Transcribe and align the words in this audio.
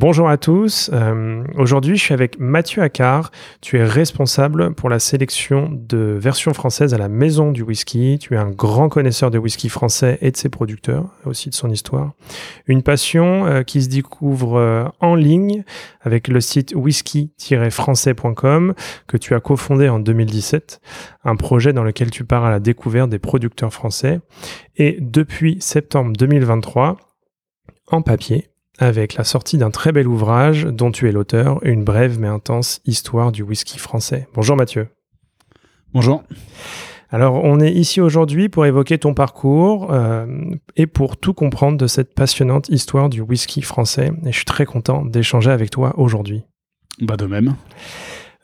Bonjour 0.00 0.30
à 0.30 0.38
tous. 0.38 0.88
Euh, 0.94 1.44
aujourd'hui, 1.58 1.98
je 1.98 2.02
suis 2.02 2.14
avec 2.14 2.40
Mathieu 2.40 2.80
Accard. 2.80 3.30
Tu 3.60 3.76
es 3.76 3.84
responsable 3.84 4.72
pour 4.72 4.88
la 4.88 4.98
sélection 4.98 5.68
de 5.70 6.16
versions 6.18 6.54
françaises 6.54 6.94
à 6.94 6.96
la 6.96 7.10
Maison 7.10 7.52
du 7.52 7.60
Whisky. 7.60 8.18
Tu 8.18 8.32
es 8.32 8.38
un 8.38 8.48
grand 8.48 8.88
connaisseur 8.88 9.30
de 9.30 9.36
whisky 9.36 9.68
français 9.68 10.16
et 10.22 10.30
de 10.30 10.38
ses 10.38 10.48
producteurs, 10.48 11.10
aussi 11.26 11.50
de 11.50 11.54
son 11.54 11.68
histoire. 11.68 12.14
Une 12.66 12.82
passion 12.82 13.44
euh, 13.44 13.62
qui 13.62 13.82
se 13.82 13.90
découvre 13.90 14.56
euh, 14.56 14.84
en 15.00 15.14
ligne 15.14 15.64
avec 16.00 16.28
le 16.28 16.40
site 16.40 16.72
whisky-français.com 16.74 18.72
que 19.06 19.18
tu 19.18 19.34
as 19.34 19.40
cofondé 19.40 19.90
en 19.90 19.98
2017. 19.98 20.80
Un 21.24 21.36
projet 21.36 21.74
dans 21.74 21.84
lequel 21.84 22.10
tu 22.10 22.24
pars 22.24 22.46
à 22.46 22.50
la 22.50 22.58
découverte 22.58 23.10
des 23.10 23.18
producteurs 23.18 23.74
français. 23.74 24.22
Et 24.78 24.96
depuis 24.98 25.58
septembre 25.60 26.14
2023, 26.16 26.96
en 27.88 28.00
papier, 28.00 28.49
avec 28.80 29.14
la 29.14 29.24
sortie 29.24 29.58
d'un 29.58 29.70
très 29.70 29.92
bel 29.92 30.08
ouvrage 30.08 30.64
dont 30.64 30.90
tu 30.90 31.08
es 31.08 31.12
l'auteur, 31.12 31.64
une 31.64 31.84
brève 31.84 32.18
mais 32.18 32.28
intense 32.28 32.80
histoire 32.86 33.30
du 33.30 33.42
whisky 33.42 33.78
français. 33.78 34.26
Bonjour 34.34 34.56
Mathieu. 34.56 34.88
Bonjour. 35.92 36.24
Alors 37.10 37.34
on 37.44 37.60
est 37.60 37.72
ici 37.72 38.00
aujourd'hui 38.00 38.48
pour 38.48 38.64
évoquer 38.64 38.96
ton 38.98 39.12
parcours 39.12 39.92
euh, 39.92 40.26
et 40.76 40.86
pour 40.86 41.18
tout 41.18 41.34
comprendre 41.34 41.76
de 41.76 41.86
cette 41.86 42.14
passionnante 42.14 42.68
histoire 42.70 43.10
du 43.10 43.20
whisky 43.20 43.60
français. 43.60 44.12
Et 44.24 44.32
je 44.32 44.36
suis 44.36 44.44
très 44.46 44.64
content 44.64 45.04
d'échanger 45.04 45.50
avec 45.50 45.70
toi 45.70 45.92
aujourd'hui. 45.98 46.44
Bah 47.00 47.16
de 47.16 47.26
même. 47.26 47.56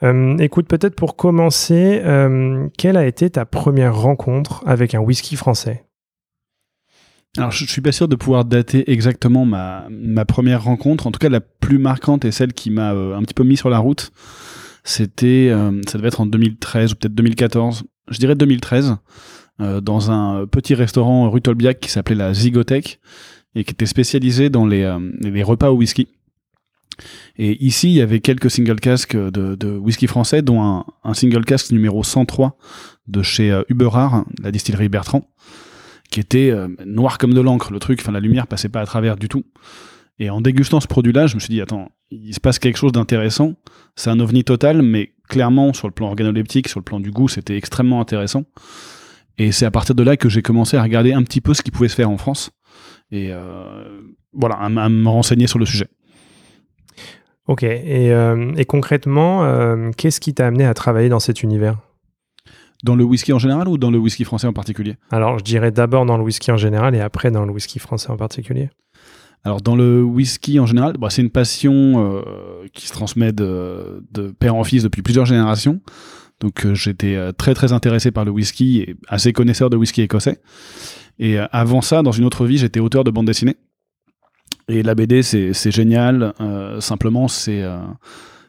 Euh, 0.02 0.36
écoute, 0.38 0.68
peut-être 0.68 0.94
pour 0.94 1.16
commencer, 1.16 2.02
euh, 2.04 2.68
quelle 2.76 2.98
a 2.98 3.06
été 3.06 3.30
ta 3.30 3.46
première 3.46 3.96
rencontre 3.96 4.62
avec 4.66 4.94
un 4.94 5.00
whisky 5.00 5.36
français? 5.36 5.84
Alors, 7.36 7.50
je, 7.50 7.66
suis 7.66 7.80
pas 7.80 7.92
sûr 7.92 8.08
de 8.08 8.16
pouvoir 8.16 8.44
dater 8.44 8.90
exactement 8.90 9.44
ma, 9.44 10.24
première 10.26 10.64
rencontre. 10.64 11.06
En 11.06 11.12
tout 11.12 11.18
cas, 11.18 11.28
la 11.28 11.40
plus 11.40 11.78
marquante 11.78 12.24
et 12.24 12.30
celle 12.30 12.52
qui 12.52 12.70
m'a 12.70 12.92
euh, 12.92 13.16
un 13.16 13.22
petit 13.22 13.34
peu 13.34 13.44
mis 13.44 13.56
sur 13.56 13.70
la 13.70 13.78
route, 13.78 14.12
c'était, 14.84 15.48
euh, 15.50 15.80
ça 15.88 15.98
devait 15.98 16.08
être 16.08 16.20
en 16.20 16.26
2013 16.26 16.92
ou 16.92 16.94
peut-être 16.96 17.14
2014. 17.14 17.84
Je 18.10 18.18
dirais 18.18 18.34
2013, 18.34 18.96
euh, 19.60 19.80
dans 19.80 20.10
un 20.10 20.46
petit 20.46 20.74
restaurant 20.74 21.30
rue 21.30 21.42
Tolbiac 21.42 21.80
qui 21.80 21.90
s'appelait 21.90 22.14
la 22.14 22.32
Zigothèque 22.32 23.00
et 23.54 23.64
qui 23.64 23.72
était 23.72 23.86
spécialisé 23.86 24.50
dans 24.50 24.66
les, 24.66 24.86
repas 25.42 25.70
au 25.70 25.76
whisky. 25.76 26.08
Et 27.36 27.62
ici, 27.64 27.88
il 27.88 27.94
y 27.94 28.00
avait 28.00 28.20
quelques 28.20 28.50
single 28.50 28.80
casques 28.80 29.16
de, 29.16 29.78
whisky 29.78 30.06
français, 30.06 30.40
dont 30.42 30.84
un, 31.04 31.14
single 31.14 31.44
cask 31.44 31.70
numéro 31.70 32.02
103 32.02 32.56
de 33.08 33.22
chez 33.22 33.58
Uberard, 33.68 34.24
la 34.42 34.50
distillerie 34.50 34.88
Bertrand 34.88 35.28
qui 36.10 36.20
était 36.20 36.50
euh, 36.50 36.68
noir 36.84 37.18
comme 37.18 37.34
de 37.34 37.40
l'encre, 37.40 37.72
le 37.72 37.78
truc, 37.78 38.00
enfin 38.00 38.12
la 38.12 38.20
lumière 38.20 38.46
passait 38.46 38.68
pas 38.68 38.80
à 38.80 38.86
travers 38.86 39.16
du 39.16 39.28
tout. 39.28 39.44
Et 40.18 40.30
en 40.30 40.40
dégustant 40.40 40.80
ce 40.80 40.86
produit-là, 40.86 41.26
je 41.26 41.34
me 41.34 41.40
suis 41.40 41.52
dit, 41.52 41.60
attends, 41.60 41.90
il 42.10 42.34
se 42.34 42.40
passe 42.40 42.58
quelque 42.58 42.78
chose 42.78 42.92
d'intéressant. 42.92 43.54
C'est 43.96 44.08
un 44.08 44.18
ovni 44.18 44.44
total, 44.44 44.80
mais 44.80 45.12
clairement, 45.28 45.74
sur 45.74 45.88
le 45.88 45.92
plan 45.92 46.06
organoleptique, 46.06 46.68
sur 46.68 46.80
le 46.80 46.84
plan 46.84 47.00
du 47.00 47.10
goût, 47.10 47.28
c'était 47.28 47.56
extrêmement 47.56 48.00
intéressant. 48.00 48.44
Et 49.36 49.52
c'est 49.52 49.66
à 49.66 49.70
partir 49.70 49.94
de 49.94 50.02
là 50.02 50.16
que 50.16 50.30
j'ai 50.30 50.40
commencé 50.40 50.78
à 50.78 50.82
regarder 50.82 51.12
un 51.12 51.22
petit 51.22 51.42
peu 51.42 51.52
ce 51.52 51.62
qui 51.62 51.70
pouvait 51.70 51.88
se 51.88 51.94
faire 51.94 52.08
en 52.08 52.16
France. 52.16 52.50
Et 53.10 53.28
euh, 53.30 54.00
voilà, 54.32 54.54
à, 54.54 54.88
me 54.88 55.08
renseigner 55.08 55.46
sur 55.46 55.58
le 55.58 55.66
sujet. 55.66 55.88
Ok, 57.46 57.62
et, 57.62 58.12
euh, 58.12 58.54
et 58.56 58.64
concrètement, 58.64 59.46
qu'est-ce 59.96 60.20
qui 60.20 60.32
t'a 60.32 60.46
amené 60.46 60.64
à 60.64 60.72
travailler 60.72 61.10
dans 61.10 61.20
cet 61.20 61.42
univers? 61.42 61.76
Dans 62.86 62.96
le 62.96 63.04
whisky 63.04 63.32
en 63.32 63.38
général 63.38 63.68
ou 63.68 63.76
dans 63.76 63.90
le 63.90 63.98
whisky 63.98 64.24
français 64.24 64.46
en 64.46 64.52
particulier 64.52 64.94
Alors, 65.10 65.38
je 65.38 65.44
dirais 65.44 65.72
d'abord 65.72 66.06
dans 66.06 66.16
le 66.16 66.22
whisky 66.22 66.50
en 66.52 66.56
général 66.56 66.94
et 66.94 67.00
après 67.00 67.30
dans 67.30 67.44
le 67.44 67.52
whisky 67.52 67.78
français 67.78 68.10
en 68.10 68.16
particulier. 68.16 68.70
Alors, 69.44 69.60
dans 69.60 69.76
le 69.76 70.02
whisky 70.02 70.58
en 70.60 70.66
général, 70.66 70.96
bah, 70.98 71.10
c'est 71.10 71.22
une 71.22 71.30
passion 71.30 71.74
euh, 71.74 72.22
qui 72.72 72.86
se 72.86 72.92
transmet 72.92 73.32
de, 73.32 74.02
père 74.38 74.54
en 74.54 74.64
fils 74.64 74.84
depuis 74.84 75.02
plusieurs 75.02 75.26
générations. 75.26 75.80
Donc, 76.40 76.64
euh, 76.64 76.74
j'étais 76.74 77.16
euh, 77.16 77.32
très 77.32 77.54
très 77.54 77.72
intéressé 77.72 78.12
par 78.12 78.24
le 78.24 78.30
whisky 78.30 78.80
et 78.80 78.96
assez 79.08 79.32
connaisseur 79.32 79.68
de 79.68 79.76
whisky 79.76 80.02
écossais. 80.02 80.40
Et 81.18 81.38
avant 81.38 81.80
ça, 81.80 82.02
dans 82.02 82.12
une 82.12 82.24
autre 82.24 82.44
vie, 82.44 82.58
j'étais 82.58 82.78
auteur 82.78 83.02
de 83.02 83.10
bande 83.10 83.26
dessinée. 83.26 83.56
Et 84.68 84.82
la 84.82 84.94
BD, 84.94 85.22
c'est 85.22 85.70
génial. 85.70 86.34
simplement, 86.80 87.26
c'est 87.26 87.64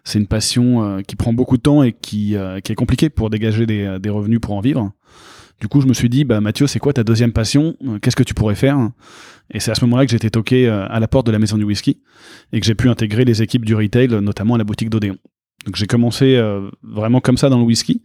c'est 0.08 0.20
une 0.20 0.28
passion 0.28 0.84
euh, 0.84 1.02
qui 1.02 1.18
prend 1.18 1.34
beaucoup 1.34 1.58
de 1.58 1.62
temps 1.62 1.84
et 1.84 1.92
qui, 1.92 2.38
euh, 2.38 2.62
qui 2.62 2.72
est 2.72 2.76
compliquée 2.76 3.10
pour 3.10 3.30
dégager 3.30 3.66
des, 3.66 3.98
des, 4.00 4.10
revenus 4.10 4.40
pour 4.40 4.54
en 4.54 4.62
vivre. 4.62 4.94
Du 5.60 5.68
coup, 5.68 5.82
je 5.82 5.88
me 5.88 5.94
suis 5.94 6.08
dit, 6.08 6.24
bah, 6.24 6.40
Mathieu, 6.40 6.66
c'est 6.66 6.80
quoi 6.80 6.94
ta 6.94 7.04
deuxième 7.04 7.34
passion? 7.34 7.76
Euh, 7.86 8.00
Qu'est-ce 8.00 8.16
que 8.16 8.24
tu 8.24 8.34
pourrais 8.34 8.56
faire? 8.56 8.78
Et 9.52 9.60
c'est 9.60 9.70
à 9.70 9.76
ce 9.76 9.84
moment-là 9.84 10.06
que 10.06 10.12
j'étais 10.12 10.30
toqué 10.30 10.70
à 10.70 11.00
la 11.00 11.08
porte 11.10 11.28
de 11.28 11.32
la 11.32 11.40
maison 11.40 11.58
du 11.58 11.66
whisky 11.66 12.02
et 12.54 12.60
que 12.62 12.66
j'ai 12.66 12.76
pu 12.76 12.88
intégrer 12.88 13.26
les 13.26 13.42
équipes 13.42 13.66
du 13.66 13.76
retail, 13.76 14.08
notamment 14.22 14.56
à 14.56 14.58
la 14.58 14.64
boutique 14.64 14.90
d'Odéon. 14.90 15.18
Donc 15.66 15.76
j'ai 15.76 15.88
commencé 15.88 16.38
vraiment 16.84 17.22
comme 17.22 17.38
ça 17.38 17.48
dans 17.48 17.58
le 17.58 17.64
whisky. 17.64 18.04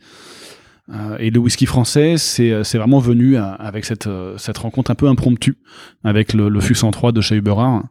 et 1.19 1.31
le 1.31 1.41
whisky 1.41 1.67
français, 1.67 2.15
c'est 2.17 2.79
vraiment 2.79 3.01
venu 3.01 3.37
avec 3.37 3.85
cette, 3.85 4.09
cette 4.37 4.59
rencontre 4.59 4.93
un 4.93 4.95
peu 4.95 5.09
impromptue 5.09 5.59
avec 6.05 6.33
le, 6.33 6.49
le 6.49 6.61
FU 6.61 6.77
103 6.77 7.11
de 7.11 7.21
chez 7.21 7.35
Uberard 7.35 7.83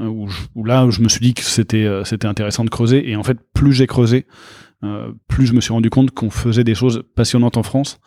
euh, 0.00 0.26
où, 0.56 0.64
là 0.64 0.88
je 0.90 1.00
me 1.02 1.08
suis 1.08 1.20
dit 1.20 1.34
que 1.34 1.42
c'était 1.42 1.84
euh, 1.84 2.02
c'était 2.02 2.26
intéressant 2.26 2.64
de 2.64 2.70
creuser 2.70 3.08
et 3.08 3.14
en 3.14 3.22
fait 3.22 3.38
plus 3.52 3.72
j'ai 3.72 3.86
creusé 3.86 4.26
euh, 4.82 5.12
plus 5.28 5.46
je 5.46 5.52
me 5.52 5.60
suis 5.60 5.72
rendu 5.72 5.88
compte 5.88 6.10
qu'on 6.10 6.30
faisait 6.30 6.64
des 6.64 6.74
choses 6.74 7.04
passionnantes 7.14 7.56
en 7.56 7.62
France 7.62 8.00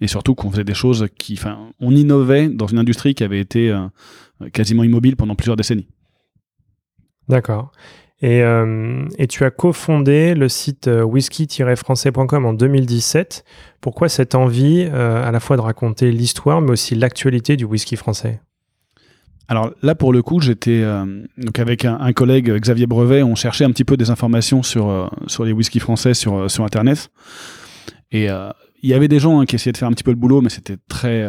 et 0.00 0.06
surtout 0.06 0.36
qu'on 0.36 0.52
faisait 0.52 0.62
des 0.62 0.74
choses 0.74 1.08
qui 1.18 1.34
enfin 1.36 1.58
on 1.80 1.96
innovait 1.96 2.48
dans 2.48 2.68
une 2.68 2.78
industrie 2.78 3.16
qui 3.16 3.24
avait 3.24 3.40
été 3.40 3.76
quasiment 4.52 4.84
immobile 4.84 5.16
pendant 5.16 5.34
plusieurs 5.34 5.56
décennies. 5.56 5.88
D'accord. 7.28 7.72
Et, 8.20 8.40
et, 9.18 9.26
tu 9.26 9.44
as 9.44 9.50
cofondé 9.50 10.34
le 10.36 10.48
site 10.48 10.88
whisky-français.com 10.88 12.46
en 12.46 12.52
2017. 12.52 13.44
Pourquoi 13.80 14.08
cette 14.08 14.36
envie 14.36 14.84
à 14.84 15.32
la 15.32 15.40
fois 15.40 15.56
de 15.56 15.62
raconter 15.62 16.12
l'histoire 16.12 16.60
mais 16.60 16.70
aussi 16.70 16.94
l'actualité 16.94 17.56
du 17.56 17.64
whisky 17.64 17.96
français? 17.96 18.40
Alors 19.48 19.72
là, 19.82 19.94
pour 19.94 20.12
le 20.12 20.22
coup, 20.22 20.40
j'étais 20.40 20.82
euh, 20.82 21.04
donc 21.36 21.58
avec 21.58 21.84
un, 21.84 22.12
collègue 22.12 22.50
Xavier 22.50 22.86
Brevet, 22.86 23.22
on 23.22 23.34
cherchait 23.34 23.64
un 23.64 23.70
petit 23.70 23.84
peu 23.84 23.96
des 23.96 24.10
informations 24.10 24.62
sur 24.62 24.88
euh, 24.88 25.06
sur 25.26 25.44
les 25.44 25.52
whiskies 25.52 25.80
français 25.80 26.14
sur 26.14 26.34
euh, 26.34 26.48
sur 26.48 26.64
internet. 26.64 27.10
Et 28.12 28.28
il 28.82 28.90
y 28.90 28.92
avait 28.92 29.08
des 29.08 29.18
gens 29.18 29.40
hein, 29.40 29.46
qui 29.46 29.56
essayaient 29.56 29.72
de 29.72 29.78
faire 29.78 29.88
un 29.88 29.92
petit 29.92 30.04
peu 30.04 30.10
le 30.10 30.18
boulot, 30.18 30.42
mais 30.42 30.50
c'était 30.50 30.76
très 30.86 31.26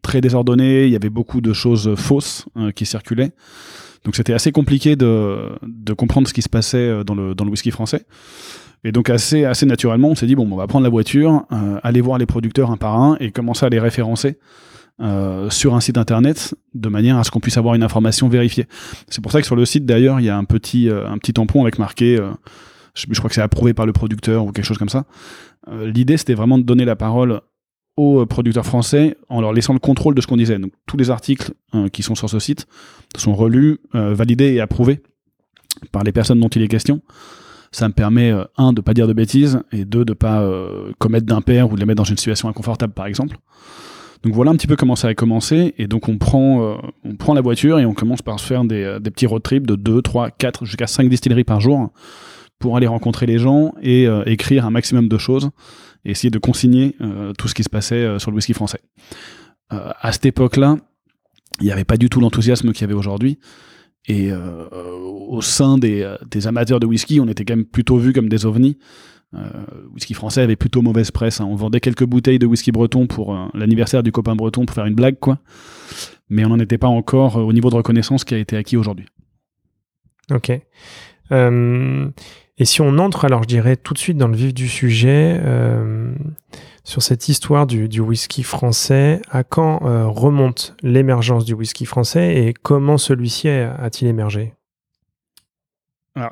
très 0.00 0.22
désordonné. 0.22 0.86
Il 0.86 0.90
y 0.90 0.96
avait 0.96 1.10
beaucoup 1.10 1.42
de 1.42 1.52
choses 1.52 1.94
fausses 1.94 2.46
qui 2.74 2.86
circulaient. 2.86 3.32
Donc 4.06 4.16
c'était 4.16 4.32
assez 4.32 4.50
compliqué 4.50 4.96
de, 4.96 5.50
de 5.62 5.92
comprendre 5.92 6.26
ce 6.26 6.32
qui 6.32 6.40
se 6.40 6.48
passait 6.48 7.04
dans 7.04 7.14
le 7.14 7.34
dans 7.34 7.44
le 7.44 7.50
whisky 7.50 7.70
français. 7.70 8.06
Et 8.82 8.92
donc 8.92 9.10
assez 9.10 9.44
assez 9.44 9.66
naturellement, 9.66 10.08
on 10.08 10.14
s'est 10.14 10.24
dit 10.24 10.36
bon, 10.36 10.48
on 10.50 10.56
va 10.56 10.66
prendre 10.66 10.84
la 10.84 10.90
voiture, 10.90 11.44
aller 11.82 12.00
voir 12.00 12.16
les 12.16 12.24
producteurs 12.24 12.70
un 12.70 12.78
par 12.78 12.98
un 12.98 13.18
et 13.20 13.30
commencer 13.30 13.66
à 13.66 13.68
les 13.68 13.78
référencer 13.78 14.38
euh, 15.00 15.48
sur 15.48 15.74
un 15.74 15.80
site 15.80 15.96
internet 15.96 16.54
de 16.74 16.88
manière 16.90 17.16
à 17.16 17.24
ce 17.24 17.30
qu'on 17.30 17.40
puisse 17.40 17.56
avoir 17.56 17.74
une 17.74 17.82
information 17.82 18.28
vérifiée. 18.28 18.66
C'est 19.08 19.22
pour 19.22 19.32
ça 19.32 19.40
que 19.40 19.46
sur 19.46 19.56
le 19.56 19.64
site 19.64 19.86
d'ailleurs 19.86 20.20
il 20.20 20.26
y 20.26 20.28
a 20.28 20.36
un 20.36 20.44
petit 20.44 20.90
euh, 20.90 21.08
un 21.08 21.16
petit 21.16 21.32
tampon 21.32 21.62
avec 21.62 21.78
marqué 21.78 22.18
euh, 22.20 22.30
je, 22.94 23.06
crois 23.14 23.28
que 23.28 23.34
c'est 23.34 23.40
approuvé 23.40 23.72
par 23.72 23.86
le 23.86 23.94
producteur 23.94 24.44
ou 24.44 24.52
quelque 24.52 24.66
chose 24.66 24.76
comme 24.78 24.90
ça. 24.90 25.06
L'idée 25.70 26.18
c'était 26.18 26.34
vraiment 26.34 26.58
de 26.58 26.62
donner 26.62 26.84
la 26.84 26.94
parole 26.94 27.40
aux 27.96 28.26
producteurs 28.26 28.66
français 28.66 29.16
en 29.30 29.40
leur 29.40 29.54
laissant 29.54 29.72
le 29.72 29.78
contrôle 29.78 30.14
de 30.14 30.20
ce 30.20 30.26
qu'on 30.26 30.36
disait. 30.36 30.58
Donc 30.58 30.72
tous 30.86 30.98
les 30.98 31.10
articles 31.10 31.52
qui 31.92 32.02
sont 32.02 32.14
sur 32.14 32.28
ce 32.28 32.38
site 32.38 32.66
sont 33.16 33.34
relus, 33.34 33.78
validés 33.94 34.52
et 34.52 34.60
approuvés 34.60 35.00
par 35.90 36.02
les 36.02 36.12
personnes 36.12 36.40
dont 36.40 36.48
il 36.48 36.62
est 36.62 36.68
question 36.68 37.00
ça 37.70 37.88
me 37.88 37.94
permet 37.94 38.34
un 38.58 38.74
de 38.74 38.82
pas 38.82 38.92
dire 38.92 39.08
de 39.08 39.14
bêtises 39.14 39.60
et 39.72 39.86
deux 39.86 40.04
de 40.04 40.12
pas 40.12 40.46
commettre 40.98 41.26
d'impair 41.26 41.70
ou 41.70 41.76
de 41.76 41.80
les 41.80 41.86
mettre 41.86 41.98
dans 41.98 42.04
une 42.04 42.18
situation 42.18 42.48
inconfortable 42.48 42.92
par 42.92 43.06
exemple 43.06 43.38
Donc 44.22 44.34
voilà 44.34 44.52
un 44.52 44.56
petit 44.56 44.66
peu 44.66 44.76
comment 44.76 44.96
ça 44.96 45.08
a 45.08 45.14
commencé. 45.14 45.74
Et 45.78 45.86
donc 45.86 46.08
on 46.08 46.18
prend, 46.18 46.62
euh, 46.62 47.34
la 47.34 47.40
voiture 47.40 47.78
et 47.78 47.86
on 47.86 47.94
commence 47.94 48.22
par 48.22 48.38
se 48.38 48.46
faire 48.46 48.64
des, 48.64 48.82
euh, 48.82 49.00
petits 49.00 49.26
road 49.26 49.42
trips 49.42 49.66
de 49.66 49.74
2, 49.74 50.02
3, 50.02 50.30
4, 50.30 50.64
jusqu'à 50.64 50.86
5 50.86 51.08
distilleries 51.08 51.44
par 51.44 51.60
jour 51.60 51.92
pour 52.58 52.76
aller 52.76 52.86
rencontrer 52.86 53.26
les 53.26 53.38
gens 53.38 53.74
et 53.82 54.06
euh, 54.06 54.22
écrire 54.26 54.64
un 54.64 54.70
maximum 54.70 55.08
de 55.08 55.18
choses 55.18 55.50
et 56.04 56.12
essayer 56.12 56.30
de 56.30 56.38
consigner 56.38 56.96
tout 57.38 57.46
ce 57.46 57.54
qui 57.54 57.62
se 57.62 57.68
passait 57.68 58.18
sur 58.18 58.32
le 58.32 58.34
whisky 58.34 58.54
français. 58.54 58.80
à 59.70 60.10
cette 60.10 60.26
époque-là, 60.26 60.76
il 61.60 61.66
n'y 61.66 61.70
avait 61.70 61.84
pas 61.84 61.96
du 61.96 62.08
tout 62.08 62.18
l'enthousiasme 62.18 62.72
qu'il 62.72 62.80
y 62.80 62.84
avait 62.84 62.98
aujourd'hui. 62.98 63.38
Et 64.08 64.32
au 64.32 65.40
sein 65.42 65.78
des, 65.78 66.12
des, 66.28 66.48
amateurs 66.48 66.80
de 66.80 66.86
whisky, 66.86 67.20
on 67.20 67.28
était 67.28 67.44
quand 67.44 67.54
même 67.54 67.64
plutôt 67.64 67.98
vus 67.98 68.12
comme 68.12 68.28
des 68.28 68.46
ovnis. 68.46 68.78
Euh, 69.34 69.48
whisky 69.94 70.12
français 70.12 70.42
avait 70.42 70.56
plutôt 70.56 70.82
mauvaise 70.82 71.10
presse. 71.10 71.40
Hein. 71.40 71.46
On 71.48 71.54
vendait 71.54 71.80
quelques 71.80 72.04
bouteilles 72.04 72.38
de 72.38 72.46
whisky 72.46 72.70
breton 72.70 73.06
pour 73.06 73.34
euh, 73.34 73.46
l'anniversaire 73.54 74.02
du 74.02 74.12
copain 74.12 74.36
breton 74.36 74.66
pour 74.66 74.74
faire 74.74 74.86
une 74.86 74.94
blague, 74.94 75.18
quoi. 75.18 75.38
Mais 76.28 76.44
on 76.44 76.50
n'en 76.50 76.58
était 76.58 76.78
pas 76.78 76.88
encore 76.88 77.38
euh, 77.38 77.42
au 77.42 77.52
niveau 77.52 77.70
de 77.70 77.76
reconnaissance 77.76 78.24
qui 78.24 78.34
a 78.34 78.38
été 78.38 78.56
acquis 78.56 78.76
aujourd'hui. 78.76 79.06
Ok. 80.30 80.50
et 80.50 82.64
si 82.64 82.80
on 82.80 82.98
entre, 82.98 83.24
alors 83.24 83.42
je 83.42 83.48
dirais 83.48 83.76
tout 83.76 83.94
de 83.94 83.98
suite 83.98 84.16
dans 84.16 84.28
le 84.28 84.36
vif 84.36 84.54
du 84.54 84.68
sujet, 84.68 85.40
sur 86.84 87.02
cette 87.02 87.28
histoire 87.28 87.66
du, 87.66 87.88
du, 87.88 88.00
whisky 88.00 88.42
français, 88.42 89.20
à 89.30 89.42
quand 89.42 89.80
remonte 90.10 90.76
l'émergence 90.82 91.44
du 91.44 91.54
whisky 91.54 91.86
français 91.86 92.36
et 92.36 92.54
comment 92.54 92.98
celui-ci 92.98 93.48
a-t-il 93.48 94.08
émergé? 94.08 94.54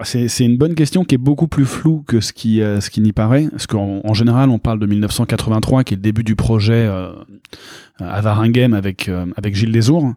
C'est 0.02 0.44
une 0.44 0.58
bonne 0.58 0.74
question 0.74 1.04
qui 1.04 1.14
est 1.14 1.18
beaucoup 1.18 1.48
plus 1.48 1.64
floue 1.64 2.04
que 2.06 2.20
ce 2.20 2.32
qui, 2.32 2.60
euh, 2.60 2.80
ce 2.80 2.90
qui 2.90 3.00
n'y 3.00 3.12
paraît. 3.12 3.48
Parce 3.50 3.66
qu'en 3.66 4.00
en 4.04 4.14
général, 4.14 4.50
on 4.50 4.58
parle 4.58 4.78
de 4.78 4.86
1983, 4.86 5.84
qui 5.84 5.94
est 5.94 5.96
le 5.96 6.02
début 6.02 6.24
du 6.24 6.36
projet 6.36 6.86
euh, 6.86 7.12
à 7.98 8.20
Varinghem 8.20 8.74
avec, 8.74 9.08
euh, 9.08 9.26
avec 9.36 9.54
Gilles 9.54 9.72
Desours. 9.72 10.12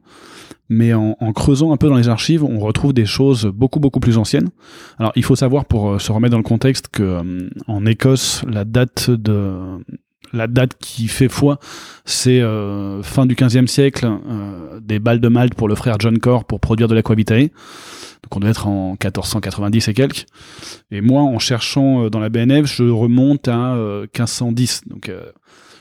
Mais 0.70 0.94
en, 0.94 1.16
en, 1.20 1.34
creusant 1.34 1.72
un 1.72 1.78
peu 1.78 1.88
dans 1.88 1.96
les 1.96 2.10
archives, 2.10 2.44
on 2.44 2.60
retrouve 2.60 2.94
des 2.94 3.06
choses 3.06 3.46
beaucoup, 3.46 3.80
beaucoup 3.80 4.00
plus 4.00 4.18
anciennes. 4.18 4.50
Alors, 4.98 5.12
il 5.16 5.24
faut 5.24 5.36
savoir, 5.36 5.66
pour 5.66 5.92
euh, 5.92 6.00
se 6.00 6.12
remettre 6.12 6.32
dans 6.32 6.38
le 6.38 6.44
contexte, 6.44 6.88
que 6.90 7.22
en 7.68 7.86
Écosse, 7.86 8.44
la 8.50 8.66
date 8.66 9.12
de, 9.12 9.54
la 10.34 10.48
date 10.48 10.76
qui 10.80 11.08
fait 11.08 11.30
foi, 11.30 11.60
c'est 12.06 12.42
fin 13.04 13.26
du 13.26 13.36
15e 13.36 13.68
siècle, 13.68 14.10
des 14.82 15.00
balles 15.00 15.20
de 15.20 15.28
Malte 15.28 15.54
pour 15.54 15.68
le 15.68 15.76
frère 15.76 15.98
John 16.00 16.18
Corr 16.18 16.46
pour 16.46 16.60
produire 16.60 16.88
de 16.88 16.96
l'aquavitae. 16.96 17.52
Donc 18.34 18.38
on 18.38 18.40
doit 18.40 18.50
être 18.50 18.68
en 18.68 18.92
1490 18.94 19.90
et 19.90 19.94
quelques. 19.94 20.26
Et 20.90 21.02
moi, 21.02 21.22
en 21.22 21.38
cherchant 21.38 22.06
euh, 22.06 22.10
dans 22.10 22.20
la 22.20 22.30
BNF, 22.30 22.66
je 22.66 22.84
remonte 22.84 23.48
à 23.48 23.76
1510. 23.76 24.82
Euh, 24.88 24.90
Donc 24.90 25.10
euh, 25.10 25.32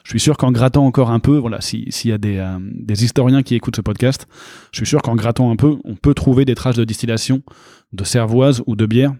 je 0.04 0.10
suis 0.10 0.20
sûr 0.20 0.36
qu'en 0.36 0.52
grattant 0.52 0.84
encore 0.84 1.10
un 1.10 1.18
peu, 1.18 1.38
voilà, 1.38 1.62
s'il 1.62 1.88
y 2.04 2.12
a 2.12 2.18
des, 2.18 2.44
des, 2.60 3.04
historiens 3.04 3.42
qui 3.42 3.54
écoutent 3.54 3.76
ce 3.76 3.80
podcast, 3.80 4.26
je 4.72 4.78
suis 4.80 4.86
sûr 4.86 5.00
qu'en 5.00 5.14
grattant 5.14 5.50
un 5.50 5.56
peu, 5.56 5.78
on 5.84 5.94
peut 5.94 6.12
trouver 6.12 6.44
des 6.44 6.56
traces 6.56 6.74
de 6.74 6.84
distillation 6.84 7.42
de 7.92 8.02
cervoise 8.02 8.62
ou 8.66 8.74
de 8.74 8.84
bière 8.84 9.14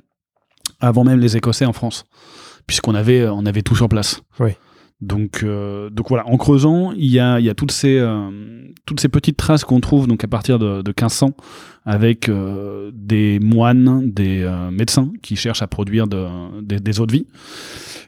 avant 0.81 1.05
même 1.05 1.21
les 1.21 1.37
Écossais 1.37 1.67
en 1.67 1.73
France, 1.73 2.05
puisqu'on 2.67 2.97
avait, 2.97 3.29
on 3.29 3.47
avait 3.47 3.63
tout 3.63 3.77
sur 3.77 3.89
place. 3.89 4.23
Oui. 4.41 4.51
Donc, 5.03 5.41
euh, 5.43 5.91
donc 5.91 6.09
voilà, 6.09 6.27
en 6.29 6.37
creusant, 6.37 6.93
il 6.93 7.11
y 7.11 7.19
a, 7.19 7.55
toutes, 7.55 7.73
ces, 7.73 7.99
euh, 7.99 8.31
toutes 8.87 9.01
ces 9.01 9.09
petites 9.09 9.37
traces 9.37 9.65
qu'on 9.65 9.81
trouve 9.81 10.07
donc 10.07 10.23
à 10.23 10.29
partir 10.29 10.61
de, 10.61 10.81
de 10.81 10.91
1500 10.91 11.33
avec 11.85 12.29
euh, 12.29 12.93
des 12.95 13.41
moines, 13.41 14.09
des 14.13 14.49
médecins 14.71 15.13
qui 15.21 15.35
cherchent 15.35 15.63
à 15.63 15.67
produire 15.67 16.07
de, 16.07 16.29
des 16.61 17.01
eaux 17.01 17.07
de 17.07 17.13
vie. 17.13 17.27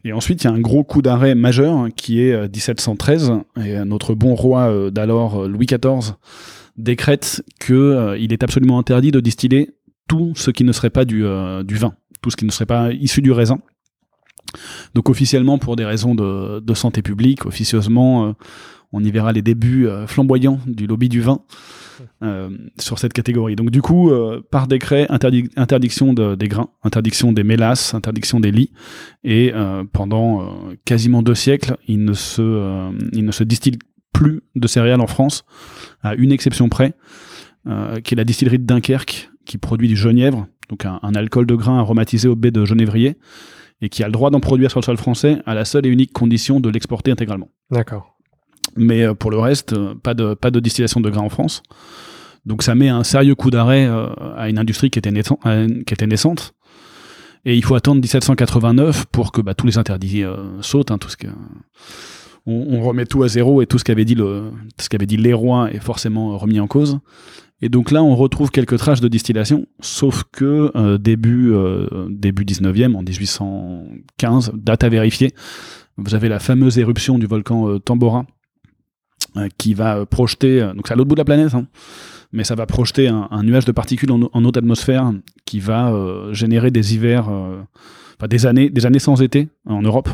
Et 0.05 0.13
ensuite, 0.13 0.45
il 0.45 0.47
y 0.47 0.51
a 0.51 0.53
un 0.53 0.61
gros 0.61 0.85
coup 0.85 1.03
d'arrêt 1.03 1.35
majeur 1.35 1.75
hein, 1.77 1.89
qui 1.91 2.21
est 2.21 2.49
1713 2.49 3.33
et 3.65 3.77
notre 3.85 4.15
bon 4.15 4.37
roi 4.37 4.91
d'alors, 4.93 5.49
Louis 5.49 5.67
XIV, 5.67 6.15
décrète 6.77 7.43
que 7.59 8.17
il 8.21 8.33
est 8.33 8.45
absolument 8.45 8.79
interdit 8.79 9.11
de 9.11 9.19
distiller 9.19 9.71
tout 10.07 10.33
ce 10.37 10.53
qui 10.53 10.63
ne 10.63 10.71
serait 10.71 10.91
pas 10.91 11.05
du, 11.05 11.25
du 11.65 11.75
vin, 11.75 11.95
tout 12.23 12.31
ce 12.31 12.37
qui 12.37 12.45
ne 12.45 12.53
serait 12.53 12.67
pas 12.67 12.93
issu 12.93 13.21
du 13.21 13.33
raisin. 13.33 13.59
Donc 14.95 15.11
officiellement, 15.11 15.59
pour 15.59 15.77
des 15.77 15.85
raisons 15.85 16.15
de, 16.15 16.75
santé 16.75 17.03
publique, 17.03 17.47
officieusement, 17.47 18.29
euh, 18.29 18.33
on 18.93 19.03
y 19.03 19.11
verra 19.11 19.33
les 19.33 19.43
débuts 19.43 19.87
euh, 19.87 20.07
flamboyants 20.07 20.61
du 20.67 20.87
lobby 20.87 21.09
du 21.09 21.21
vin 21.21 21.41
euh, 22.23 22.51
sur 22.79 22.99
cette 22.99 23.13
catégorie. 23.13 23.57
Donc 23.57 23.71
du 23.71 23.83
coup, 23.83 24.11
par 24.51 24.67
décret, 24.67 25.07
interdiction 25.09 26.13
des 26.13 26.49
grains, 26.49 26.69
interdiction 26.83 27.33
des 27.33 27.45
mélasses, 27.45 27.95
interdiction 27.95 28.41
des 28.41 28.51
lits, 28.51 28.73
et 29.23 29.53
pendant 29.93 30.53
quasiment 30.85 31.23
deux 31.23 31.35
siècles, 31.35 31.77
il 31.87 32.05
ne 32.05 32.13
se, 32.13 32.91
il 33.13 33.47
distille 33.47 33.79
plus 34.13 34.43
de 34.55 34.67
céréales 34.67 35.01
en 35.01 35.07
France, 35.07 35.45
à 36.03 36.15
une 36.15 36.33
exception 36.33 36.69
près, 36.69 36.95
qui 37.65 38.15
est 38.15 38.17
la 38.17 38.25
distillerie 38.25 38.59
de 38.59 38.65
Dunkerque, 38.65 39.31
qui 39.45 39.59
produit 39.59 39.89
du 39.89 39.97
genièvre, 39.97 40.47
donc 40.69 40.85
un, 40.87 40.99
un 41.03 41.15
alcool 41.15 41.47
de 41.47 41.55
grain 41.55 41.79
aromatisé 41.79 42.29
au 42.29 42.35
baie 42.35 42.51
de 42.51 42.65
genévrier 42.65 43.17
et 43.85 43.91
qui 43.91 44.03
a 44.03 44.07
le 44.07 44.13
droit 44.13 44.31
d'en 44.31 44.41
produire 44.41 44.71
sur 44.71 44.81
le 44.81 44.85
sol 44.85 44.97
français 44.97 45.39
à 45.45 45.55
la 45.55 45.67
seule 45.67 45.85
et 45.85 45.91
unique 45.91 46.13
condition 46.13 46.59
de 46.59 46.71
l'exporter 46.71 47.11
intégralement. 47.11 47.51
D'accord. 47.71 48.17
Mais 48.77 49.03
euh, 49.03 49.15
pour 49.15 49.31
le 49.31 49.39
reste, 49.39 49.75
euh, 49.75 49.95
pas 49.95 50.15
de, 50.15 50.33
pas 50.33 50.51
de 50.51 50.59
distillation 50.59 51.01
de 51.01 51.11
grains 51.11 51.23
en 51.23 51.29
France. 51.29 51.63
Donc 52.47 52.63
ça 52.63 52.75
met 52.75 52.89
un 52.89 53.05
sérieux 53.05 53.35
coup 53.35 53.51
d'arrêt 53.51 53.87
euh, 53.87 54.07
à 54.37 54.49
une 54.49 54.59
industrie 54.59 54.89
qui 54.89 54.99
était, 54.99 55.13
qui 55.13 55.95
était 55.95 56.07
naissante. 56.07 56.55
Et 57.45 57.55
il 57.57 57.63
faut 57.63 57.75
attendre 57.75 58.01
1789 58.01 59.05
pour 59.07 59.33
que 59.33 59.43
bah, 59.43 59.53
tous 59.53 59.67
les 59.67 59.77
interdits 59.77 60.25
sautent. 60.63 60.91
Hein, 60.91 60.97
tout 60.97 61.11
ce 61.11 61.19
que, 61.19 61.27
on, 62.47 62.81
remet 62.81 63.05
tout 63.05 63.23
à 63.23 63.29
zéro 63.29 63.61
et 63.61 63.67
tout 63.67 63.79
ce 63.79 63.85
qu'avait 63.85 64.07
dit 64.07 64.15
le, 64.15 64.51
ce 64.81 64.89
qu'avait 64.89 65.05
dit 65.05 65.19
les 65.19 65.35
rois 65.35 65.71
est 65.71 65.79
forcément 65.79 66.39
remis 66.39 66.59
en 66.59 66.67
cause. 66.67 67.01
Et 67.65 67.71
donc 67.71 67.93
là, 67.93 68.05
on 68.05 68.15
retrouve 68.15 68.51
quelques 68.51 68.77
traces 68.77 69.01
de 69.01 69.09
distillation, 69.09 69.65
sauf 69.81 70.25
que 70.31 70.71
euh, 70.77 70.99
début, 70.99 71.51
euh, 71.55 72.09
début 72.11 72.45
19e, 72.45 72.95
en 72.95 73.01
1815, 73.01 74.53
date 74.55 74.85
à 74.85 74.91
vérifier, 74.91 75.33
vous 75.97 76.15
avez 76.15 76.29
la 76.29 76.41
fameuse 76.41 76.79
éruption 76.79 77.19
du 77.19 77.25
volcan 77.25 77.67
euh, 77.67 77.79
Tambora, 77.79 78.27
qui 79.57 79.73
va 79.73 80.05
projeter, 80.05 80.61
donc 80.77 80.87
c'est 80.87 80.93
à 80.93 80.97
l'autre 80.97 81.09
bout 81.09 81.15
de 81.15 81.21
la 81.21 81.25
planète, 81.25 81.55
hein, 81.55 81.67
mais 82.33 82.45
ça 82.45 82.55
va 82.55 82.67
projeter 82.67 83.09
un, 83.09 83.43
nuage 83.43 83.65
de 83.65 83.73
particules 83.73 84.13
en, 84.13 84.45
haute 84.45 84.57
atmosphère 84.59 85.11
qui 85.47 85.59
va 85.59 85.93
générer 86.33 86.71
des 86.71 86.95
hivers, 86.95 87.29
enfin 87.29 88.29
des 88.29 88.47
années, 88.47 88.69
des 88.69 88.87
années 88.87 89.01
sans 89.01 89.23
été 89.23 89.49
en 89.67 89.83
Europe. 89.83 90.11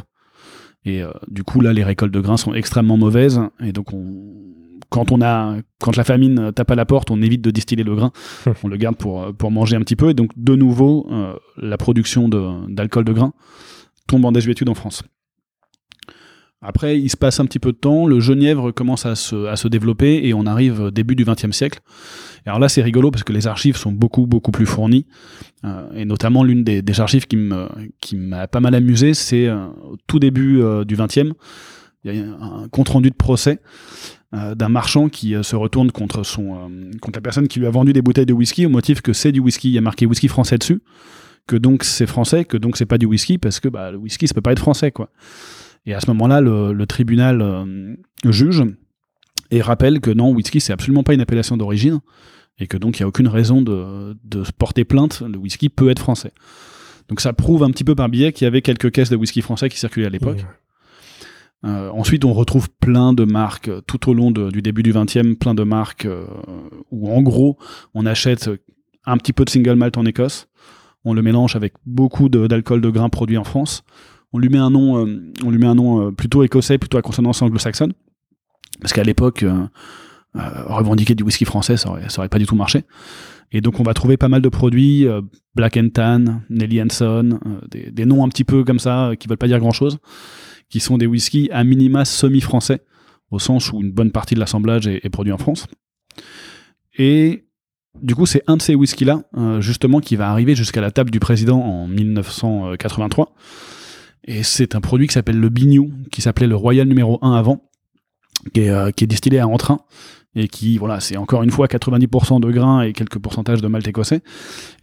Et 0.86 1.02
du 1.28 1.42
coup, 1.42 1.60
là, 1.60 1.74
les 1.74 1.84
récoltes 1.84 2.14
de 2.14 2.20
grains 2.20 2.38
sont 2.38 2.54
extrêmement 2.54 2.96
mauvaises, 2.96 3.42
et 3.62 3.72
donc 3.72 3.92
on, 3.92 4.59
quand 4.90 5.12
on 5.12 5.22
a, 5.22 5.56
quand 5.80 5.96
la 5.96 6.04
famine 6.04 6.52
tape 6.52 6.72
à 6.72 6.74
la 6.74 6.84
porte, 6.84 7.10
on 7.10 7.22
évite 7.22 7.40
de 7.40 7.50
distiller 7.50 7.84
le 7.84 7.94
grain, 7.94 8.12
on 8.64 8.68
le 8.68 8.76
garde 8.76 8.96
pour, 8.96 9.32
pour 9.34 9.50
manger 9.50 9.76
un 9.76 9.80
petit 9.80 9.96
peu. 9.96 10.10
Et 10.10 10.14
donc, 10.14 10.30
de 10.36 10.54
nouveau, 10.54 11.06
euh, 11.10 11.34
la 11.56 11.78
production 11.78 12.28
d'alcool 12.28 13.04
de, 13.04 13.12
grain 13.12 13.32
tombe 14.06 14.24
en 14.24 14.32
désuétude 14.32 14.68
en 14.68 14.74
France. 14.74 15.02
Après, 16.62 17.00
il 17.00 17.08
se 17.08 17.16
passe 17.16 17.40
un 17.40 17.46
petit 17.46 17.58
peu 17.58 17.72
de 17.72 17.78
temps, 17.78 18.06
le 18.06 18.20
genièvre 18.20 18.70
commence 18.70 19.06
à 19.06 19.14
se, 19.14 19.46
à 19.46 19.56
se 19.56 19.66
développer 19.66 20.26
et 20.26 20.34
on 20.34 20.44
arrive 20.44 20.90
début 20.90 21.16
du 21.16 21.24
XXe 21.24 21.52
siècle. 21.52 21.80
Et 22.44 22.50
alors 22.50 22.58
là, 22.58 22.68
c'est 22.68 22.82
rigolo 22.82 23.10
parce 23.10 23.24
que 23.24 23.32
les 23.32 23.46
archives 23.46 23.76
sont 23.76 23.92
beaucoup, 23.92 24.26
beaucoup 24.26 24.50
plus 24.50 24.66
fournies. 24.66 25.06
Euh, 25.64 25.90
et 25.94 26.04
notamment, 26.04 26.44
l'une 26.44 26.62
des, 26.62 26.82
des, 26.82 27.00
archives 27.00 27.26
qui 27.26 27.36
m'a 27.36 27.70
qui 28.02 28.18
pas 28.52 28.60
mal 28.60 28.74
amusé, 28.74 29.14
c'est 29.14 29.46
euh, 29.46 29.68
au 29.68 29.96
tout 30.06 30.18
début 30.18 30.60
du 30.84 30.96
XXe, 30.96 31.32
il 32.04 32.14
y 32.14 32.20
a 32.20 32.24
un 32.24 32.68
compte 32.68 32.90
rendu 32.90 33.08
de 33.10 33.14
procès 33.14 33.60
euh, 34.32 34.54
d'un 34.54 34.68
marchand 34.68 35.08
qui 35.08 35.34
euh, 35.34 35.42
se 35.42 35.56
retourne 35.56 35.90
contre 35.90 36.22
son 36.22 36.54
euh, 36.54 36.90
contre 37.00 37.16
la 37.16 37.20
personne 37.20 37.48
qui 37.48 37.58
lui 37.58 37.66
a 37.66 37.70
vendu 37.70 37.92
des 37.92 38.00
bouteilles 38.00 38.26
de 38.26 38.32
whisky 38.32 38.64
au 38.64 38.68
motif 38.68 39.02
que 39.02 39.12
c'est 39.12 39.32
du 39.32 39.40
whisky, 39.40 39.70
il 39.70 39.72
y 39.72 39.78
a 39.78 39.80
marqué 39.80 40.06
whisky 40.06 40.28
français 40.28 40.56
dessus, 40.56 40.82
que 41.48 41.56
donc 41.56 41.82
c'est 41.82 42.06
français, 42.06 42.44
que 42.44 42.56
donc 42.56 42.76
c'est 42.76 42.86
pas 42.86 42.96
du 42.96 43.06
whisky 43.06 43.38
parce 43.38 43.58
que 43.58 43.68
bah, 43.68 43.90
le 43.90 43.96
whisky 43.96 44.28
ça 44.28 44.34
peut 44.34 44.40
pas 44.40 44.52
être 44.52 44.60
français 44.60 44.92
quoi. 44.92 45.10
Et 45.84 45.94
à 45.94 46.00
ce 46.00 46.06
moment-là, 46.08 46.40
le, 46.40 46.86
tribunal 46.86 47.42
juge 48.24 48.62
et 49.50 49.62
rappelle 49.62 49.98
que 49.98 50.12
non, 50.12 50.30
whisky 50.30 50.60
c'est 50.60 50.72
absolument 50.72 51.02
pas 51.02 51.14
une 51.14 51.22
appellation 51.22 51.56
d'origine 51.56 51.98
et 52.60 52.68
que 52.68 52.76
donc 52.76 52.98
il 52.98 53.00
y 53.00 53.02
a 53.02 53.08
aucune 53.08 53.26
raison 53.26 53.62
de, 53.62 54.14
porter 54.58 54.84
plainte, 54.84 55.22
le 55.22 55.38
whisky 55.38 55.70
peut 55.70 55.90
être 55.90 55.98
français. 55.98 56.32
Donc 57.08 57.20
ça 57.20 57.32
prouve 57.32 57.64
un 57.64 57.70
petit 57.70 57.82
peu 57.82 57.96
par 57.96 58.08
biais 58.08 58.32
qu'il 58.32 58.44
y 58.44 58.46
avait 58.46 58.62
quelques 58.62 58.92
caisses 58.92 59.10
de 59.10 59.16
whisky 59.16 59.40
français 59.40 59.68
qui 59.68 59.78
circulaient 59.78 60.06
à 60.06 60.10
l'époque. 60.10 60.44
Euh, 61.64 61.90
ensuite, 61.90 62.24
on 62.24 62.32
retrouve 62.32 62.70
plein 62.80 63.12
de 63.12 63.24
marques 63.24 63.68
euh, 63.68 63.82
tout 63.86 64.08
au 64.08 64.14
long 64.14 64.30
du 64.30 64.62
début 64.62 64.82
du 64.82 64.92
20e, 64.92 65.36
plein 65.36 65.54
de 65.54 65.62
marques 65.62 66.06
euh, 66.06 66.24
où 66.90 67.10
en 67.10 67.20
gros, 67.20 67.58
on 67.94 68.06
achète 68.06 68.50
un 69.04 69.18
petit 69.18 69.32
peu 69.32 69.44
de 69.44 69.50
single 69.50 69.74
malt 69.74 69.96
en 69.98 70.06
Écosse, 70.06 70.48
on 71.04 71.12
le 71.12 71.22
mélange 71.22 71.56
avec 71.56 71.74
beaucoup 71.84 72.28
d'alcool 72.28 72.80
de, 72.80 72.88
grain 72.88 73.08
produit 73.10 73.36
en 73.36 73.44
France, 73.44 73.84
on 74.32 74.38
lui 74.38 74.48
met 74.48 74.58
un 74.58 74.70
nom, 74.70 75.06
on 75.44 75.50
lui 75.50 75.58
met 75.58 75.66
un 75.66 75.74
nom 75.74 76.12
plutôt 76.12 76.44
écossais, 76.44 76.78
plutôt 76.78 76.98
à 76.98 77.02
consonance 77.02 77.42
anglo-saxonne, 77.42 77.94
parce 78.80 78.92
qu'à 78.92 79.02
l'époque, 79.02 79.44
revendiquer 80.34 81.14
du 81.14 81.24
whisky 81.24 81.46
français, 81.46 81.78
ça 81.78 81.90
aurait, 81.90 82.08
ça 82.10 82.28
pas 82.28 82.38
du 82.38 82.46
tout 82.46 82.54
marché. 82.54 82.84
Et 83.50 83.62
donc 83.62 83.80
on 83.80 83.82
va 83.82 83.94
trouver 83.94 84.18
pas 84.18 84.28
mal 84.28 84.42
de 84.42 84.48
produits, 84.50 85.06
Black 85.54 85.78
and 85.78 85.88
Tan, 85.94 86.42
Nelly 86.50 86.82
Hanson, 86.82 87.40
des, 87.70 88.04
noms 88.04 88.22
un 88.22 88.28
petit 88.28 88.44
peu 88.44 88.62
comme 88.62 88.78
ça 88.78 89.12
qui 89.18 89.26
veulent 89.26 89.38
pas 89.38 89.48
dire 89.48 89.58
grand 89.58 89.72
chose 89.72 89.98
qui 90.70 90.80
sont 90.80 90.98
des 90.98 91.06
whiskies 91.06 91.48
à 91.52 91.64
minima 91.64 92.04
semi-français. 92.04 92.82
au 93.30 93.38
sens 93.38 93.72
où 93.72 93.80
une 93.80 93.92
bonne 93.92 94.10
partie 94.10 94.34
de 94.34 94.40
l'assemblage 94.40 94.88
est, 94.88 95.08
produit 95.08 95.32
en 95.32 95.38
France. 95.38 95.66
Et 96.98 97.44
du 98.00 98.14
coup, 98.16 98.26
c'est 98.26 98.42
un 98.48 98.56
de 98.56 98.62
ces 98.62 98.74
whiskies-là, 98.74 99.22
justement, 99.60 100.00
qui 100.00 100.16
va 100.16 100.30
arriver 100.30 100.56
jusqu'à 100.56 100.80
la 100.80 100.90
table 100.90 101.10
du 101.10 101.20
président 101.20 101.60
en 101.60 101.86
1983. 101.86 103.32
Et 104.24 104.42
c'est 104.42 104.74
un 104.74 104.80
produit 104.80 105.06
qui 105.06 105.14
s'appelle 105.14 105.38
le 105.38 105.48
Bignou, 105.48 105.92
qui 106.10 106.22
s'appelait 106.22 106.48
le 106.48 106.56
Royal 106.56 106.88
numéro 106.88 107.18
1 107.22 107.34
avant, 107.34 107.70
qui 108.52 108.62
est, 108.62 108.94
qui 108.96 109.04
est 109.04 109.06
distillé 109.06 109.38
à 109.38 109.46
entrain 109.46 109.80
et 110.34 110.48
qui, 110.48 110.78
voilà, 110.78 111.00
c'est 111.00 111.16
encore 111.16 111.42
une 111.42 111.50
fois 111.50 111.66
90% 111.66 112.40
de 112.40 112.50
grains 112.50 112.82
et 112.82 112.92
quelques 112.92 113.18
pourcentages 113.18 113.60
de 113.60 113.68
malt 113.68 113.86
écossais. 113.86 114.22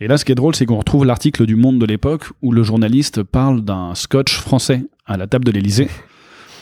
Et 0.02 0.08
là, 0.08 0.18
ce 0.18 0.26
qui 0.26 0.32
est 0.32 0.36
drôle, 0.36 0.56
c'est 0.56 0.66
qu'on 0.66 0.78
retrouve 0.78 1.06
l'article 1.06 1.46
du 1.46 1.56
Monde 1.56 1.80
de 1.80 1.86
l'époque 1.86 2.26
où 2.42 2.52
le 2.52 2.64
journaliste 2.64 3.24
parle 3.24 3.64
d'un 3.64 3.96
scotch 3.96 4.38
français 4.38 4.84
à 5.08 5.18
la 5.18 5.28
table 5.28 5.46
de 5.46 5.52
l'Elysée. 5.52 5.90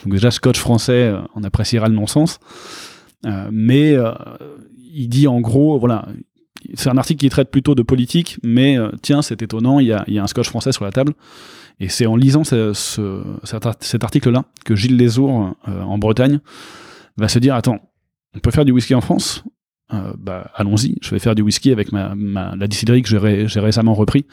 Donc 0.06 0.14
déjà, 0.14 0.32
scotch 0.32 0.60
français, 0.60 1.10
euh, 1.10 1.22
on 1.36 1.44
appréciera 1.44 1.90
le 1.90 1.96
non-sens. 1.96 2.40
Euh, 3.25 3.50
mais 3.52 3.94
euh, 3.94 4.12
il 4.94 5.10
dit 5.10 5.28
en 5.28 5.42
gros, 5.42 5.80
voilà, 5.80 6.08
c'est 6.75 6.90
un 6.90 6.98
article 6.98 7.20
qui 7.20 7.30
traite 7.30 7.50
plutôt 7.50 7.75
de 7.75 7.82
politique, 7.82 8.40
mais 8.44 8.78
tiens, 9.02 9.22
c'est 9.22 9.42
étonnant, 9.42 9.80
il 9.80 9.88
y, 9.88 9.92
a, 9.92 10.06
un 10.08 10.28
scotch 10.28 10.50
français 10.50 10.72
sur 10.72 10.86
la 10.86 10.92
table. 10.92 11.14
Et 11.80 11.90
c'est 11.90 12.06
en 12.06 12.16
lisant 12.16 12.44
ce, 12.44 12.74
ce, 12.74 13.22
cet, 13.44 14.04
article-là 14.04 14.46
que 14.64 14.75
Gilles 14.75 14.98
Lesourd, 14.98 15.56
en 15.68 15.98
Bretagne, 15.98 16.40
va 17.18 17.28
se 17.28 17.38
dire, 17.40 17.54
attends, 17.54 17.80
on 18.34 18.40
peut 18.40 18.52
faire 18.52 18.66
du 18.66 18.72
whisky 18.72 18.96
en 18.96 19.02
France? 19.02 19.44
Bah, 20.18 20.50
allons-y, 20.56 20.96
je 21.02 21.12
vais 21.12 21.20
faire 21.20 21.36
du 21.36 21.42
whisky 21.42 21.72
avec 21.72 21.92
la 21.92 22.68
distillerie 22.68 23.04
que 23.04 23.10
j'ai 23.48 23.60
récemment 23.60 23.94
repris 23.94 24.25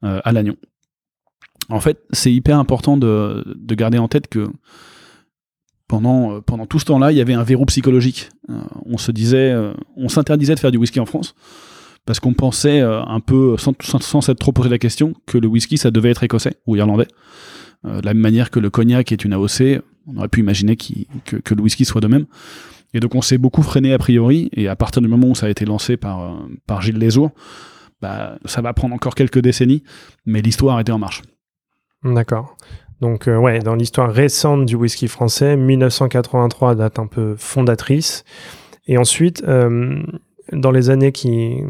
à 0.00 0.32
Lannion. 0.32 0.56
En 1.68 1.80
fait, 1.80 1.98
c'est 2.10 2.32
hyper 2.32 2.58
important 2.58 2.96
de, 2.96 3.44
garder 3.70 3.98
en 3.98 4.08
tête 4.08 4.28
que 4.28 4.48
pendant, 5.88 6.40
pendant 6.40 6.66
tout 6.66 6.78
ce 6.78 6.84
temps-là, 6.86 7.12
il 7.12 7.18
y 7.18 7.20
avait 7.20 7.34
un 7.34 7.42
verrou 7.42 7.64
psychologique. 7.66 8.30
Euh, 8.50 8.60
on 8.86 8.98
se 8.98 9.12
disait, 9.12 9.54
on 9.96 10.08
s'interdisait 10.08 10.54
de 10.54 10.60
faire 10.60 10.72
du 10.72 10.78
whisky 10.78 11.00
en 11.00 11.06
France 11.06 11.34
parce 12.06 12.20
qu'on 12.20 12.34
pensait 12.34 12.80
un 12.80 13.20
peu, 13.20 13.56
sans, 13.56 13.72
sans 13.80 14.20
s'être 14.20 14.38
trop 14.38 14.52
posé 14.52 14.68
la 14.68 14.78
question, 14.78 15.14
que 15.26 15.38
le 15.38 15.48
whisky, 15.48 15.78
ça 15.78 15.90
devait 15.90 16.10
être 16.10 16.22
écossais 16.22 16.58
ou 16.66 16.76
irlandais. 16.76 17.08
de 17.82 18.04
la 18.04 18.12
même 18.12 18.22
manière 18.22 18.50
que 18.50 18.60
le 18.60 18.68
cognac 18.68 19.10
est 19.10 19.24
une 19.24 19.32
AOC, 19.32 19.80
on 20.06 20.16
aurait 20.18 20.28
pu 20.28 20.40
imaginer 20.40 20.76
que, 20.76 21.54
le 21.54 21.62
whisky 21.62 21.84
soit 21.84 22.00
de 22.00 22.06
même. 22.06 22.26
Et 22.92 23.00
donc 23.00 23.14
on 23.14 23.22
s'est 23.22 23.38
beaucoup 23.38 23.62
freiné 23.62 23.92
a 23.92 23.98
priori, 23.98 24.50
et 24.52 24.68
à 24.68 24.76
partir 24.76 25.02
du 25.02 25.08
moment 25.08 25.28
où 25.28 25.34
ça 25.34 25.46
a 25.46 25.48
été 25.48 25.64
lancé 25.64 25.96
par, 25.96 26.20
euh, 26.22 26.36
par 26.66 26.80
Gilles 26.82 26.98
Lesourd, 26.98 27.32
bah, 28.00 28.38
ça 28.44 28.60
va 28.60 28.72
prendre 28.72 28.94
encore 28.94 29.14
quelques 29.14 29.40
décennies, 29.40 29.82
mais 30.26 30.42
l'histoire 30.42 30.78
était 30.78 30.92
en 30.92 30.98
marche. 30.98 31.22
D'accord. 32.04 32.56
Donc 33.00 33.28
euh, 33.28 33.36
ouais, 33.36 33.58
dans 33.58 33.74
l'histoire 33.74 34.10
récente 34.10 34.66
du 34.66 34.76
whisky 34.76 35.08
français, 35.08 35.56
1983 35.56 36.74
date 36.74 36.98
un 36.98 37.06
peu 37.06 37.34
fondatrice. 37.36 38.24
Et 38.86 38.98
ensuite, 38.98 39.42
euh, 39.48 40.02
dans 40.52 40.70
les 40.70 40.90
années 40.90 41.12
qui, 41.12 41.62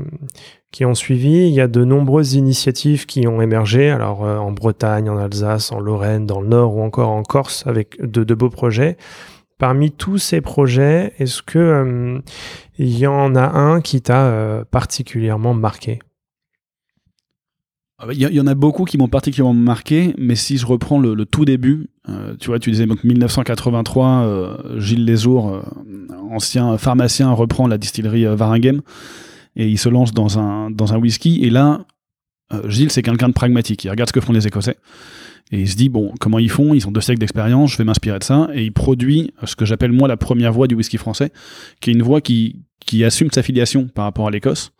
qui 0.72 0.84
ont 0.84 0.94
suivi, 0.94 1.46
il 1.46 1.54
y 1.54 1.60
a 1.60 1.68
de 1.68 1.84
nombreuses 1.84 2.34
initiatives 2.34 3.06
qui 3.06 3.26
ont 3.26 3.40
émergé, 3.40 3.90
alors 3.90 4.22
en 4.22 4.50
Bretagne, 4.50 5.08
en 5.08 5.16
Alsace, 5.16 5.70
en 5.70 5.78
Lorraine, 5.78 6.26
dans 6.26 6.40
le 6.40 6.48
Nord 6.48 6.76
ou 6.76 6.82
encore 6.82 7.10
en 7.10 7.22
Corse, 7.22 7.64
avec 7.66 8.00
de, 8.04 8.24
de 8.24 8.34
beaux 8.34 8.50
projets. 8.50 8.96
Parmi 9.58 9.92
tous 9.92 10.18
ces 10.18 10.40
projets, 10.40 11.12
est-ce 11.18 11.40
que 11.42 11.58
euh, 11.58 12.18
il 12.76 12.98
y 12.98 13.06
en 13.06 13.36
a 13.36 13.56
un 13.56 13.80
qui 13.80 14.02
t'a 14.02 14.26
euh, 14.26 14.64
particulièrement 14.68 15.54
marqué? 15.54 16.00
Il 18.10 18.18
y, 18.18 18.40
en 18.40 18.46
a 18.46 18.54
beaucoup 18.54 18.84
qui 18.84 18.98
m'ont 18.98 19.08
particulièrement 19.08 19.54
marqué, 19.54 20.14
mais 20.18 20.34
si 20.34 20.58
je 20.58 20.66
reprends 20.66 20.98
le, 20.98 21.24
tout 21.24 21.44
début, 21.44 21.90
euh, 22.08 22.34
tu 22.38 22.48
vois, 22.48 22.58
tu 22.58 22.70
disais 22.70 22.86
donc 22.86 23.04
1983, 23.04 24.58
Gilles 24.78 25.06
Lesourd, 25.06 25.62
ancien 26.30 26.76
pharmacien, 26.76 27.30
reprend 27.30 27.68
la 27.68 27.78
distillerie 27.78 28.24
Varinghem 28.24 28.82
et 29.56 29.68
il 29.68 29.78
se 29.78 29.88
lance 29.88 30.12
dans 30.12 30.38
un, 30.38 30.70
dans 30.70 30.92
un 30.92 30.98
whisky. 30.98 31.44
Et 31.44 31.50
là, 31.50 31.86
Gilles, 32.66 32.90
c'est 32.90 33.02
quelqu'un 33.02 33.28
de 33.28 33.32
pragmatique. 33.32 33.84
Il 33.84 33.90
regarde 33.90 34.08
ce 34.08 34.12
que 34.12 34.20
font 34.20 34.32
les 34.32 34.46
Écossais. 34.46 34.76
Et 35.52 35.60
il 35.60 35.68
se 35.68 35.76
dit, 35.76 35.88
bon, 35.88 36.12
comment 36.20 36.38
ils 36.38 36.50
font? 36.50 36.74
Ils 36.74 36.88
ont 36.88 36.90
deux 36.90 37.00
siècles 37.00 37.20
d'expérience, 37.20 37.72
je 37.72 37.78
vais 37.78 37.84
m'inspirer 37.84 38.18
de 38.18 38.24
ça. 38.24 38.48
Et 38.54 38.64
il 38.64 38.72
produit 38.72 39.32
ce 39.44 39.56
que 39.56 39.64
j'appelle 39.64 39.92
moi 39.92 40.08
la 40.08 40.16
première 40.16 40.52
voix 40.52 40.66
du 40.66 40.74
whisky 40.74 40.96
français, 40.96 41.32
qui 41.80 41.90
est 41.90 41.92
une 41.92 42.02
voix 42.02 42.20
qui, 42.20 42.64
qui 42.84 43.04
assume 43.04 43.30
sa 43.30 43.42
filiation 43.42 43.88
par 43.88 44.04
rapport 44.04 44.26
à 44.26 44.30
l'Écosse 44.30 44.72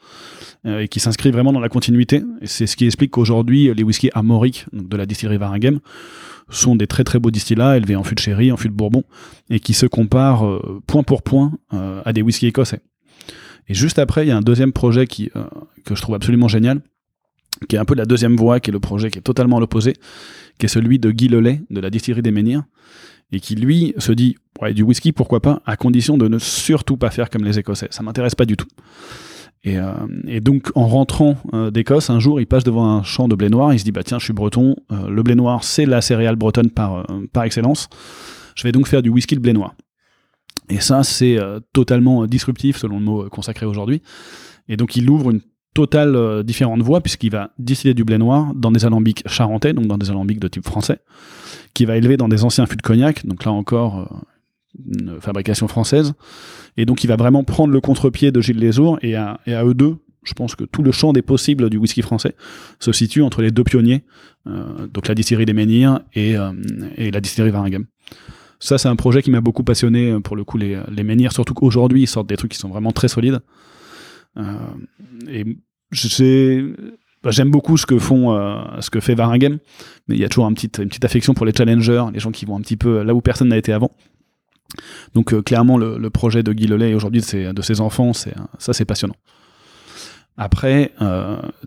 euh, 0.67 0.81
et 0.81 0.89
qui 0.89 1.01
s'inscrit 1.01 1.31
vraiment 1.31 1.53
dans 1.53 1.61
la 1.61 1.69
continuité. 1.69 2.23
Et 2.41 2.47
c'est 2.47 2.67
ce 2.67 2.77
qui 2.77 2.87
explique 2.87 3.11
qu'aujourd'hui, 3.11 3.73
les 3.75 3.83
whiskies 3.83 4.11
armoriques 4.15 4.67
de 4.73 4.97
la 4.97 5.07
distillerie 5.07 5.37
Varinghem 5.37 5.81
sont 6.51 6.77
des 6.77 6.87
très 6.87 7.05
très 7.05 7.19
beaux 7.19 7.31
distillats 7.31 7.77
élevés 7.77 7.97
en 7.97 8.05
fût 8.05 8.15
de 8.15 8.21
sherry, 8.21 8.53
en 8.53 8.57
fût 8.57 8.69
de 8.69 8.75
bourbon, 8.75 9.05
et 9.51 9.61
qui 9.61 9.75
se 9.75 9.87
comparent 9.87 10.47
euh, 10.47 10.83
point 10.87 11.03
pour 11.03 11.23
point 11.23 11.53
euh, 11.73 12.03
à 12.05 12.13
des 12.13 12.23
whiskies 12.23 12.47
écossais. 12.47 12.81
Et 13.69 13.75
juste 13.75 13.99
après, 13.99 14.27
il 14.27 14.29
y 14.29 14.33
a 14.33 14.37
un 14.37 14.43
deuxième 14.43 14.73
projet 14.73 15.07
qui, 15.07 15.31
que 15.87 15.95
je 15.95 16.03
trouve 16.03 16.15
absolument 16.15 16.49
génial, 16.49 16.83
qui 17.67 17.77
est 17.77 17.79
un 17.79 17.87
peu 17.87 17.95
la 17.95 18.05
deuxième 18.05 18.37
voie, 18.37 18.61
qui 18.61 18.69
est 18.69 18.73
le 18.73 18.81
projet 18.81 19.11
qui 19.11 19.19
est 19.19 19.23
totalement 19.23 19.59
l'opposé, 19.59 19.95
qui 20.59 20.67
est 20.67 20.69
celui 20.69 20.99
de 20.99 21.11
Guy 21.11 21.29
Lelay, 21.29 21.63
de 21.71 21.81
la 21.81 21.91
distillerie 21.91 22.23
des 22.23 22.31
Menhirs, 22.31 22.65
et 23.33 23.41
qui 23.41 23.55
lui 23.57 23.95
se 23.99 24.13
dit 24.13 24.37
ouais, 24.61 24.75
du 24.75 24.83
whisky, 24.83 25.13
pourquoi 25.13 25.41
pas, 25.41 25.63
à 25.67 25.77
condition 25.77 26.17
de 26.17 26.29
ne 26.29 26.39
surtout 26.39 26.97
pas 26.97 27.11
faire 27.11 27.31
comme 27.31 27.45
les 27.45 27.59
Écossais. 27.59 27.89
Ça 27.91 28.03
m'intéresse 28.03 28.35
pas 28.35 28.47
du 28.47 28.57
tout. 28.57 28.69
Et, 29.65 29.79
euh, 29.79 30.41
donc, 30.41 30.71
en 30.75 30.87
rentrant 30.87 31.37
euh, 31.55 31.71
d'Écosse, 31.71 32.11
un 32.11 32.21
jour, 32.21 32.39
il 32.39 32.47
passe 32.47 32.65
devant 32.65 32.87
un 32.87 33.03
champ 33.03 33.29
de 33.29 33.35
blé 33.35 33.49
noir. 33.49 33.73
Il 33.73 33.79
se 33.79 33.85
dit 33.85 33.93
bah 33.93 34.03
tiens, 34.05 34.19
je 34.19 34.25
suis 34.25 34.35
breton. 34.35 34.77
Euh, 34.93 35.09
le 35.09 35.23
blé 35.23 35.35
noir, 35.35 35.65
c'est 35.65 35.87
la 35.87 36.03
céréale 36.03 36.37
bretonne 36.37 36.71
par 36.71 37.07
par 37.33 37.45
excellence. 37.45 37.89
Je 38.55 38.63
vais 38.63 38.73
donc 38.73 38.87
faire 38.87 39.03
du 39.03 39.09
whisky 39.09 39.35
de 39.35 39.41
blé 39.41 39.53
noir. 39.53 39.75
Et 40.69 40.81
ça, 40.81 41.03
c'est 41.03 41.39
totalement 41.75 42.27
disruptif 42.27 42.79
selon 42.79 42.99
le 42.99 43.05
mot 43.05 43.29
consacré 43.29 43.67
aujourd'hui. 43.67 44.01
Et 44.69 44.79
donc, 44.79 44.97
il 44.97 45.11
ouvre 45.11 45.31
une 45.31 45.41
totale 45.75 46.17
euh, 46.17 46.43
différente 46.43 46.81
voie, 46.83 47.01
puisqu'il 47.01 47.31
va 47.31 47.51
distiller 47.59 47.95
du 47.95 48.05
blé 48.05 48.17
noir 48.17 48.53
dans 48.55 48.71
des 48.71 48.85
alambics 48.87 49.23
charentais, 49.29 49.73
donc 49.73 49.87
dans 49.87 49.99
des 49.99 50.11
alambics 50.11 50.39
de 50.39 50.49
type 50.49 50.65
français, 50.65 50.99
qui 51.75 51.85
va 51.85 51.97
élever 51.97 52.17
dans 52.17 52.29
des 52.29 52.45
anciens 52.45 52.67
fûts 52.67 52.77
de 52.77 52.83
cognac, 52.83 53.27
donc 53.27 53.45
là 53.45 53.53
encore 53.53 54.01
euh, 54.01 54.87
une 54.89 55.21
fabrication 55.21 55.69
française, 55.69 56.15
et 56.77 56.87
donc 56.87 57.05
il 57.05 57.09
va 57.09 57.17
vraiment 57.17 57.45
prendre 57.45 57.73
le 57.73 57.81
contre-pied 57.81 58.33
de 58.33 58.41
Gilles 58.41 58.61
Lesourd, 58.61 58.99
et 59.03 59.17
à, 59.17 59.39
eux 59.47 59.75
deux, 59.75 59.97
je 60.23 60.33
pense 60.33 60.55
que 60.55 60.65
tout 60.65 60.83
le 60.83 60.93
champ 60.93 61.13
des 61.13 61.23
possibles 61.23 61.69
du 61.69 61.77
whisky 61.77 62.01
français 62.01 62.35
se 62.81 62.93
situe 62.93 63.23
entre 63.23 63.43
les 63.43 63.51
deux 63.51 63.65
pionniers, 63.65 64.05
euh, 64.47 64.87
donc 64.87 65.09
la 65.09 65.15
distillerie 65.15 65.45
des 65.45 65.53
Menhirs 65.53 66.01
et, 66.15 66.35
et 66.97 67.11
la 67.11 67.21
distillerie 67.21 67.51
Varinghem. 67.51 67.85
Ça, 68.61 68.79
c'est 68.79 68.89
un 68.89 68.97
projet 68.97 69.21
qui 69.21 69.31
m'a 69.31 69.43
beaucoup 69.43 69.65
passionné, 69.65 70.19
pour 70.21 70.37
le 70.37 70.45
coup, 70.45 70.57
les, 70.57 70.81
les 70.89 71.03
Menhirs, 71.03 71.33
surtout 71.33 71.53
qu'aujourd'hui, 71.53 72.03
ils 72.03 72.07
sortent 72.07 72.29
des 72.29 72.37
trucs 72.37 72.53
qui 72.53 72.59
sont 72.59 72.71
vraiment 72.71 72.93
très 72.93 73.09
solides. 73.09 73.41
Euh, 74.37 74.43
et 75.29 75.45
bah, 77.23 77.31
j'aime 77.31 77.51
beaucoup 77.51 77.77
ce 77.77 77.87
que 77.87 77.99
font, 77.99 78.33
euh, 78.33 78.63
ce 78.81 78.91
que 78.91 79.01
fait 79.01 79.15
Varinghem, 79.15 79.59
mais 80.09 80.17
il 80.17 80.21
y 80.21 80.25
a 80.25 80.29
toujours 80.29 80.49
une 80.49 80.55
petite, 80.55 81.05
affection 81.05 81.35
pour 81.35 81.47
les 81.47 81.53
challengers, 81.57 82.05
les 82.13 82.21
gens 82.21 82.33
qui 82.33 82.45
vont 82.45 82.57
un 82.57 82.61
petit 82.61 82.77
peu 82.77 83.03
là 83.03 83.15
où 83.15 83.21
personne 83.21 83.49
n'a 83.49 83.57
été 83.57 83.73
avant. 83.73 83.91
Donc 85.15 85.33
euh, 85.33 85.43
clairement, 85.43 85.79
le, 85.79 86.11
projet 86.11 86.43
de 86.43 86.53
Guy 86.53 86.67
Lelay 86.67 86.95
aujourd'hui 86.95 87.21
de 87.21 87.27
ses, 87.27 87.53
de 87.53 87.63
ses 87.63 87.81
enfants, 87.81 88.13
c'est 88.13 88.35
ça, 88.59 88.73
c'est 88.73 88.85
passionnant. 88.85 89.17
Après, 90.37 90.93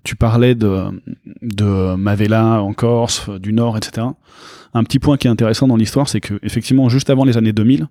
tu 0.03 0.17
parlais 0.17 0.53
de, 0.53 1.01
de 1.41 1.95
Mavella 1.95 2.61
en 2.61 2.73
Corse, 2.73 3.29
du 3.29 3.53
Nord, 3.53 3.77
etc. 3.77 4.07
Un 4.73 4.83
petit 4.83 4.99
point 4.99 5.15
qui 5.15 5.27
est 5.27 5.29
intéressant 5.29 5.69
dans 5.69 5.77
l'histoire, 5.77 6.09
c'est 6.09 6.19
que 6.19 6.37
effectivement, 6.43 6.89
juste 6.89 7.09
avant 7.09 7.23
les 7.23 7.37
années 7.37 7.53
2000, 7.53 7.87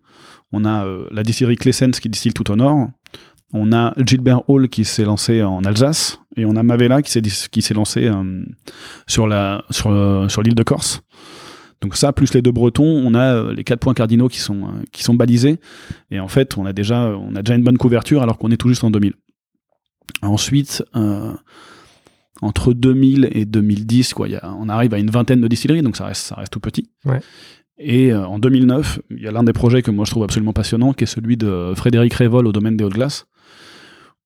on 0.53 0.67
a 0.67 0.87
la 1.11 1.23
distillerie 1.23 1.57
Clessens 1.57 1.93
qui 1.93 2.11
distille 2.11 2.35
tout 2.35 2.51
au 2.51 2.57
nord, 2.57 2.91
on 3.53 3.73
a 3.73 3.95
Gilbert 4.05 4.49
Hall 4.49 4.69
qui 4.69 4.85
s'est 4.85 5.05
lancé 5.05 5.43
en 5.43 5.63
Alsace 5.65 6.21
et 6.37 6.45
on 6.45 6.57
a 6.57 6.63
Mavella 6.63 7.03
qui 7.03 7.11
s'est 7.11 7.23
qui 7.23 7.63
s'est 7.63 7.75
lancé 7.75 8.07
euh, 8.07 8.45
sur 9.07 9.27
la 9.27 9.65
sur, 9.71 9.91
euh, 9.91 10.29
sur 10.29 10.43
l'île 10.43 10.55
de 10.55 10.63
Corse. 10.63 11.03
Donc 11.81 11.97
ça 11.97 12.13
plus 12.13 12.35
les 12.35 12.43
deux 12.43 12.53
Bretons, 12.53 12.85
on 12.85 13.15
a 13.15 13.35
euh, 13.35 13.55
les 13.55 13.63
quatre 13.63 13.81
points 13.81 13.95
cardinaux 13.95 14.29
qui 14.29 14.41
sont 14.41 14.69
qui 14.93 15.03
sont 15.03 15.15
balisés 15.15 15.61
et 16.11 16.19
en 16.19 16.29
fait 16.29 16.59
on 16.59 16.67
a 16.67 16.73
déjà 16.73 17.17
on 17.17 17.37
a 17.37 17.43
déjà 17.43 17.55
une 17.55 17.63
bonne 17.63 17.79
couverture 17.79 18.23
alors 18.23 18.39
qu'on 18.39 18.51
est 18.51 18.57
tout 18.57 18.69
juste 18.69 18.85
en 18.85 18.91
2000. 18.91 19.15
Ensuite 20.23 20.83
entre 22.43 22.73
2000 22.73 23.31
et 23.33 23.45
2010 23.45 24.15
quoi, 24.15 24.29
on 24.43 24.69
arrive 24.69 24.93
à 24.93 24.99
une 24.99 25.11
vingtaine 25.11 25.41
de 25.41 25.49
distilleries 25.49 25.83
donc 25.83 25.97
ça 25.97 26.07
reste 26.07 26.23
ça 26.23 26.35
reste 26.35 26.53
tout 26.53 26.61
petit. 26.61 26.91
Et 27.79 28.15
en 28.15 28.39
2009, 28.39 29.01
il 29.11 29.21
y 29.21 29.29
a 29.29 29.31
l'un 29.31 29.45
des 29.45 29.53
projets 29.53 29.83
que 29.83 29.91
moi 29.91 30.07
je 30.07 30.11
trouve 30.11 30.23
absolument 30.25 30.55
passionnant, 30.55 30.95
qui 30.95 31.05
est 31.05 31.07
celui 31.07 31.37
de 31.37 31.75
Frédéric 31.77 32.15
Révol 32.15 32.47
au 32.47 32.53
domaine 32.53 32.75
des 32.75 32.85
Hautes-Glaces, 32.85 33.27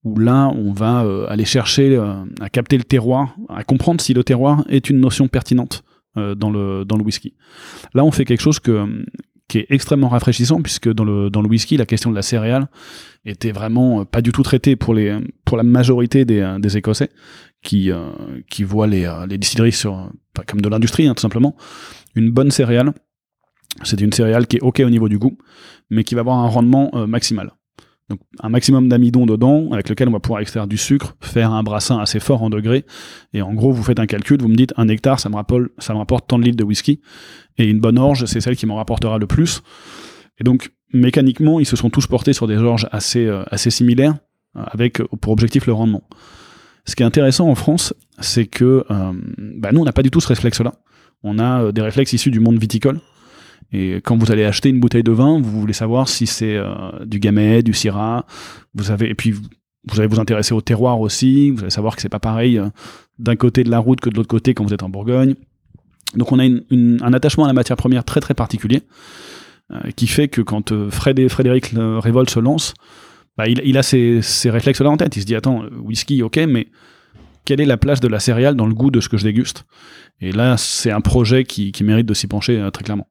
où 0.04 0.18
là, 0.18 0.48
on 0.48 0.72
va 0.72 1.04
euh, 1.04 1.26
aller 1.28 1.44
chercher 1.44 1.96
euh, 1.96 2.24
à 2.40 2.48
capter 2.48 2.78
le 2.78 2.84
terroir, 2.84 3.36
à 3.48 3.64
comprendre 3.64 4.00
si 4.00 4.14
le 4.14 4.24
terroir 4.24 4.64
est 4.68 4.88
une 4.88 4.98
notion 4.98 5.28
pertinente 5.28 5.84
euh, 6.16 6.34
dans, 6.34 6.50
le, 6.50 6.84
dans 6.84 6.96
le 6.96 7.04
whisky. 7.04 7.34
Là, 7.92 8.04
on 8.04 8.10
fait 8.10 8.24
quelque 8.24 8.40
chose 8.40 8.60
que, 8.60 9.04
qui 9.48 9.58
est 9.58 9.66
extrêmement 9.68 10.08
rafraîchissant, 10.08 10.62
puisque 10.62 10.90
dans 10.90 11.04
le, 11.04 11.28
dans 11.28 11.42
le 11.42 11.48
whisky, 11.48 11.76
la 11.76 11.86
question 11.86 12.10
de 12.10 12.16
la 12.16 12.22
céréale 12.22 12.68
était 13.26 13.52
vraiment 13.52 14.06
pas 14.06 14.22
du 14.22 14.32
tout 14.32 14.42
traitée 14.42 14.76
pour, 14.76 14.94
les, 14.94 15.18
pour 15.44 15.58
la 15.58 15.62
majorité 15.62 16.24
des, 16.24 16.56
des 16.58 16.76
Écossais, 16.78 17.10
qui, 17.62 17.90
qui 18.48 18.64
voient 18.64 18.86
les, 18.86 19.12
les 19.28 19.36
distilleries 19.36 19.72
sur, 19.72 20.10
comme 20.46 20.62
de 20.62 20.68
l'industrie, 20.70 21.06
hein, 21.06 21.14
tout 21.14 21.20
simplement. 21.20 21.54
Une 22.14 22.30
bonne 22.30 22.50
céréale, 22.50 22.94
C'est 23.82 24.00
une 24.00 24.12
céréale 24.14 24.46
qui 24.46 24.56
est 24.56 24.62
OK 24.62 24.80
au 24.80 24.88
niveau 24.88 25.10
du 25.10 25.18
goût, 25.18 25.36
mais 25.90 26.04
qui 26.04 26.14
va 26.14 26.22
avoir 26.22 26.38
un 26.38 26.48
rendement 26.48 26.90
maximal. 27.06 27.52
Donc 28.10 28.18
un 28.40 28.48
maximum 28.48 28.88
d'amidon 28.88 29.24
dedans, 29.24 29.70
avec 29.70 29.88
lequel 29.88 30.08
on 30.08 30.12
va 30.12 30.18
pouvoir 30.18 30.40
extraire 30.40 30.66
du 30.66 30.76
sucre, 30.76 31.16
faire 31.20 31.52
un 31.52 31.62
brassin 31.62 31.98
assez 31.98 32.18
fort 32.18 32.42
en 32.42 32.50
degrés. 32.50 32.84
Et 33.32 33.40
en 33.40 33.54
gros, 33.54 33.72
vous 33.72 33.84
faites 33.84 34.00
un 34.00 34.06
calcul, 34.06 34.42
vous 34.42 34.48
me 34.48 34.56
dites 34.56 34.74
un 34.76 34.88
hectare, 34.88 35.20
ça 35.20 35.28
me 35.28 35.36
rapporte, 35.36 35.66
ça 35.78 35.94
me 35.94 35.98
rapporte 35.98 36.26
tant 36.26 36.38
de 36.38 36.44
litres 36.44 36.56
de 36.56 36.64
whisky. 36.64 37.00
Et 37.56 37.64
une 37.64 37.78
bonne 37.78 37.98
orge, 37.98 38.24
c'est 38.24 38.40
celle 38.40 38.56
qui 38.56 38.66
m'en 38.66 38.76
rapportera 38.76 39.18
le 39.18 39.28
plus. 39.28 39.62
Et 40.40 40.44
donc, 40.44 40.72
mécaniquement, 40.92 41.60
ils 41.60 41.66
se 41.66 41.76
sont 41.76 41.88
tous 41.88 42.08
portés 42.08 42.32
sur 42.32 42.48
des 42.48 42.56
orges 42.56 42.88
assez, 42.90 43.26
euh, 43.26 43.44
assez 43.50 43.70
similaires, 43.70 44.16
euh, 44.56 44.62
avec 44.66 45.00
pour 45.20 45.32
objectif 45.32 45.66
le 45.66 45.72
rendement. 45.72 46.02
Ce 46.86 46.96
qui 46.96 47.04
est 47.04 47.06
intéressant 47.06 47.48
en 47.48 47.54
France, 47.54 47.94
c'est 48.18 48.46
que 48.46 48.84
euh, 48.90 49.12
bah, 49.38 49.70
nous, 49.72 49.80
on 49.80 49.84
n'a 49.84 49.92
pas 49.92 50.02
du 50.02 50.10
tout 50.10 50.20
ce 50.20 50.28
réflexe-là. 50.28 50.72
On 51.22 51.38
a 51.38 51.70
des 51.70 51.82
réflexes 51.82 52.12
issus 52.14 52.30
du 52.30 52.40
monde 52.40 52.58
viticole. 52.58 52.98
Et 53.72 54.00
quand 54.04 54.16
vous 54.16 54.32
allez 54.32 54.44
acheter 54.44 54.68
une 54.68 54.80
bouteille 54.80 55.02
de 55.02 55.12
vin, 55.12 55.40
vous 55.40 55.60
voulez 55.60 55.72
savoir 55.72 56.08
si 56.08 56.26
c'est 56.26 56.56
euh, 56.56 57.04
du 57.04 57.18
Gamay, 57.18 57.62
du 57.62 57.72
Syrah. 57.72 58.26
Vous 58.74 58.90
avez 58.90 59.08
et 59.08 59.14
puis 59.14 59.32
vous 59.32 59.98
allez 59.98 60.08
vous 60.08 60.20
intéresser 60.20 60.54
au 60.54 60.60
terroir 60.60 61.00
aussi. 61.00 61.50
Vous 61.50 61.60
allez 61.60 61.70
savoir 61.70 61.94
que 61.94 62.02
c'est 62.02 62.08
pas 62.08 62.18
pareil 62.18 62.58
euh, 62.58 62.68
d'un 63.18 63.36
côté 63.36 63.62
de 63.62 63.70
la 63.70 63.78
route 63.78 64.00
que 64.00 64.10
de 64.10 64.16
l'autre 64.16 64.28
côté 64.28 64.54
quand 64.54 64.64
vous 64.64 64.74
êtes 64.74 64.82
en 64.82 64.88
Bourgogne. 64.88 65.34
Donc 66.16 66.32
on 66.32 66.40
a 66.40 66.44
un 66.44 67.12
attachement 67.12 67.44
à 67.44 67.46
la 67.46 67.52
matière 67.52 67.76
première 67.76 68.04
très 68.04 68.20
très 68.20 68.34
particulier 68.34 68.82
euh, 69.70 69.78
qui 69.94 70.08
fait 70.08 70.26
que 70.26 70.40
quand 70.40 70.90
Fred 70.90 71.20
et 71.20 71.28
Frédéric 71.28 71.72
Révolt 71.76 72.28
se 72.28 72.40
lance, 72.40 72.74
bah, 73.38 73.44
il, 73.46 73.78
a 73.78 73.82
ces, 73.84 74.20
réflexes-là 74.46 74.90
en 74.90 74.96
tête. 74.96 75.14
Il 75.14 75.20
se 75.20 75.26
dit 75.26 75.36
attends, 75.36 75.62
whisky, 75.84 76.24
ok, 76.24 76.38
mais 76.48 76.66
quelle 77.44 77.60
est 77.60 77.66
la 77.66 77.76
place 77.76 78.00
de 78.00 78.08
la 78.08 78.18
céréale 78.18 78.56
dans 78.56 78.66
le 78.66 78.74
goût 78.74 78.90
de 78.90 79.00
ce 79.00 79.08
que 79.08 79.16
je 79.16 79.22
déguste? 79.22 79.64
Et 80.20 80.32
là, 80.32 80.56
c'est 80.56 80.90
un 80.90 81.00
projet 81.00 81.44
qui, 81.44 81.70
qui 81.70 81.84
mérite 81.84 82.06
de 82.06 82.14
s'y 82.14 82.26
pencher 82.26 82.68
très 82.72 82.82
clairement. 82.82 83.09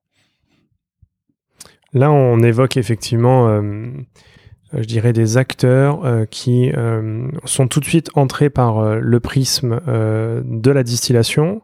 Là, 1.93 2.12
on 2.12 2.39
évoque 2.41 2.77
effectivement, 2.77 3.48
euh, 3.50 3.62
je 4.74 4.86
dirais, 4.86 5.13
des 5.13 5.38
acteurs 5.38 6.05
euh, 6.05 6.25
qui 6.25 6.72
euh, 6.75 7.27
sont 7.46 7.67
tout 7.67 7.79
de 7.79 7.86
suite 7.86 8.10
entrés 8.13 8.50
par 8.50 8.96
le 8.96 9.19
prisme 9.19 9.79
de 9.88 10.72
la 10.72 10.84
distillation. 10.84 11.62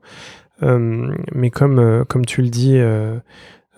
mais 0.62 1.50
comme, 1.50 2.26
tu 2.28 2.42
le 2.42 2.50
dis 2.50 2.80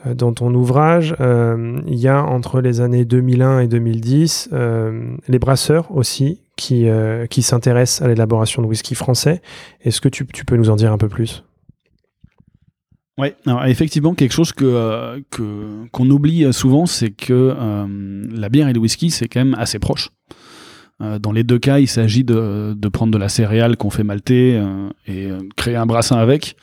dans 0.05 0.31
ton 0.31 0.53
ouvrage, 0.53 1.15
il 1.19 1.95
y 1.95 2.07
a 2.07 2.23
entre 2.23 2.61
les 2.61 2.81
années 2.81 3.03
2001 3.03 3.59
et 3.59 3.67
2010 3.67 4.49
les 5.27 5.39
brasseurs 5.39 5.91
aussi 5.95 6.41
qui, 6.55 6.87
s'intéressent 7.41 8.05
à 8.05 8.07
l'élaboration 8.07 8.61
de 8.61 8.67
whisky 8.67 8.95
français. 8.95 9.41
Est-ce 9.83 9.99
que 9.99 10.09
tu 10.09 10.25
peux 10.25 10.55
nous 10.55 10.69
en 10.69 10.75
dire 10.75 10.93
un 10.93 10.97
peu 10.97 11.09
plus? 11.09 11.43
Alors 13.45 13.65
effectivement, 13.65 14.13
quelque 14.13 14.33
chose 14.33 14.51
que 14.51 14.65
euh, 14.65 15.19
que 15.31 15.87
qu'on 15.91 16.09
oublie 16.09 16.53
souvent, 16.53 16.85
c'est 16.85 17.09
que 17.09 17.55
euh, 17.57 18.25
la 18.31 18.49
bière 18.49 18.67
et 18.67 18.73
le 18.73 18.79
whisky, 18.79 19.09
c'est 19.09 19.27
quand 19.27 19.39
même 19.39 19.55
assez 19.57 19.79
proche. 19.79 20.09
Euh, 21.01 21.17
dans 21.17 21.31
les 21.31 21.43
deux 21.43 21.57
cas, 21.57 21.79
il 21.79 21.87
s'agit 21.87 22.23
de, 22.23 22.75
de 22.75 22.87
prendre 22.89 23.11
de 23.11 23.17
la 23.17 23.29
céréale 23.29 23.75
qu'on 23.75 23.89
fait 23.89 24.03
malter 24.03 24.61
et 25.07 25.29
créer 25.55 25.75
un 25.75 25.87
brassin 25.87 26.17
avec. 26.17 26.57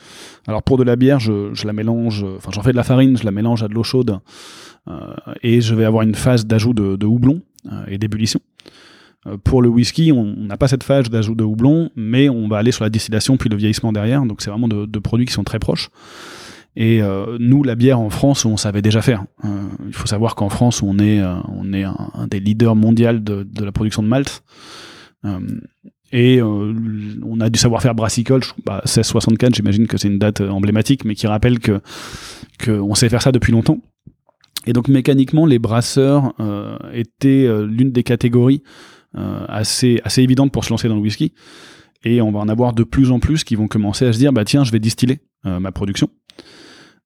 Alors 0.47 0.63
pour 0.63 0.77
de 0.77 0.83
la 0.83 0.95
bière, 0.95 1.19
je, 1.19 1.53
je 1.53 1.67
la 1.67 1.73
mélange, 1.73 2.25
enfin 2.37 2.51
j'en 2.53 2.61
fais 2.61 2.71
de 2.71 2.77
la 2.77 2.83
farine, 2.83 3.17
je 3.17 3.25
la 3.25 3.31
mélange 3.31 3.61
à 3.63 3.67
de 3.67 3.73
l'eau 3.73 3.83
chaude 3.83 4.19
et 5.41 5.61
je 5.61 5.73
vais 5.73 5.83
avoir 5.83 6.03
une 6.03 6.15
phase 6.15 6.45
d'ajout 6.45 6.73
de, 6.73 6.95
de, 6.95 7.05
houblon 7.05 7.41
et 7.87 7.97
d'ébullition. 7.97 8.39
Pour 9.43 9.61
le 9.63 9.69
whisky, 9.69 10.11
on 10.11 10.35
n'a 10.37 10.55
pas 10.55 10.67
cette 10.67 10.83
phase 10.83 11.09
d'ajout 11.09 11.33
de 11.33 11.43
houblon, 11.43 11.89
mais 11.95 12.29
on 12.29 12.47
va 12.47 12.57
aller 12.57 12.71
sur 12.71 12.83
la 12.83 12.91
distillation 12.91 13.37
puis 13.37 13.49
le 13.49 13.57
vieillissement 13.57 13.91
derrière. 13.91 14.23
Donc 14.23 14.41
c'est 14.41 14.51
vraiment 14.51 14.67
de, 14.67 14.85
de, 14.85 14.99
produits 14.99 15.25
qui 15.25 15.33
sont 15.33 15.43
très 15.43 15.59
proches. 15.59 15.89
Et 16.75 17.01
euh, 17.01 17.37
nous, 17.39 17.63
la 17.63 17.75
bière 17.75 17.99
en 17.99 18.09
France, 18.09 18.45
on 18.45 18.57
savait 18.57 18.81
déjà 18.81 19.01
faire. 19.01 19.25
Euh, 19.45 19.63
il 19.87 19.93
faut 19.93 20.07
savoir 20.07 20.35
qu'en 20.35 20.49
France, 20.49 20.83
on 20.83 20.99
est, 20.99 21.21
euh, 21.21 21.35
on 21.47 21.71
est 21.71 21.83
un, 21.83 22.27
des 22.29 22.39
leaders 22.39 22.75
mondiaux 22.75 23.13
de, 23.13 23.43
de, 23.43 23.63
la 23.63 23.71
production 23.71 24.03
de 24.03 24.07
malt. 24.07 24.43
et 26.11 26.41
on 26.41 27.39
a 27.39 27.49
du 27.49 27.57
savoir-faire 27.57 27.95
brassicole. 27.95 28.41
Bah, 28.65 28.81
1664, 28.85 29.55
j'imagine 29.55 29.87
que 29.87 29.97
c'est 29.97 30.09
une 30.09 30.19
date 30.19 30.41
emblématique, 30.41 31.05
mais 31.05 31.15
qui 31.15 31.27
rappelle 31.27 31.59
que 31.59 31.81
qu'on 32.63 32.95
sait 32.95 33.09
faire 33.09 33.21
ça 33.21 33.31
depuis 33.31 33.51
longtemps. 33.51 33.79
Et 34.67 34.73
donc 34.73 34.87
mécaniquement, 34.87 35.45
les 35.45 35.59
brasseurs 35.59 36.33
étaient 36.93 37.47
l'une 37.65 37.91
des 37.91 38.03
catégories 38.03 38.63
assez, 39.13 39.99
assez 40.03 40.21
évidentes 40.21 40.51
pour 40.51 40.63
se 40.63 40.69
lancer 40.69 40.87
dans 40.87 40.95
le 40.95 41.01
whisky. 41.01 41.33
Et 42.03 42.21
on 42.21 42.31
va 42.31 42.39
en 42.39 42.49
avoir 42.49 42.73
de 42.73 42.83
plus 42.83 43.11
en 43.11 43.19
plus 43.19 43.43
qui 43.43 43.55
vont 43.55 43.67
commencer 43.67 44.05
à 44.05 44.13
se 44.13 44.17
dire, 44.17 44.31
bah 44.31 44.45
tiens, 44.45 44.63
je 44.63 44.71
vais 44.71 44.79
distiller 44.79 45.19
ma 45.43 45.71
production. 45.71 46.09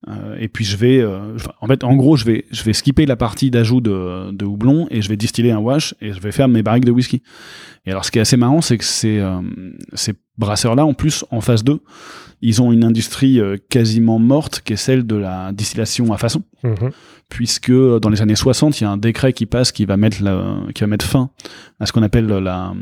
Euh, 0.08 0.38
et 0.40 0.48
puis 0.48 0.64
je 0.64 0.78
vais, 0.78 1.00
euh, 1.00 1.38
en 1.60 1.68
fait, 1.68 1.84
en 1.84 1.96
gros, 1.96 2.16
je 2.16 2.24
vais, 2.24 2.46
je 2.52 2.64
vais 2.64 2.72
skipper 2.72 3.06
la 3.06 3.18
partie 3.18 3.52
d'ajout 3.52 3.82
de, 3.82 4.32
de, 4.32 4.46
houblon 4.46 4.88
et 4.90 5.02
je 5.02 5.10
vais 5.10 5.18
distiller 5.18 5.52
un 5.52 5.58
wash 5.58 5.94
et 6.00 6.14
je 6.14 6.22
vais 6.22 6.32
faire 6.32 6.48
mes 6.48 6.64
barriques 6.64 6.86
de 6.86 6.92
whisky. 6.92 7.22
Et 7.86 7.92
alors, 7.92 8.06
ce 8.06 8.12
qui 8.12 8.18
est 8.18 8.22
assez 8.22 8.38
marrant, 8.38 8.62
c'est 8.62 8.78
que 8.78 8.86
ces, 8.86 9.20
euh, 9.20 9.42
ces 9.94 10.14
brasseurs-là, 10.38 10.86
en 10.86 10.94
plus, 10.94 11.26
en 11.32 11.42
phase 11.42 11.66
2, 11.66 11.82
ils 12.42 12.62
ont 12.62 12.72
une 12.72 12.86
industrie 12.86 13.42
quasiment 13.70 14.18
morte 14.18 14.62
qui 14.64 14.72
est 14.72 14.78
celle 14.78 15.06
de 15.06 15.18
la 15.18 15.52
distillation 15.52 16.14
à 16.14 16.18
façon. 16.18 16.44
Mhm. 16.64 16.92
Puisque 17.28 17.72
dans 17.72 18.08
les 18.08 18.22
années 18.22 18.38
60, 18.38 18.80
il 18.80 18.86
y 18.86 18.88
a 18.88 18.90
un 18.90 18.98
décret 18.98 19.34
qui 19.34 19.46
passe 19.46 19.74
qui 19.74 19.84
va 19.84 19.98
mettre, 19.98 20.24
la, 20.24 20.62
qui 20.74 20.80
va 20.80 20.88
mettre 20.88 21.06
fin 21.06 21.32
à 21.82 21.86
ce 21.86 21.92
qu'on 21.92 22.02
appelle 22.02 22.28
la, 22.28 22.74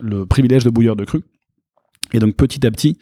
le 0.00 0.26
privilège 0.26 0.64
de 0.64 0.70
bouilleur 0.70 0.96
de 0.96 1.06
cru. 1.06 1.22
Et 2.12 2.18
donc 2.18 2.36
petit 2.36 2.66
à 2.66 2.70
petit, 2.70 2.98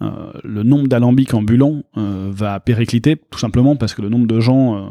euh, 0.00 0.30
le 0.44 0.62
nombre 0.62 0.86
d'alambics 0.86 1.34
ambulants 1.34 1.82
euh, 1.96 2.28
va 2.30 2.60
péricliter, 2.60 3.16
tout 3.16 3.38
simplement 3.38 3.74
parce 3.74 3.94
que 3.94 4.02
le 4.02 4.08
nombre 4.08 4.28
de 4.28 4.38
gens 4.38 4.76
euh, 4.76 4.88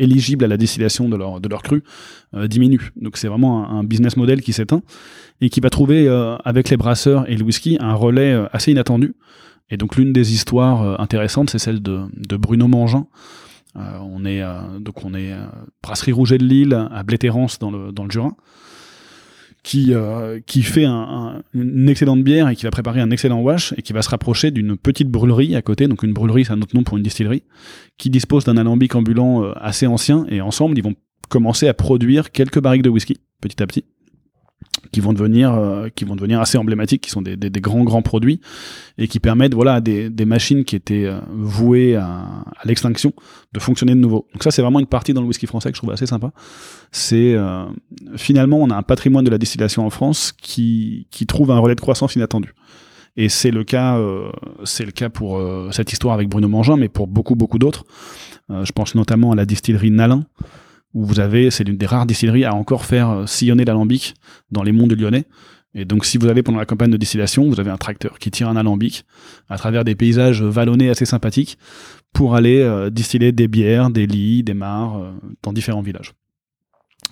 éligibles 0.00 0.44
à 0.44 0.48
la 0.48 0.56
distillation 0.56 1.08
de 1.08 1.16
leur, 1.16 1.40
de 1.40 1.48
leur 1.48 1.62
cru 1.62 1.84
diminue. 2.32 2.90
Donc 2.96 3.16
c'est 3.16 3.28
vraiment 3.28 3.70
un, 3.70 3.84
business 3.84 4.16
model 4.16 4.42
qui 4.42 4.52
s'éteint 4.52 4.82
et 5.40 5.48
qui 5.48 5.60
va 5.60 5.70
trouver 5.70 6.08
avec 6.44 6.68
les 6.68 6.76
brasseurs 6.76 7.28
et 7.30 7.36
le 7.36 7.44
whisky 7.44 7.78
un 7.80 7.94
relais 7.94 8.36
assez 8.52 8.70
inattendu. 8.70 9.14
Et 9.70 9.76
donc 9.76 9.96
l'une 9.96 10.12
des 10.12 10.34
histoires 10.34 11.00
intéressantes, 11.00 11.48
c'est 11.50 11.58
celle 11.58 11.80
de, 11.80 12.36
Bruno 12.36 12.68
Mangin. 12.68 13.06
on 13.74 14.26
est 14.26 14.42
donc 14.80 15.04
on 15.04 15.14
est 15.14 15.32
brasserie 15.82 16.12
Rouget 16.12 16.36
de 16.36 16.44
Lille 16.44 16.88
à 16.90 17.02
Blétérance 17.02 17.58
dans 17.58 17.70
le 17.70 17.92
dans 17.92 18.04
le 18.04 18.10
Jura 18.10 18.36
qui, 19.62 19.92
euh, 19.92 20.40
qui 20.46 20.62
fait 20.62 20.84
un, 20.84 21.42
une 21.54 21.88
excellente 21.88 22.22
bière 22.22 22.48
et 22.48 22.56
qui 22.56 22.64
va 22.64 22.70
préparer 22.70 23.00
un 23.00 23.10
excellent 23.10 23.40
wash 23.40 23.74
et 23.76 23.82
qui 23.82 23.92
va 23.92 24.02
se 24.02 24.08
rapprocher 24.08 24.50
d'une 24.50 24.76
petite 24.76 25.08
brûlerie 25.08 25.56
à 25.56 25.62
côté. 25.62 25.88
Donc 25.88 26.02
une 26.02 26.12
brûlerie, 26.12 26.44
c'est 26.44 26.52
un 26.52 26.62
autre 26.62 26.74
nom 26.74 26.82
pour 26.82 26.96
une 26.96 27.02
distillerie, 27.02 27.42
qui 27.98 28.10
dispose 28.10 28.44
d'un 28.44 28.56
alambic 28.56 28.94
ambulant 28.94 29.44
euh, 29.44 29.52
assez 29.56 29.86
ancien 29.86 30.26
et 30.28 30.40
ensemble, 30.40 30.78
ils 30.78 30.84
vont 30.84 30.94
commencer 31.28 31.68
à 31.68 31.74
produire 31.74 32.30
quelques 32.30 32.60
barriques 32.60 32.82
de 32.82 32.88
whisky 32.88 33.18
petit 33.40 33.62
à 33.62 33.66
petit 33.66 33.84
qui 34.92 35.00
vont 35.00 35.12
devenir 35.12 35.52
euh, 35.52 35.88
qui 35.94 36.04
vont 36.04 36.16
devenir 36.16 36.40
assez 36.40 36.58
emblématiques 36.58 37.02
qui 37.02 37.10
sont 37.10 37.22
des, 37.22 37.36
grands 37.60 37.84
grands 37.84 38.02
produits 38.02 38.40
et 38.96 39.08
qui 39.08 39.20
permettent 39.20 39.54
voilà 39.54 39.80
des, 39.80 40.10
des 40.10 40.24
machines 40.24 40.64
qui 40.64 40.76
étaient 40.76 41.06
euh, 41.06 41.20
vouées 41.30 41.96
à, 41.96 42.04
à 42.06 42.64
l'extinction 42.64 43.12
de 43.52 43.60
fonctionner 43.60 43.94
de 43.94 44.00
nouveau. 44.00 44.26
Donc 44.32 44.42
ça 44.42 44.50
c'est 44.50 44.62
vraiment 44.62 44.80
une 44.80 44.86
partie 44.86 45.14
dans 45.14 45.20
le 45.20 45.26
whisky 45.26 45.46
français 45.46 45.70
que 45.70 45.76
je 45.76 45.80
trouve 45.80 45.92
assez 45.92 46.06
sympa. 46.06 46.32
C'est 46.92 47.34
euh, 47.34 47.64
finalement 48.16 48.58
on 48.58 48.70
a 48.70 48.76
un 48.76 48.82
patrimoine 48.82 49.24
de 49.24 49.30
la 49.30 49.38
distillation 49.38 49.84
en 49.84 49.90
France 49.90 50.32
qui 50.32 51.06
qui 51.10 51.26
trouve 51.26 51.50
un 51.50 51.58
relais 51.58 51.74
de 51.74 51.80
croissance 51.80 52.14
inattendu. 52.16 52.54
Et 53.16 53.28
c'est 53.28 53.50
le 53.50 53.64
cas 53.64 54.00
c'est 54.62 54.84
le 54.84 54.92
cas 54.92 55.08
pour 55.08 55.42
cette 55.72 55.92
histoire 55.92 56.14
avec 56.14 56.28
Bruno 56.28 56.46
Mangin 56.46 56.76
mais 56.76 56.88
pour 56.88 57.08
beaucoup 57.08 57.34
beaucoup 57.34 57.58
d'autres. 57.58 57.84
Je 58.48 58.70
pense 58.70 58.94
notamment 58.94 59.32
à 59.32 59.34
la 59.34 59.44
distillerie 59.44 59.90
Nalin 59.90 60.24
vous 61.04 61.20
avez, 61.20 61.50
c'est 61.50 61.64
l'une 61.64 61.76
des 61.76 61.86
rares 61.86 62.06
distilleries 62.06 62.44
à 62.44 62.54
encore 62.54 62.84
faire 62.84 63.10
euh, 63.10 63.26
sillonner 63.26 63.64
l'alambic 63.64 64.14
dans 64.50 64.62
les 64.62 64.72
monts 64.72 64.86
du 64.86 64.96
Lyonnais. 64.96 65.24
Et 65.74 65.84
donc, 65.84 66.04
si 66.04 66.18
vous 66.18 66.26
allez 66.28 66.42
pendant 66.42 66.58
la 66.58 66.66
campagne 66.66 66.90
de 66.90 66.96
distillation, 66.96 67.48
vous 67.48 67.60
avez 67.60 67.70
un 67.70 67.76
tracteur 67.76 68.18
qui 68.18 68.30
tire 68.30 68.48
un 68.48 68.56
alambic 68.56 69.04
à 69.48 69.58
travers 69.58 69.84
des 69.84 69.94
paysages 69.94 70.42
vallonnés 70.42 70.88
assez 70.88 71.04
sympathiques 71.04 71.58
pour 72.12 72.34
aller 72.34 72.60
euh, 72.60 72.90
distiller 72.90 73.32
des 73.32 73.48
bières, 73.48 73.90
des 73.90 74.06
lits, 74.06 74.42
des 74.42 74.54
mares 74.54 74.98
euh, 74.98 75.12
dans 75.42 75.52
différents 75.52 75.82
villages. 75.82 76.12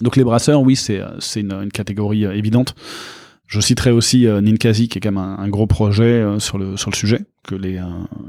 Donc, 0.01 0.16
les 0.16 0.25
brasseurs, 0.25 0.62
oui, 0.62 0.77
c'est 0.77 1.01
une, 1.37 1.70
catégorie 1.72 2.25
évidente. 2.25 2.75
Je 3.46 3.61
citerai 3.61 3.92
aussi 3.92 4.26
euh, 4.26 4.40
Ninkasi, 4.40 4.88
qui 4.88 4.98
est 4.98 5.00
quand 5.00 5.12
même 5.12 5.37
un, 5.38 5.48
gros 5.48 5.68
projet 5.68 6.04
euh, 6.04 6.40
sur, 6.40 6.59
le, 6.59 6.76
sur 6.76 6.90
le 6.90 6.96
sujet, 6.96 7.20
que 7.44 7.54
les, 7.54 7.76
euh, 7.76 7.85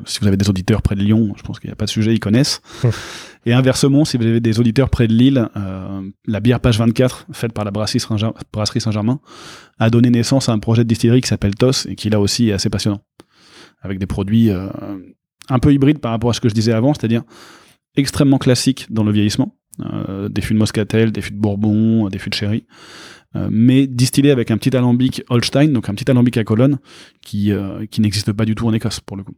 si 0.06 0.20
vous 0.20 0.28
avez 0.28 0.38
des 0.38 0.48
auditeurs 0.48 0.84
près 0.84 0.96
de 0.96 1.02
Lyon, 1.02 1.34
je 1.36 1.42
pense 1.42 1.60
qu'il 1.60 1.70
n'y 1.70 1.74
a 1.74 1.76
pas 1.76 1.86
de 1.86 1.90
sujet, 1.90 2.14
ils 2.14 2.20
connaissent. 2.20 2.62
Et 3.48 3.54
inversement, 3.54 4.06
si 4.06 4.18
vous 4.18 4.26
avez 4.26 4.40
des 4.40 4.60
auditeurs 4.60 4.90
près 4.90 5.08
de 5.08 5.14
Lille, 5.14 5.48
la 6.28 6.40
bière 6.42 6.60
page 6.60 6.78
24, 6.78 7.28
faite 7.32 7.54
par 7.54 7.64
la 7.64 7.72
brasserie 7.72 8.02
Saint-Germain, 8.02 9.22
a 9.80 9.90
donné 9.90 10.10
naissance 10.10 10.50
à 10.50 10.52
un 10.52 10.60
projet 10.60 10.84
de 10.84 10.90
distillerie 10.90 11.22
qui 11.22 11.30
s'appelle 11.30 11.56
TOS, 11.56 11.88
et 11.88 11.96
qui 11.96 12.10
là 12.10 12.20
aussi 12.20 12.50
est 12.50 12.52
assez 12.52 12.70
passionnant. 12.70 13.00
Avec 13.82 14.00
des 14.00 14.06
produits 14.06 14.50
un 14.52 15.60
peu 15.60 15.74
hybrides 15.74 16.00
par 16.00 16.12
rapport 16.12 16.30
à 16.30 16.34
ce 16.34 16.42
que 16.42 16.50
je 16.50 16.54
disais 16.54 16.74
avant, 16.74 16.94
c'est-à-dire 16.94 17.24
extrêmement 17.96 18.38
classiques 18.38 18.88
dans 18.90 19.06
le 19.06 19.14
vieillissement. 19.14 19.56
des 20.30 20.42
fûts 20.42 20.54
de 20.54 20.60
Moscatel, 20.60 21.14
des 21.14 21.22
fûts 21.22 21.32
de 21.32 21.40
Bourbon, 21.40 22.10
des 22.10 22.20
fûts 22.20 22.30
de 22.30 22.36
Sherry, 22.36 22.66
euh, 22.66 23.17
mais 23.50 23.88
distillé 23.88 24.32
avec 24.32 24.52
un 24.52 24.58
petit 24.58 24.76
alambic 24.76 25.24
Holstein, 25.30 25.70
donc 25.70 25.90
un 25.90 25.94
petit 25.94 26.10
alambic 26.10 26.38
à 26.38 26.44
colonne, 26.44 26.80
qui, 27.22 27.52
euh, 27.52 27.86
qui 27.90 28.02
n'existe 28.02 28.32
pas 28.34 28.46
du 28.46 28.56
tout 28.56 28.68
en 28.68 28.74
Écosse, 28.74 29.00
pour 29.00 29.18
le 29.18 29.24
coup. 29.24 29.36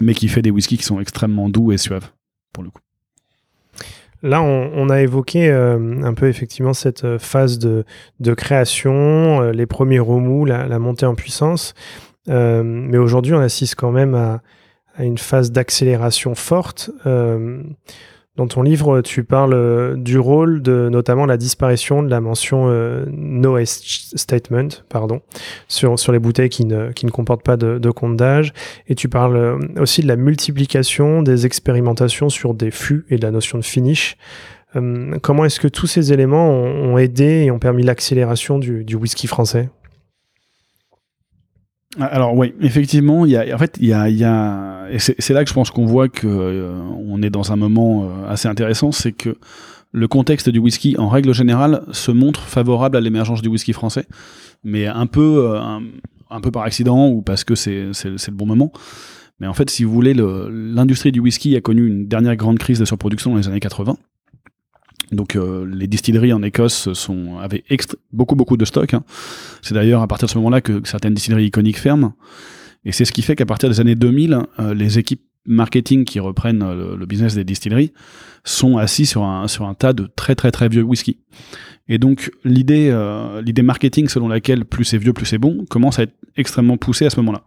Mais 0.00 0.14
qui 0.14 0.28
fait 0.28 0.42
des 0.42 0.50
whiskies 0.50 0.78
qui 0.78 0.84
sont 0.84 1.00
extrêmement 1.00 1.48
doux 1.48 1.72
et 1.72 1.78
suaves, 1.78 2.10
pour 2.52 2.62
le 2.62 2.70
coup. 2.70 2.80
Là, 4.22 4.42
on, 4.42 4.90
a 4.90 5.00
évoqué 5.00 5.50
euh, 5.50 6.02
un 6.02 6.12
peu 6.12 6.28
effectivement 6.28 6.74
cette 6.74 7.16
phase 7.16 7.58
de, 7.58 7.84
création, 8.34 9.50
les 9.50 9.64
premiers 9.64 9.98
remous, 9.98 10.44
la, 10.44 10.78
montée 10.78 11.06
en 11.06 11.14
puissance. 11.14 11.74
mais 12.26 12.98
aujourd'hui, 12.98 13.32
on 13.32 13.40
assiste 13.40 13.76
quand 13.76 13.92
même 13.92 14.14
à 14.14 14.42
une 14.98 15.16
phase 15.16 15.52
d'accélération 15.52 16.34
forte. 16.34 16.90
Dans 18.40 18.46
ton 18.46 18.62
livre, 18.62 19.02
tu 19.02 19.22
parles 19.22 19.52
euh, 19.52 19.96
du 19.96 20.18
rôle 20.18 20.62
de 20.62 20.88
notamment 20.88 21.26
la 21.26 21.36
disparition 21.36 22.02
de 22.02 22.08
la 22.08 22.22
mention 22.22 22.70
euh, 22.70 23.04
No 23.12 23.62
Statement 23.66 24.68
pardon, 24.88 25.20
sur, 25.68 25.98
sur 25.98 26.10
les 26.10 26.18
bouteilles 26.18 26.48
qui 26.48 26.64
ne, 26.64 26.90
qui 26.90 27.04
ne 27.04 27.10
comportent 27.10 27.42
pas 27.42 27.58
de, 27.58 27.90
compte 27.90 28.16
d'âge. 28.16 28.54
Et 28.88 28.94
tu 28.94 29.10
parles 29.10 29.36
euh, 29.36 29.58
aussi 29.78 30.00
de 30.00 30.08
la 30.08 30.16
multiplication 30.16 31.20
des 31.20 31.44
expérimentations 31.44 32.30
sur 32.30 32.54
des 32.54 32.70
fûts 32.70 33.04
et 33.10 33.18
de 33.18 33.22
la 33.22 33.30
notion 33.30 33.58
de 33.58 33.62
finish. 33.62 34.16
comment 35.20 35.44
est-ce 35.44 35.60
que 35.60 35.68
tous 35.68 35.86
ces 35.86 36.14
éléments 36.14 36.48
ont, 36.48 36.96
aidé 36.96 37.44
et 37.44 37.50
ont 37.50 37.58
permis 37.58 37.82
l'accélération 37.82 38.58
du 38.58 38.94
whisky 38.94 39.26
français? 39.26 39.68
Alors 41.98 42.36
oui, 42.36 42.54
effectivement, 42.60 43.26
il 43.26 43.32
y 43.32 43.36
a, 43.36 43.54
en 43.54 43.58
fait, 43.58 43.76
il 43.80 43.88
y 43.88 43.92
a, 43.92 44.08
il 44.08 44.16
y 44.16 44.24
a 44.24 44.86
c'est 44.98 45.30
là 45.30 45.42
que 45.42 45.48
je 45.48 45.54
pense 45.54 45.70
qu'on 45.70 45.86
voit 45.86 46.08
que 46.08 46.26
euh, 46.26 46.72
on 47.06 47.22
est 47.22 47.30
dans 47.30 47.52
un 47.52 47.56
moment 47.56 48.04
euh, 48.04 48.28
assez 48.28 48.48
intéressant, 48.48 48.92
c'est 48.92 49.12
que 49.12 49.36
le 49.92 50.06
contexte 50.06 50.48
du 50.48 50.60
whisky, 50.60 50.96
en 50.98 51.08
règle 51.08 51.34
générale, 51.34 51.82
se 51.90 52.12
montre 52.12 52.42
favorable 52.42 52.96
à 52.96 53.00
l'émergence 53.00 53.42
du 53.42 53.48
whisky 53.48 53.72
français, 53.72 54.06
mais 54.62 54.86
un 54.86 55.06
peu, 55.06 55.48
euh, 55.48 55.60
un, 56.30 56.40
peu 56.40 56.52
par 56.52 56.62
accident 56.62 57.08
ou 57.08 57.22
parce 57.22 57.42
que 57.42 57.56
c'est 57.56 57.90
le 58.04 58.32
bon 58.32 58.46
moment. 58.46 58.72
Mais 59.40 59.46
en 59.46 59.54
fait, 59.54 59.68
si 59.70 59.84
vous 59.84 59.92
voulez, 59.92 60.14
l'industrie 60.14 61.12
du 61.12 61.18
whisky 61.18 61.56
a 61.56 61.60
connu 61.60 61.86
une 61.86 62.06
dernière 62.06 62.36
grande 62.36 62.58
crise 62.58 62.78
de 62.78 62.84
surproduction 62.84 63.32
dans 63.32 63.38
les 63.38 63.48
années 63.48 63.58
80. 63.58 63.96
Donc 65.12 65.36
euh, 65.36 65.66
les 65.66 65.86
distilleries 65.86 66.32
en 66.32 66.42
Écosse 66.42 66.92
sont, 66.92 67.38
avaient 67.38 67.64
beaucoup 68.12 68.36
beaucoup 68.36 68.56
de 68.56 68.64
stock. 68.64 68.94
Hein. 68.94 69.02
C'est 69.62 69.74
d'ailleurs 69.74 70.02
à 70.02 70.08
partir 70.08 70.26
de 70.26 70.32
ce 70.32 70.38
moment-là 70.38 70.60
que 70.60 70.80
certaines 70.84 71.14
distilleries 71.14 71.46
iconiques 71.46 71.78
ferment. 71.78 72.14
Et 72.84 72.92
c'est 72.92 73.04
ce 73.04 73.12
qui 73.12 73.22
fait 73.22 73.36
qu'à 73.36 73.46
partir 73.46 73.68
des 73.68 73.80
années 73.80 73.94
2000, 73.94 74.38
euh, 74.58 74.74
les 74.74 74.98
équipes 74.98 75.22
marketing 75.46 76.04
qui 76.04 76.20
reprennent 76.20 76.62
euh, 76.62 76.96
le, 76.96 77.06
business 77.06 77.34
des 77.34 77.44
distilleries 77.44 77.92
sont 78.44 78.76
assis 78.78 79.06
sur 79.06 79.24
un, 79.24 79.48
sur 79.48 79.66
un 79.66 79.74
tas 79.74 79.92
de 79.92 80.08
très 80.14 80.34
très 80.34 80.50
très 80.50 80.68
vieux 80.68 80.82
whisky. 80.82 81.18
Et 81.88 81.98
donc 81.98 82.30
l'idée 82.44 82.96
l'idée 83.44 83.62
marketing 83.62 84.08
selon 84.08 84.28
laquelle 84.28 84.64
plus 84.64 84.84
c'est 84.84 84.98
vieux 84.98 85.12
plus 85.12 85.26
c'est 85.26 85.38
bon 85.38 85.64
commence 85.66 85.98
à 85.98 86.04
être 86.04 86.14
extrêmement 86.36 86.76
poussée 86.76 87.04
à 87.04 87.10
ce 87.10 87.16
moment-là. 87.16 87.42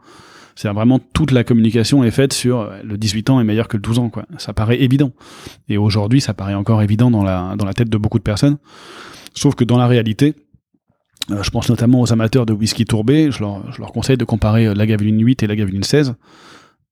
C'est 0.56 0.70
vraiment 0.70 1.00
toute 1.00 1.32
la 1.32 1.44
communication 1.44 2.04
est 2.04 2.12
faite 2.12 2.34
sur 2.34 2.62
euh, 2.62 2.82
le 2.84 2.98
18 2.98 3.30
ans 3.30 3.40
est 3.40 3.44
meilleur 3.44 3.68
que 3.68 3.78
le 3.78 3.82
12 3.82 4.00
ans, 4.00 4.10
quoi. 4.10 4.26
Ça 4.38 4.54
paraît 4.54 4.82
évident. 4.82 5.12
Et 5.70 5.78
aujourd'hui, 5.78 6.22
ça 6.22 6.34
paraît 6.34 6.54
encore 6.54 6.82
évident 6.82 7.10
dans 7.10 7.24
la, 7.24 7.56
dans 7.58 7.66
la 7.66 7.74
tête 7.74 7.90
de 7.90 7.98
beaucoup 7.98 8.20
de 8.20 8.24
personnes. 8.24 8.58
Sauf 9.34 9.56
que 9.56 9.64
dans 9.64 9.78
la 9.78 9.88
réalité, 9.88 10.36
euh, 11.32 11.42
je 11.42 11.50
pense 11.50 11.70
notamment 11.70 12.02
aux 12.02 12.12
amateurs 12.12 12.46
de 12.46 12.54
whisky 12.54 12.86
tourbé, 12.86 13.32
je 13.32 13.40
leur, 13.40 13.72
je 13.72 13.80
leur 13.80 13.92
conseille 13.92 14.18
de 14.18 14.26
comparer 14.26 14.68
euh, 14.68 14.74
la 14.74 14.86
Gaveline 14.86 15.24
8 15.24 15.44
et 15.44 15.48
la 15.48 15.56
Gaveline 15.56 15.84
16. 15.84 16.10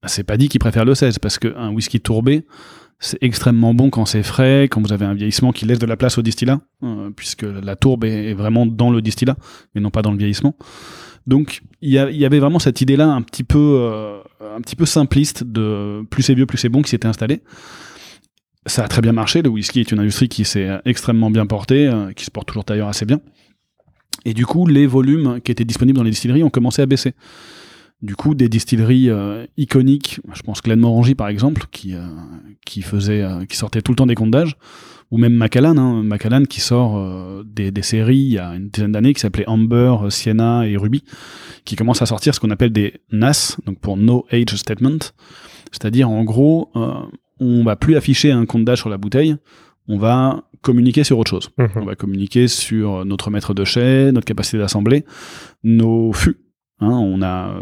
Bah, 0.02 0.08
c'est 0.08 0.24
pas 0.24 0.36
dit 0.36 0.48
qu'ils 0.48 0.60
préfèrent 0.60 0.84
le 0.84 0.94
16, 0.94 1.18
parce 1.18 1.38
qu'un 1.38 1.70
whisky 1.70 2.00
tourbé, 2.00 2.46
c'est 2.98 3.18
extrêmement 3.20 3.74
bon 3.74 3.90
quand 3.90 4.06
c'est 4.06 4.22
frais, 4.22 4.64
quand 4.64 4.80
vous 4.80 4.92
avez 4.92 5.04
un 5.04 5.14
vieillissement 5.14 5.52
qui 5.52 5.66
laisse 5.66 5.78
de 5.78 5.86
la 5.86 5.96
place 5.96 6.18
au 6.18 6.22
distillat, 6.22 6.60
puisque 7.16 7.42
la 7.42 7.74
tourbe 7.74 8.04
est, 8.04 8.32
vraiment 8.32 8.64
dans 8.64 8.90
le 8.90 9.02
distillat, 9.02 9.36
mais 9.74 9.80
non 9.80 9.90
pas 9.90 10.02
dans 10.02 10.12
le 10.12 10.18
vieillissement. 10.18 10.54
Donc 11.26 11.62
il 11.80 11.90
y, 11.90 11.98
avait 11.98 12.38
vraiment 12.38 12.58
cette 12.58 12.80
idée-là 12.80 13.06
un 13.08 13.22
petit 13.22 13.44
peu 13.44 13.76
euh, 13.80 14.20
un 14.40 14.60
petit 14.60 14.76
peu 14.76 14.86
simpliste 14.86 15.44
de 15.44 16.04
plus 16.10 16.22
c'est 16.22 16.34
vieux 16.34 16.46
plus 16.46 16.58
c'est 16.58 16.68
bon 16.68 16.82
qui 16.82 16.90
s'était 16.90 17.08
installé. 17.08 17.42
Ça 18.66 18.84
a 18.84 18.88
très 18.88 19.02
bien 19.02 19.12
marché. 19.12 19.42
Le 19.42 19.48
whisky 19.48 19.80
est 19.80 19.90
une 19.90 19.98
industrie 19.98 20.28
qui 20.28 20.44
s'est 20.44 20.68
extrêmement 20.84 21.30
bien 21.30 21.46
portée, 21.46 21.88
euh, 21.88 22.12
qui 22.12 22.24
se 22.24 22.30
porte 22.30 22.48
toujours 22.48 22.64
d'ailleurs 22.64 22.88
assez 22.88 23.04
bien. 23.04 23.20
Et 24.24 24.34
du 24.34 24.46
coup, 24.46 24.66
les 24.66 24.86
volumes 24.86 25.40
qui 25.40 25.50
étaient 25.50 25.64
disponibles 25.64 25.96
dans 25.96 26.04
les 26.04 26.10
distilleries 26.10 26.44
ont 26.44 26.50
commencé 26.50 26.80
à 26.82 26.86
baisser. 26.86 27.14
Du 28.02 28.14
coup, 28.14 28.34
des 28.34 28.48
distilleries 28.48 29.10
euh, 29.10 29.46
iconiques, 29.56 30.20
je 30.32 30.42
pense 30.42 30.60
Glenmorangie 30.62 31.14
par 31.14 31.28
exemple, 31.28 31.66
qui 31.70 31.94
qui 32.64 32.82
sortait 32.82 33.82
tout 33.82 33.92
le 33.92 33.96
temps 33.96 34.06
des 34.06 34.14
comptes 34.14 34.30
ou 35.12 35.18
même 35.18 35.34
Macallan, 35.34 35.76
hein, 35.76 36.02
Macallan 36.02 36.44
qui 36.44 36.60
sort 36.60 36.96
euh, 36.96 37.44
des, 37.46 37.70
des, 37.70 37.82
séries 37.82 38.16
il 38.16 38.32
y 38.32 38.38
a 38.38 38.54
une 38.54 38.70
dizaine 38.70 38.92
d'années 38.92 39.12
qui 39.12 39.20
s'appelait 39.20 39.46
Amber, 39.46 39.94
Sienna 40.08 40.66
et 40.66 40.76
Ruby, 40.76 41.04
qui 41.66 41.76
commence 41.76 42.00
à 42.00 42.06
sortir 42.06 42.34
ce 42.34 42.40
qu'on 42.40 42.50
appelle 42.50 42.72
des 42.72 42.94
NAS, 43.12 43.58
donc 43.66 43.78
pour 43.78 43.98
No 43.98 44.26
Age 44.32 44.56
Statement, 44.56 44.98
c'est-à-dire 45.70 46.08
en 46.08 46.24
gros, 46.24 46.70
euh, 46.76 46.94
on 47.38 47.62
va 47.62 47.76
plus 47.76 47.94
afficher 47.94 48.32
un 48.32 48.46
compte 48.46 48.64
d'âge 48.64 48.78
sur 48.78 48.88
la 48.88 48.96
bouteille, 48.96 49.36
on 49.86 49.98
va 49.98 50.44
communiquer 50.62 51.04
sur 51.04 51.18
autre 51.18 51.30
chose. 51.30 51.50
Mhm. 51.58 51.68
On 51.76 51.84
va 51.84 51.94
communiquer 51.94 52.48
sur 52.48 53.04
notre 53.04 53.30
maître 53.30 53.52
de 53.52 53.64
chai, 53.64 54.12
notre 54.12 54.24
capacité 54.24 54.56
d'assembler, 54.56 55.04
nos 55.62 56.12
fûts. 56.12 56.38
Hein, 56.82 56.90
on 56.90 57.22
a, 57.22 57.54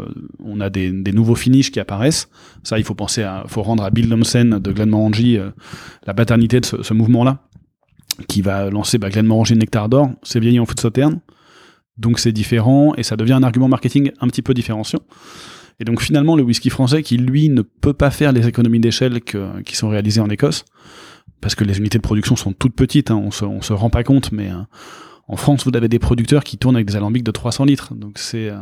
on 0.43 0.59
a 0.59 0.71
des, 0.71 0.91
nouveaux 0.91 1.35
finishes 1.35 1.71
qui 1.71 1.79
apparaissent. 1.79 2.27
Ça, 2.63 2.79
il 2.79 2.83
faut 2.83 2.95
penser 2.95 3.21
à, 3.21 3.43
faut 3.47 3.61
rendre 3.61 3.83
à 3.83 3.91
Bill 3.91 4.09
Lumsen 4.09 4.57
de 4.57 4.71
Glenmorangie 4.71 5.37
euh, 5.37 5.51
la 6.07 6.15
paternité 6.15 6.59
de 6.59 6.65
ce, 6.65 6.93
mouvement-là, 6.93 7.43
qui 8.27 8.41
va 8.41 8.71
lancer 8.71 8.97
bah, 8.97 9.11
Glenmorangie 9.11 9.55
Nectar 9.55 9.89
d'or. 9.89 10.09
C'est 10.23 10.39
vieilli 10.39 10.59
en 10.59 10.65
foot 10.65 10.79
sauterne, 10.79 11.19
donc 11.97 12.17
c'est 12.17 12.31
différent 12.31 12.95
et 12.95 13.03
ça 13.03 13.15
devient 13.15 13.33
un 13.33 13.43
argument 13.43 13.67
marketing 13.67 14.11
un 14.19 14.27
petit 14.27 14.41
peu 14.41 14.55
différenciant. 14.55 15.01
Et 15.79 15.83
donc 15.83 16.01
finalement, 16.01 16.35
le 16.35 16.41
whisky 16.41 16.71
français, 16.71 17.03
qui 17.03 17.17
lui 17.17 17.49
ne 17.49 17.61
peut 17.61 17.93
pas 17.93 18.09
faire 18.09 18.31
les 18.31 18.47
économies 18.47 18.79
d'échelle 18.79 19.21
qui 19.21 19.75
sont 19.75 19.89
réalisées 19.89 20.21
en 20.21 20.29
Écosse, 20.29 20.65
parce 21.41 21.53
que 21.53 21.63
les 21.63 21.77
unités 21.77 21.99
de 21.99 22.03
production 22.03 22.35
sont 22.35 22.53
toutes 22.53 22.75
petites, 22.75 23.11
hein, 23.11 23.21
on 23.23 23.31
se, 23.31 23.45
se 23.61 23.73
rend 23.73 23.91
pas 23.91 24.03
compte, 24.03 24.31
mais 24.31 24.49
euh, 24.49 24.61
en 25.31 25.37
France, 25.37 25.65
vous 25.65 25.71
avez 25.75 25.87
des 25.87 25.97
producteurs 25.97 26.43
qui 26.43 26.57
tournent 26.57 26.75
avec 26.75 26.87
des 26.87 26.95
alambics 26.97 27.23
de 27.23 27.31
300 27.31 27.65
litres. 27.65 27.95
Donc 27.95 28.19
c'est 28.19 28.49
euh, 28.49 28.57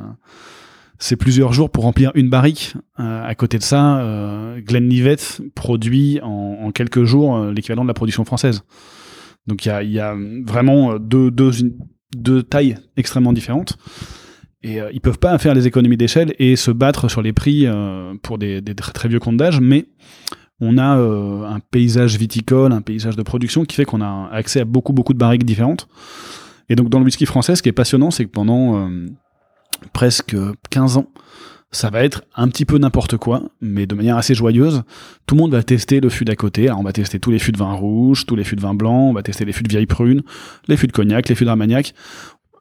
c'est 1.00 1.16
plusieurs 1.16 1.54
jours 1.54 1.70
pour 1.70 1.86
remplir 1.86 2.12
une 2.14 2.30
barrique. 2.30 2.76
Euh, 3.00 3.26
à 3.26 3.34
côté 3.34 3.58
de 3.58 3.64
ça, 3.64 4.00
euh, 4.00 4.60
Glenlivet 4.60 5.16
produit 5.56 6.20
en, 6.22 6.72
quelques 6.72 7.06
jours 7.06 7.38
euh, 7.38 7.54
l'équivalent 7.54 7.84
de 7.84 7.88
la 7.88 7.94
production 7.94 8.26
française. 8.26 8.64
Donc 9.48 9.66
il 9.66 9.70
y 9.70 9.72
a, 9.72 9.82
y 9.82 10.00
a, 10.00 10.16
vraiment 10.46 11.00
deux, 11.00 11.32
deux, 11.32 11.52
deux 12.16 12.44
tailles 12.44 12.76
extrêmement 12.98 13.34
différentes. 13.34 13.78
Et 14.62 14.80
ils 14.92 15.00
peuvent 15.00 15.20
pas 15.20 15.38
faire 15.38 15.54
les 15.54 15.68
économies 15.68 15.96
d'échelle 15.96 16.36
et 16.38 16.58
se 16.58 16.70
battre 16.70 17.08
sur 17.08 17.22
les 17.22 17.32
prix 17.32 17.66
pour 18.22 18.38
des, 18.38 18.60
des, 18.60 18.76
très, 18.76 18.92
très 18.92 19.08
vieux 19.08 19.20
comptes 19.20 19.38
d'âge, 19.38 19.62
mais 19.62 19.86
on 20.60 20.78
a 20.78 20.84
un 20.84 21.60
paysage 21.72 22.18
viticole, 22.18 22.74
un 22.74 22.82
paysage 22.82 23.16
de 23.16 23.24
production 23.24 23.64
qui 23.64 23.78
fait 23.78 23.86
qu'on 23.86 24.02
a 24.02 24.28
accès 24.34 24.60
à 24.60 24.66
beaucoup 24.66 24.92
beaucoup 24.92 25.14
de 25.14 25.18
barriques 25.18 25.46
différentes. 25.46 25.88
Et 26.70 26.76
donc 26.76 26.90
dans 26.90 27.00
le 27.00 27.06
whisky 27.06 27.26
français, 27.26 27.56
ce 27.56 27.64
qui 27.64 27.70
est 27.70 27.74
passionnant, 27.74 28.12
c'est 28.12 28.26
que 28.26 28.30
pendant 28.30 28.78
euh, 28.78 29.08
presque 29.94 30.36
15 30.70 30.98
ans, 30.98 31.08
ça 31.72 31.90
va 31.90 32.04
être 32.04 32.24
un 32.36 32.48
petit 32.48 32.66
peu 32.66 32.78
n'importe 32.80 33.18
quoi, 33.18 33.44
mais 33.62 33.86
de 33.86 33.94
manière 33.94 34.18
assez 34.18 34.34
joyeuse. 34.34 34.84
Tout 35.28 35.36
le 35.36 35.42
monde 35.42 35.52
va 35.52 35.62
tester 35.62 36.00
le 36.00 36.10
fût 36.10 36.26
d'à 36.26 36.36
côté. 36.36 36.68
Alors 36.68 36.80
on 36.80 36.84
va 36.84 36.94
tester 36.94 37.20
tous 37.20 37.30
les 37.32 37.40
fûts 37.40 37.52
de 37.52 37.58
vin 37.58 37.74
rouge, 37.74 38.26
tous 38.26 38.36
les 38.36 38.44
fûts 38.44 38.56
de 38.56 38.62
vin 38.62 38.74
blanc, 38.74 39.10
on 39.10 39.14
va 39.14 39.22
tester 39.22 39.46
les 39.46 39.52
fûts 39.52 39.64
de 39.64 39.70
vieille 39.70 39.86
prune, 39.86 40.24
les 40.68 40.78
fûts 40.78 40.88
de 40.88 40.92
cognac, 40.92 41.30
les 41.30 41.36
fûts 41.36 41.46
d'armagnac, 41.46 41.94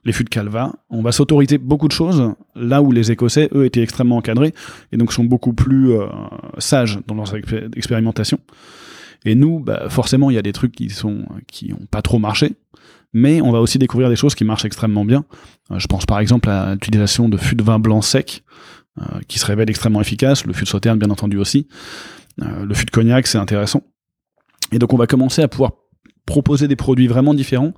les 0.04 0.12
fûts 0.12 0.24
de 0.24 0.28
calva. 0.28 0.72
On 0.90 1.00
va 1.00 1.12
s'autoriser 1.12 1.58
beaucoup 1.58 1.88
de 1.88 1.92
choses, 1.92 2.32
là 2.54 2.82
où 2.82 2.92
les 2.92 3.10
Écossais, 3.10 3.48
eux, 3.54 3.64
étaient 3.64 3.82
extrêmement 3.82 4.16
encadrés, 4.16 4.54
et 4.92 4.96
donc 4.96 5.12
sont 5.12 5.24
beaucoup 5.24 5.54
plus 5.54 5.92
euh, 5.92 6.06
sages 6.58 6.98
dans 7.06 7.14
leurs 7.14 7.34
expérimentations. 7.76 8.40
Et 9.24 9.34
nous, 9.34 9.58
bah, 9.58 9.88
forcément, 9.88 10.30
il 10.30 10.34
y 10.34 10.38
a 10.38 10.42
des 10.42 10.52
trucs 10.52 10.72
qui 10.72 10.90
sont 10.90 11.24
qui 11.46 11.72
pas 11.90 12.02
trop 12.02 12.18
marché, 12.18 12.52
mais 13.12 13.40
on 13.40 13.50
va 13.50 13.60
aussi 13.60 13.78
découvrir 13.78 14.08
des 14.08 14.16
choses 14.16 14.34
qui 14.34 14.44
marchent 14.44 14.64
extrêmement 14.64 15.04
bien. 15.04 15.24
Euh, 15.70 15.78
je 15.78 15.86
pense 15.86 16.06
par 16.06 16.20
exemple 16.20 16.48
à 16.48 16.74
l'utilisation 16.74 17.28
de 17.28 17.36
fûts 17.36 17.56
de 17.56 17.62
vin 17.62 17.78
blanc 17.78 18.02
sec, 18.02 18.44
euh, 19.00 19.20
qui 19.28 19.38
se 19.38 19.46
révèle 19.46 19.70
extrêmement 19.70 20.00
efficace, 20.00 20.44
le 20.44 20.52
fût 20.52 20.64
de 20.64 20.68
sauterne 20.68 20.98
bien 20.98 21.10
entendu 21.10 21.38
aussi. 21.38 21.68
Euh, 22.42 22.64
le 22.64 22.74
fût 22.74 22.84
de 22.84 22.90
cognac, 22.90 23.26
c'est 23.26 23.38
intéressant. 23.38 23.82
Et 24.72 24.78
donc 24.78 24.92
on 24.92 24.96
va 24.96 25.06
commencer 25.06 25.42
à 25.42 25.48
pouvoir 25.48 25.72
proposer 26.26 26.68
des 26.68 26.76
produits 26.76 27.06
vraiment 27.06 27.32
différents 27.32 27.72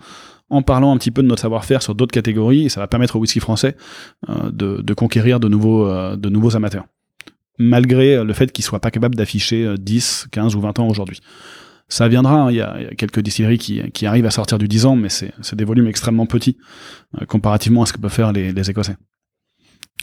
en 0.49 0.63
parlant 0.63 0.93
un 0.93 0.97
petit 0.97 1.13
peu 1.13 1.23
de 1.23 1.29
notre 1.29 1.43
savoir-faire 1.43 1.81
sur 1.81 1.95
d'autres 1.95 2.13
catégories, 2.13 2.65
et 2.65 2.69
ça 2.69 2.81
va 2.81 2.89
permettre 2.89 3.15
au 3.15 3.21
whisky 3.21 3.39
français 3.39 3.77
de, 4.27 4.95
conquérir 4.95 5.39
de 5.39 5.47
nouveaux, 5.47 6.57
amateurs. 6.57 6.87
Malgré 7.61 8.25
le 8.25 8.33
fait 8.33 8.51
qu'ils 8.51 8.65
soient 8.65 8.81
pas 8.81 8.91
capables 8.91 9.15
d'afficher 9.15 9.77
10, 9.79 10.27
15 10.33 10.57
ou 10.57 10.61
20 10.61 10.81
ans 10.81 10.89
aujourd'hui. 10.89 11.21
Ça 11.91 12.07
viendra, 12.07 12.43
hein. 12.43 12.51
il, 12.53 12.57
y 12.57 12.61
a, 12.61 12.95
quelques 12.97 13.19
distilleries 13.21 13.59
qui, 13.59 13.83
qui, 13.91 14.07
arrivent 14.07 14.25
à 14.25 14.31
sortir 14.31 14.59
du 14.59 14.69
10 14.69 14.87
ans, 14.87 14.97
mais 14.97 15.09
c'est 15.09 15.55
des 15.55 15.65
volumes 15.65 15.89
extrêmement 15.89 16.25
petits 16.25 16.57
euh, 17.21 17.27
comparativement 17.27 17.83
à 17.83 17.87
ce 17.87 17.93
que 17.93 17.99
peuvent 17.99 18.13
faire 18.13 18.33
les, 18.33 18.53
les, 18.53 18.71
Écossais. 18.71 18.97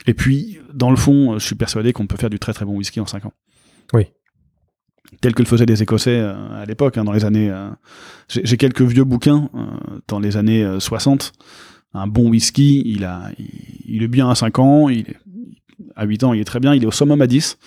Et 0.06 0.14
puis, 0.14 0.60
dans 0.74 0.92
le 0.92 0.98
fond, 0.98 1.40
je 1.40 1.46
suis 1.46 1.56
persuadé 1.56 1.94
qu'on 1.94 2.06
peut 2.06 2.18
faire 2.18 2.30
du 2.30 2.40
très 2.40 2.52
très 2.52 2.66
bon 2.66 2.76
whisky 2.76 3.00
en 3.00 3.06
5 3.06 3.26
ans. 3.26 3.34
Oui. 3.94 4.04
Tel 5.22 5.34
que 5.34 5.42
le 5.42 5.48
faisaient 5.48 5.66
les 5.66 5.82
Écossais 5.82 6.20
euh, 6.20 6.62
à 6.62 6.66
l'époque, 6.66 6.98
hein, 6.98 7.06
dans 7.06 7.14
les 7.14 7.24
années... 7.24 7.50
Euh, 7.50 7.70
j'ai 8.28 8.58
quelques 8.58 8.82
vieux 8.82 9.06
bouquins 9.06 9.50
dans 10.10 10.20
les 10.20 10.36
années 10.36 10.68
60. 10.80 11.32
Un 11.94 12.08
bon 12.08 12.30
whisky, 12.30 12.84
il, 12.86 13.06
a, 13.06 13.32
il, 13.86 14.04
est 14.04 14.10
bien 14.10 14.30
à 14.30 14.36
5 14.36 14.60
ans, 14.60 14.90
il 14.90 15.10
est 15.10 15.16
à 15.96 16.04
8 16.04 16.24
ans, 16.26 16.34
il 16.34 16.42
est 16.42 16.46
très 16.46 16.60
bien. 16.60 16.76
Il 16.76 16.84
est 16.84 16.88
au 16.88 16.92
summum 16.92 17.22
à 17.22 17.28
10. 17.28 17.58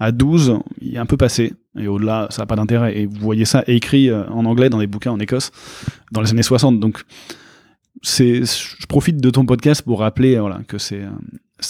À 0.00 0.12
12, 0.12 0.58
il 0.80 0.94
est 0.94 0.98
un 0.98 1.06
peu 1.06 1.16
passé. 1.16 1.54
Et 1.78 1.88
au-delà, 1.88 2.28
ça 2.30 2.42
n'a 2.42 2.46
pas 2.46 2.56
d'intérêt. 2.56 2.98
Et 2.98 3.06
vous 3.06 3.20
voyez 3.20 3.44
ça 3.44 3.64
écrit 3.66 4.12
en 4.12 4.44
anglais 4.44 4.70
dans 4.70 4.78
des 4.78 4.86
bouquins 4.86 5.12
en 5.12 5.20
Écosse 5.20 5.50
dans 6.12 6.20
les 6.20 6.30
années 6.30 6.42
60. 6.42 6.78
Donc, 6.78 7.02
je 8.02 8.86
profite 8.86 9.18
de 9.18 9.30
ton 9.30 9.44
podcast 9.44 9.82
pour 9.82 10.00
rappeler 10.00 10.38
voilà, 10.38 10.60
que 10.68 10.78
c'est, 10.78 11.02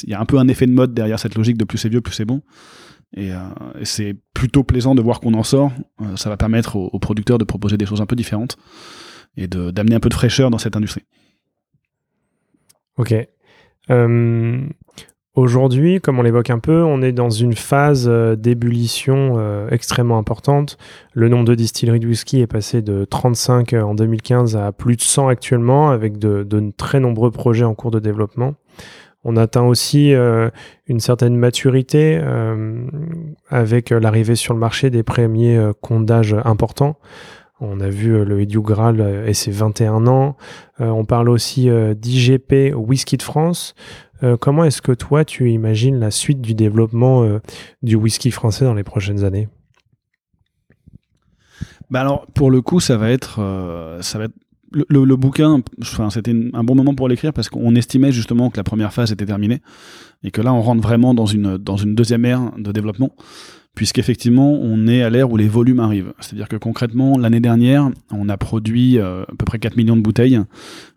il 0.03 0.11
y 0.11 0.15
a 0.15 0.21
un 0.21 0.27
peu 0.27 0.39
un 0.39 0.49
effet 0.49 0.67
de 0.67 0.73
mode 0.73 0.95
derrière 0.95 1.19
cette 1.19 1.35
logique 1.35 1.57
de 1.57 1.65
plus 1.65 1.79
c'est 1.79 1.89
vieux, 1.89 2.01
plus 2.01 2.15
c'est 2.15 2.25
bon. 2.25 2.43
Et, 3.17 3.31
c'est 3.85 4.17
plutôt 4.35 4.65
plaisant 4.65 4.95
de 4.95 5.01
voir 5.01 5.21
qu'on 5.21 5.35
en 5.35 5.43
sort. 5.43 5.73
ça 6.17 6.29
va 6.29 6.37
permettre 6.37 6.77
aux, 6.77 6.99
producteurs 6.99 7.39
de 7.39 7.45
proposer 7.45 7.77
des 7.77 7.87
choses 7.87 8.01
un 8.01 8.07
peu 8.07 8.17
différentes 8.17 8.57
et 9.37 9.47
d'amener 9.47 9.95
un 9.95 10.01
peu 10.01 10.09
de 10.09 10.15
fraîcheur 10.15 10.51
dans 10.51 10.59
cette 10.59 10.77
industrie. 10.77 11.05
Ok. 12.97 13.15
Euh, 13.91 14.69
aujourd'hui, 15.39 16.01
comme 16.01 16.19
on 16.19 16.23
l'évoque 16.23 16.51
un 16.51 16.59
peu, 16.59 16.83
on 16.83 17.01
est 17.01 17.13
dans 17.13 17.31
une 17.31 17.55
phase 17.55 18.07
euh, 18.09 18.35
d'ébullition 18.37 19.37
euh, 19.39 19.69
extrêmement 19.71 20.19
importante. 20.19 20.77
Le 21.15 21.29
nombre 21.29 21.45
de 21.45 21.55
distilleries 21.55 22.01
de 22.01 22.09
whisky 22.09 22.41
est 22.41 22.47
passé 22.47 22.83
de 22.83 23.05
35 23.05 23.73
en 23.75 23.95
2015 23.95 24.57
à 24.57 24.73
plus 24.73 24.97
de 24.97 25.03
100 25.03 25.29
actuellement, 25.29 25.91
avec 25.91 26.19
de, 26.19 26.47
très 26.77 27.01
nombreux 27.01 27.31
projets 27.31 27.65
en 27.65 27.75
cours 27.75 27.91
de 27.91 28.01
développement. 28.01 28.55
On 29.25 29.37
atteint 29.37 29.65
aussi 29.65 30.15
une 30.87 31.01
certaine 31.01 31.37
maturité 31.37 32.21
avec 33.51 33.91
l'arrivée 33.91 34.37
sur 34.37 34.55
le 34.55 34.61
marché 34.61 34.91
des 34.91 35.03
premiers 35.03 35.73
d'âge 35.91 36.37
importants. 36.45 36.97
On 37.61 37.81
a 37.81 37.89
vu 37.89 38.15
euh, 38.15 38.25
le 38.25 38.41
Edu 38.41 38.61
Graal 38.61 39.01
euh, 39.01 39.27
et 39.27 39.35
ses 39.35 39.51
21 39.51 40.07
ans. 40.07 40.37
Euh, 40.81 40.89
on 40.89 41.05
parle 41.05 41.29
aussi 41.29 41.69
d'IGP 41.69 42.75
Whisky 42.75 43.17
de 43.17 43.23
France. 43.23 43.75
comment 44.41 44.65
est-ce 44.65 44.83
que 44.83 44.93
toi, 44.93 45.25
tu 45.25 45.51
imagines 45.51 45.99
la 45.99 46.11
suite 46.11 46.41
du 46.41 46.55
développement 46.55 47.39
du 47.83 47.97
whisky 47.97 48.31
français 48.31 48.65
dans 48.65 48.75
les 48.75 48.83
prochaines 48.83 49.25
années? 49.25 49.49
Bah 51.91 52.01
alors, 52.01 52.27
pour 52.35 52.51
le 52.51 52.61
coup, 52.61 52.81
ça 52.81 52.97
va 52.97 53.11
être, 53.11 53.37
ça 54.01 54.19
va 54.19 54.25
être 54.25 54.35
le, 54.73 55.17
bouquin, 55.17 55.63
enfin, 55.81 56.11
c'était 56.11 56.35
un 56.53 56.65
bon 56.65 56.75
moment 56.75 56.95
pour 56.95 57.09
l'écrire 57.09 57.33
parce 57.33 57.49
qu'on 57.49 57.75
estimait 57.75 58.13
justement 58.13 58.51
que 58.51 58.57
la 58.57 58.65
première 58.65 58.93
phase 58.93 59.13
était 59.13 59.27
terminée 59.27 59.63
et 60.23 60.31
que 60.31 60.43
là, 60.43 60.53
on 60.53 60.63
rentre 60.63 60.83
vraiment 60.83 61.15
dans 61.15 61.27
une, 61.27 61.57
dans 61.57 61.77
une 61.77 61.95
deuxième 61.95 62.25
ère 62.25 62.53
de 62.59 62.73
développement 62.73 63.13
puisqu'effectivement, 63.79 64.59
on 64.61 64.89
est 64.89 65.05
à 65.05 65.09
l'ère 65.09 65.31
où 65.31 65.37
les 65.37 65.47
volumes 65.47 65.79
arrivent. 65.79 66.13
C'est-à-dire 66.19 66.49
que 66.49 66.57
concrètement, 66.57 67.17
l'année 67.17 67.39
dernière, 67.39 67.89
on 68.11 68.29
a 68.29 68.37
produit 68.37 68.99
euh, 68.99 69.23
à 69.23 69.37
peu 69.39 69.45
près 69.45 69.61
4 69.61 69.77
millions 69.77 69.97
de 69.97 70.01
bouteilles 70.01 70.41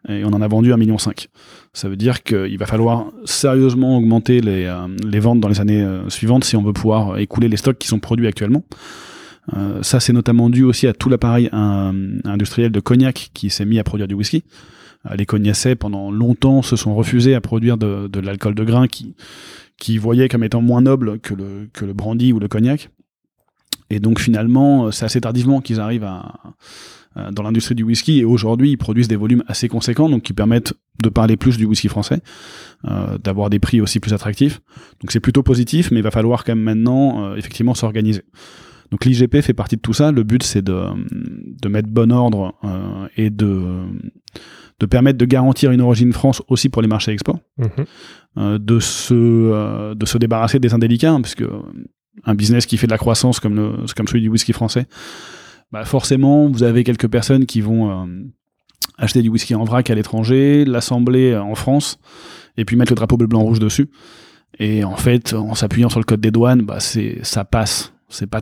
et 0.10 0.26
on 0.26 0.30
en 0.30 0.42
a 0.42 0.48
vendu 0.48 0.72
1,5 0.72 0.78
million. 0.80 0.98
Ça 0.98 1.90
veut 1.90 1.96
dire 1.96 2.24
qu'il 2.24 2.58
va 2.58 2.66
falloir 2.66 3.12
sérieusement 3.24 3.98
augmenter 3.98 4.42
les, 4.42 4.66
euh, 4.66 5.20
ventes 5.20 5.40
dans 5.40 5.48
les 5.48 5.62
années 5.62 5.84
euh, 5.84 6.10
suivantes 6.10 6.44
si 6.44 6.56
on 6.56 6.64
veut 6.64 6.74
pouvoir 6.74 7.20
écouler 7.20 7.50
les 7.50 7.58
stocks 7.58 7.78
qui 7.78 7.88
sont 7.88 8.00
produits 8.00 8.26
actuellement. 8.26 8.64
ça, 9.84 10.00
c'est 10.00 10.14
notamment 10.14 10.50
dû 10.50 10.64
aussi 10.64 10.88
à 10.88 10.94
tout 10.94 11.10
l'appareil 11.10 11.52
industriel 11.54 12.72
de 12.72 12.80
cognac 12.80 13.30
qui 13.36 13.52
s'est 13.52 13.66
mis 13.66 13.78
à 13.78 13.84
produire 13.84 14.08
du 14.08 14.16
whisky. 14.16 14.44
les 15.16 15.28
cognacets, 15.28 15.76
pendant 15.76 16.10
longtemps, 16.10 16.64
se 16.64 16.76
sont 16.76 16.96
refusés 16.96 17.36
à 17.36 17.42
produire 17.42 17.78
de 17.78 18.20
l'alcool 18.20 18.56
de 18.56 18.64
grain 18.64 18.88
qui 18.88 19.14
qui 19.82 19.98
voyaient 19.98 20.30
comme 20.30 20.44
étant 20.44 20.62
moins 20.62 20.82
noble 20.82 21.20
que 21.20 21.34
le, 21.34 21.68
que 21.74 21.86
le 21.86 21.94
brandy 21.94 22.32
ou 22.34 22.40
le 22.40 22.48
cognac. 22.48 22.92
Et 23.90 24.00
donc 24.00 24.20
finalement, 24.20 24.86
euh, 24.86 24.92
c'est 24.92 25.06
assez 25.06 25.20
tardivement 25.20 25.60
qu'ils 25.60 25.80
arrivent 25.80 26.04
à, 26.04 26.54
dans 27.32 27.42
l'industrie 27.42 27.74
du 27.74 27.82
whisky. 27.82 28.20
Et 28.20 28.24
aujourd'hui, 28.24 28.70
ils 28.70 28.78
produisent 28.78 29.08
des 29.08 29.16
volumes 29.16 29.44
assez 29.48 29.68
conséquents, 29.68 30.08
donc 30.08 30.22
qui 30.22 30.34
permettent 30.34 30.76
de 31.02 31.10
parler 31.10 31.36
plus 31.36 31.58
du 31.58 31.66
whisky 31.66 31.88
français, 31.88 32.22
euh, 32.86 33.18
d'avoir 33.18 33.50
des 33.50 33.58
prix 33.58 33.82
aussi 33.82 34.00
plus 34.00 34.14
attractifs. 34.14 34.62
Donc 35.02 35.12
c'est 35.12 35.20
plutôt 35.20 35.42
positif, 35.42 35.90
mais 35.90 35.98
il 35.98 36.04
va 36.04 36.12
falloir 36.12 36.44
quand 36.44 36.56
même 36.56 36.64
maintenant 36.64 37.26
euh, 37.26 37.36
effectivement 37.36 37.74
s'organiser. 37.74 38.22
Donc 38.92 39.06
l'IGP 39.06 39.42
fait 39.42 39.54
partie 39.54 39.78
de 39.78 39.82
tout 39.82 39.94
ça. 39.94 40.12
Le 40.12 40.24
but, 40.24 40.44
c'est 40.44 40.62
de, 40.62 40.84
de 41.10 41.70
mettre 41.70 41.88
bon 41.88 42.12
ordre 42.12 42.54
euh, 42.66 43.08
et 43.16 43.30
de, 43.30 43.86
de 44.80 44.86
permettre 44.86 45.18
de 45.18 45.26
garantir 45.26 45.72
une 45.72 45.82
origine 45.82 46.12
France 46.12 46.42
aussi 46.50 46.68
pour 46.68 46.82
les 46.82 46.90
marchés 46.90 47.14
export, 47.14 47.40
mhm. 47.58 47.70
euh, 48.38 48.60
de, 48.60 48.80
se, 48.80 49.14
euh, 49.14 49.96
de 49.96 50.06
se 50.06 50.18
débarrasser 50.18 50.60
des 50.60 50.74
indélicats, 50.74 51.14
hein, 51.14 51.22
parce 51.22 51.36
que 51.36 51.50
un 52.26 52.36
business 52.36 52.66
qui 52.66 52.76
fait 52.76 52.88
de 52.88 52.92
la 52.92 52.98
croissance 52.98 53.40
comme, 53.40 53.56
le, 53.56 53.72
comme 53.96 54.08
celui 54.08 54.22
du 54.22 54.28
whisky 54.28 54.52
français, 54.52 54.86
bah 55.72 55.86
forcément, 55.86 56.50
vous 56.50 56.64
avez 56.64 56.84
quelques 56.84 57.08
personnes 57.08 57.46
qui 57.46 57.62
vont 57.62 58.06
acheter 58.98 59.22
du 59.22 59.30
whisky 59.30 59.56
en 59.56 59.64
vrac 59.64 59.90
à 59.90 59.96
l'étranger, 59.96 60.66
l'assembler 60.66 61.38
en 61.38 61.56
France, 61.56 62.00
et 62.58 62.66
puis 62.66 62.76
mettre 62.76 62.92
le 62.92 62.98
drapeau 62.98 63.16
bleu 63.16 63.28
blanc 63.28 63.40
rouge 63.40 63.60
dessus. 63.60 63.88
Et 64.60 64.84
en 64.84 64.98
fait, 64.98 65.34
en 65.34 65.56
s'appuyant 65.56 65.88
sur 65.88 66.02
le 66.02 66.04
code 66.04 66.20
des 66.20 66.32
douanes, 66.32 66.64
bah 66.64 66.82
c'est 66.82 67.20
ça 67.24 67.46
passe. 67.46 67.94
C'est 68.10 68.30
pas 68.30 68.42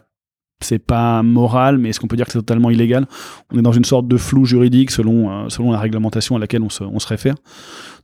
c'est 0.61 0.79
pas 0.79 1.23
moral, 1.23 1.77
mais 1.77 1.89
est-ce 1.89 1.99
qu'on 1.99 2.07
peut 2.07 2.15
dire 2.15 2.25
que 2.25 2.31
c'est 2.31 2.39
totalement 2.39 2.69
illégal? 2.69 3.07
On 3.51 3.57
est 3.57 3.61
dans 3.61 3.71
une 3.71 3.85
sorte 3.85 4.07
de 4.07 4.17
flou 4.17 4.45
juridique 4.45 4.91
selon, 4.91 5.31
euh, 5.31 5.49
selon 5.49 5.71
la 5.71 5.79
réglementation 5.79 6.35
à 6.35 6.39
laquelle 6.39 6.61
on 6.61 6.69
se, 6.69 6.83
on 6.83 6.99
se 6.99 7.07
réfère. 7.07 7.35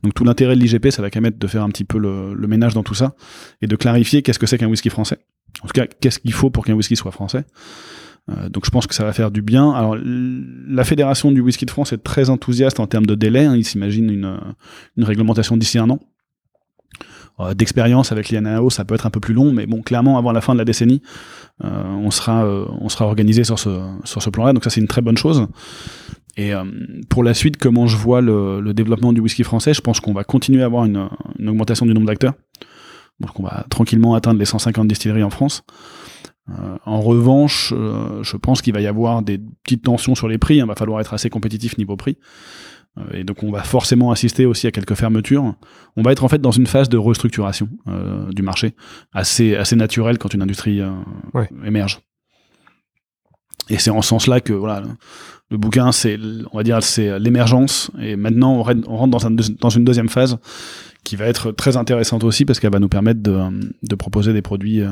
Donc 0.02 0.14
tout 0.14 0.24
l'intérêt 0.24 0.56
de 0.56 0.60
l'IGP, 0.60 0.90
ça 0.90 1.02
va 1.02 1.10
quand 1.10 1.20
même 1.20 1.32
être 1.32 1.38
de 1.38 1.46
faire 1.46 1.62
un 1.62 1.68
petit 1.68 1.84
peu 1.84 1.98
le, 1.98 2.34
le 2.34 2.48
ménage 2.48 2.74
dans 2.74 2.82
tout 2.82 2.94
ça 2.94 3.14
et 3.60 3.66
de 3.66 3.76
clarifier 3.76 4.22
qu'est-ce 4.22 4.38
que 4.38 4.46
c'est 4.46 4.58
qu'un 4.58 4.68
whisky 4.68 4.90
français. 4.90 5.18
En 5.62 5.66
tout 5.66 5.72
cas, 5.72 5.86
qu'est-ce 5.86 6.18
qu'il 6.18 6.32
faut 6.32 6.50
pour 6.50 6.64
qu'un 6.64 6.74
whisky 6.74 6.96
soit 6.96 7.12
français. 7.12 7.44
Euh, 8.28 8.48
donc 8.48 8.64
je 8.64 8.70
pense 8.70 8.86
que 8.86 8.94
ça 8.94 9.04
va 9.04 9.12
faire 9.12 9.30
du 9.30 9.42
bien. 9.42 9.70
Alors 9.70 9.96
la 9.96 10.84
fédération 10.84 11.32
du 11.32 11.40
whisky 11.40 11.66
de 11.66 11.70
France 11.70 11.92
est 11.92 12.02
très 12.02 12.30
enthousiaste 12.30 12.80
en 12.80 12.86
termes 12.86 13.06
de 13.06 13.14
délai. 13.14 13.44
Hein. 13.44 13.56
Ils 13.56 13.64
s'imaginent 13.64 14.10
une, 14.10 14.38
une 14.96 15.04
réglementation 15.04 15.56
d'ici 15.56 15.78
un 15.78 15.90
an. 15.90 16.00
Euh, 17.38 17.54
d'expérience 17.54 18.12
avec 18.12 18.30
l'INAO, 18.30 18.70
ça 18.70 18.84
peut 18.84 18.94
être 18.94 19.06
un 19.06 19.10
peu 19.10 19.20
plus 19.20 19.34
long, 19.34 19.52
mais 19.52 19.66
bon, 19.66 19.82
clairement, 19.82 20.16
avant 20.16 20.32
la 20.32 20.40
fin 20.40 20.54
de 20.54 20.58
la 20.58 20.64
décennie, 20.64 21.02
euh, 21.64 21.84
on 21.84 22.10
sera 22.10 22.44
euh, 22.46 22.64
on 22.80 22.88
sera 22.88 23.04
organisé 23.06 23.44
sur 23.44 23.58
ce 23.58 23.78
sur 24.04 24.22
ce 24.22 24.30
plan-là. 24.30 24.52
Donc 24.54 24.64
ça, 24.64 24.70
c'est 24.70 24.80
une 24.80 24.88
très 24.88 25.02
bonne 25.02 25.18
chose. 25.18 25.46
Et 26.38 26.52
pour 27.08 27.24
la 27.24 27.32
suite, 27.32 27.56
comment 27.56 27.86
je 27.86 27.96
vois 27.96 28.20
le, 28.20 28.60
le 28.60 28.74
développement 28.74 29.14
du 29.14 29.22
whisky 29.22 29.42
français, 29.42 29.72
je 29.72 29.80
pense 29.80 30.00
qu'on 30.00 30.12
va 30.12 30.22
continuer 30.22 30.60
à 30.60 30.66
avoir 30.66 30.84
une, 30.84 31.08
une 31.38 31.48
augmentation 31.48 31.86
du 31.86 31.94
nombre 31.94 32.06
d'acteurs. 32.06 32.34
Donc 33.20 33.40
on 33.40 33.42
va 33.42 33.64
tranquillement 33.70 34.14
atteindre 34.14 34.38
les 34.38 34.44
150 34.44 34.86
distilleries 34.86 35.22
en 35.22 35.30
France. 35.30 35.64
Euh, 36.48 36.76
en 36.84 37.00
revanche, 37.00 37.72
euh, 37.76 38.22
je 38.22 38.36
pense 38.36 38.62
qu'il 38.62 38.72
va 38.72 38.80
y 38.80 38.86
avoir 38.86 39.22
des 39.22 39.40
petites 39.64 39.82
tensions 39.82 40.14
sur 40.14 40.28
les 40.28 40.38
prix. 40.38 40.56
Il 40.56 40.64
va 40.64 40.74
falloir 40.74 41.00
être 41.00 41.14
assez 41.14 41.30
compétitif 41.30 41.76
niveau 41.78 41.96
prix. 41.96 42.18
Euh, 42.98 43.02
et 43.12 43.24
donc 43.24 43.42
on 43.42 43.50
va 43.50 43.62
forcément 43.62 44.10
assister 44.10 44.46
aussi 44.46 44.66
à 44.66 44.70
quelques 44.70 44.94
fermetures. 44.94 45.54
On 45.96 46.02
va 46.02 46.12
être 46.12 46.24
en 46.24 46.28
fait 46.28 46.40
dans 46.40 46.50
une 46.50 46.66
phase 46.66 46.88
de 46.88 46.96
restructuration 46.96 47.68
euh, 47.88 48.30
du 48.32 48.42
marché, 48.42 48.74
assez, 49.12 49.56
assez 49.56 49.76
naturelle 49.76 50.18
quand 50.18 50.34
une 50.34 50.42
industrie 50.42 50.80
euh, 50.80 50.92
émerge. 51.64 52.00
Et 53.68 53.78
c'est 53.78 53.90
en 53.90 54.00
ce 54.00 54.10
sens-là 54.10 54.40
que 54.40 54.52
voilà, 54.52 54.82
le 55.50 55.56
bouquin, 55.56 55.90
c'est, 55.90 56.18
on 56.52 56.56
va 56.56 56.62
dire, 56.62 56.80
c'est 56.82 57.18
l'émergence. 57.18 57.90
Et 58.00 58.14
maintenant, 58.14 58.54
on 58.54 58.96
rentre 58.96 59.10
dans, 59.10 59.26
un, 59.26 59.32
dans, 59.32 59.70
une 59.70 59.84
deuxième 59.84 60.08
phase 60.08 60.38
qui 61.02 61.16
va 61.16 61.26
être 61.26 61.50
très 61.50 61.76
intéressante 61.76 62.22
aussi 62.22 62.44
parce 62.44 62.60
qu'elle 62.60 62.72
va 62.72 62.78
nous 62.78 62.88
permettre 62.88 63.22
de, 63.22 63.40
de 63.82 63.94
proposer 63.96 64.32
des 64.32 64.42
produits 64.42 64.82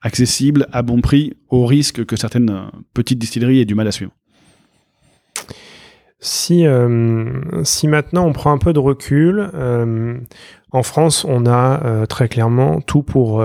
accessibles 0.00 0.66
à 0.72 0.82
bon 0.82 1.00
prix, 1.00 1.34
au 1.48 1.64
risque 1.64 2.04
que 2.06 2.16
certaines 2.16 2.72
petites 2.92 3.20
distilleries 3.20 3.60
aient 3.60 3.66
du 3.66 3.76
mal 3.76 3.86
à 3.86 3.92
suivre. 3.92 4.10
Si, 6.22 6.66
euh, 6.66 7.64
si 7.64 7.88
maintenant 7.88 8.26
on 8.26 8.32
prend 8.34 8.52
un 8.52 8.58
peu 8.58 8.74
de 8.74 8.78
recul, 8.78 9.50
euh, 9.54 10.18
en 10.70 10.82
France, 10.82 11.24
on 11.26 11.46
a 11.46 11.82
euh, 11.84 12.06
très 12.06 12.28
clairement 12.28 12.82
tout 12.82 13.02
pour, 13.02 13.42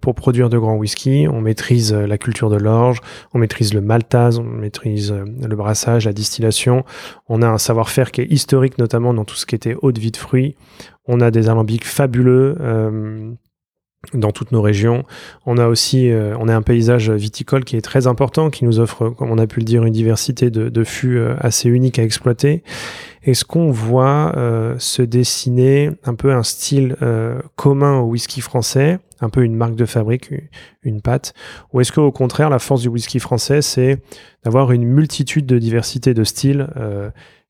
pour 0.00 0.14
produire 0.14 0.48
de 0.48 0.56
grands 0.56 0.76
whisky. 0.76 1.26
On 1.28 1.40
maîtrise 1.40 1.92
la 1.92 2.18
culture 2.18 2.48
de 2.48 2.56
l'orge, 2.56 3.00
on 3.34 3.38
maîtrise 3.38 3.74
le 3.74 3.80
maltase, 3.80 4.38
on 4.38 4.44
maîtrise 4.44 5.12
le 5.12 5.56
brassage, 5.56 6.06
la 6.06 6.12
distillation. 6.12 6.84
On 7.28 7.42
a 7.42 7.48
un 7.48 7.58
savoir-faire 7.58 8.12
qui 8.12 8.20
est 8.20 8.30
historique, 8.30 8.78
notamment 8.78 9.12
dans 9.12 9.24
tout 9.24 9.36
ce 9.36 9.44
qui 9.44 9.56
était 9.56 9.76
eau 9.82 9.90
de 9.90 9.98
vie 9.98 10.12
de 10.12 10.16
fruits. 10.16 10.54
On 11.06 11.20
a 11.20 11.32
des 11.32 11.48
alambics 11.48 11.84
fabuleux 11.84 12.56
dans 14.14 14.32
toutes 14.32 14.52
nos 14.52 14.62
régions. 14.62 15.04
On 15.46 15.58
a 15.58 15.68
aussi 15.68 16.10
euh, 16.10 16.36
on 16.38 16.48
a 16.48 16.54
un 16.54 16.62
paysage 16.62 17.10
viticole 17.10 17.64
qui 17.64 17.76
est 17.76 17.82
très 17.82 18.06
important, 18.06 18.50
qui 18.50 18.64
nous 18.64 18.80
offre, 18.80 19.10
comme 19.10 19.30
on 19.30 19.38
a 19.38 19.46
pu 19.46 19.60
le 19.60 19.64
dire, 19.64 19.84
une 19.84 19.92
diversité 19.92 20.50
de, 20.50 20.68
de 20.68 20.84
fûts 20.84 21.18
euh, 21.18 21.34
assez 21.38 21.68
unique 21.68 21.98
à 21.98 22.02
exploiter. 22.02 22.62
Est-ce 23.22 23.44
qu'on 23.44 23.70
voit 23.70 24.36
euh, 24.36 24.74
se 24.78 25.02
dessiner 25.02 25.90
un 26.04 26.14
peu 26.14 26.32
un 26.32 26.42
style 26.42 26.96
commun 27.54 28.00
au 28.00 28.06
whisky 28.06 28.40
français, 28.40 28.98
un 29.20 29.28
peu 29.28 29.44
une 29.44 29.54
marque 29.54 29.76
de 29.76 29.86
fabrique, 29.86 30.30
une 30.82 31.00
pâte, 31.00 31.32
ou 31.72 31.80
est-ce 31.80 31.92
qu'au 31.92 32.10
contraire 32.10 32.50
la 32.50 32.58
force 32.58 32.82
du 32.82 32.88
whisky 32.88 33.20
français, 33.20 33.62
c'est 33.62 34.02
d'avoir 34.44 34.72
une 34.72 34.84
multitude 34.84 35.46
de 35.46 35.58
diversités 35.58 36.14
de 36.14 36.24
styles 36.24 36.66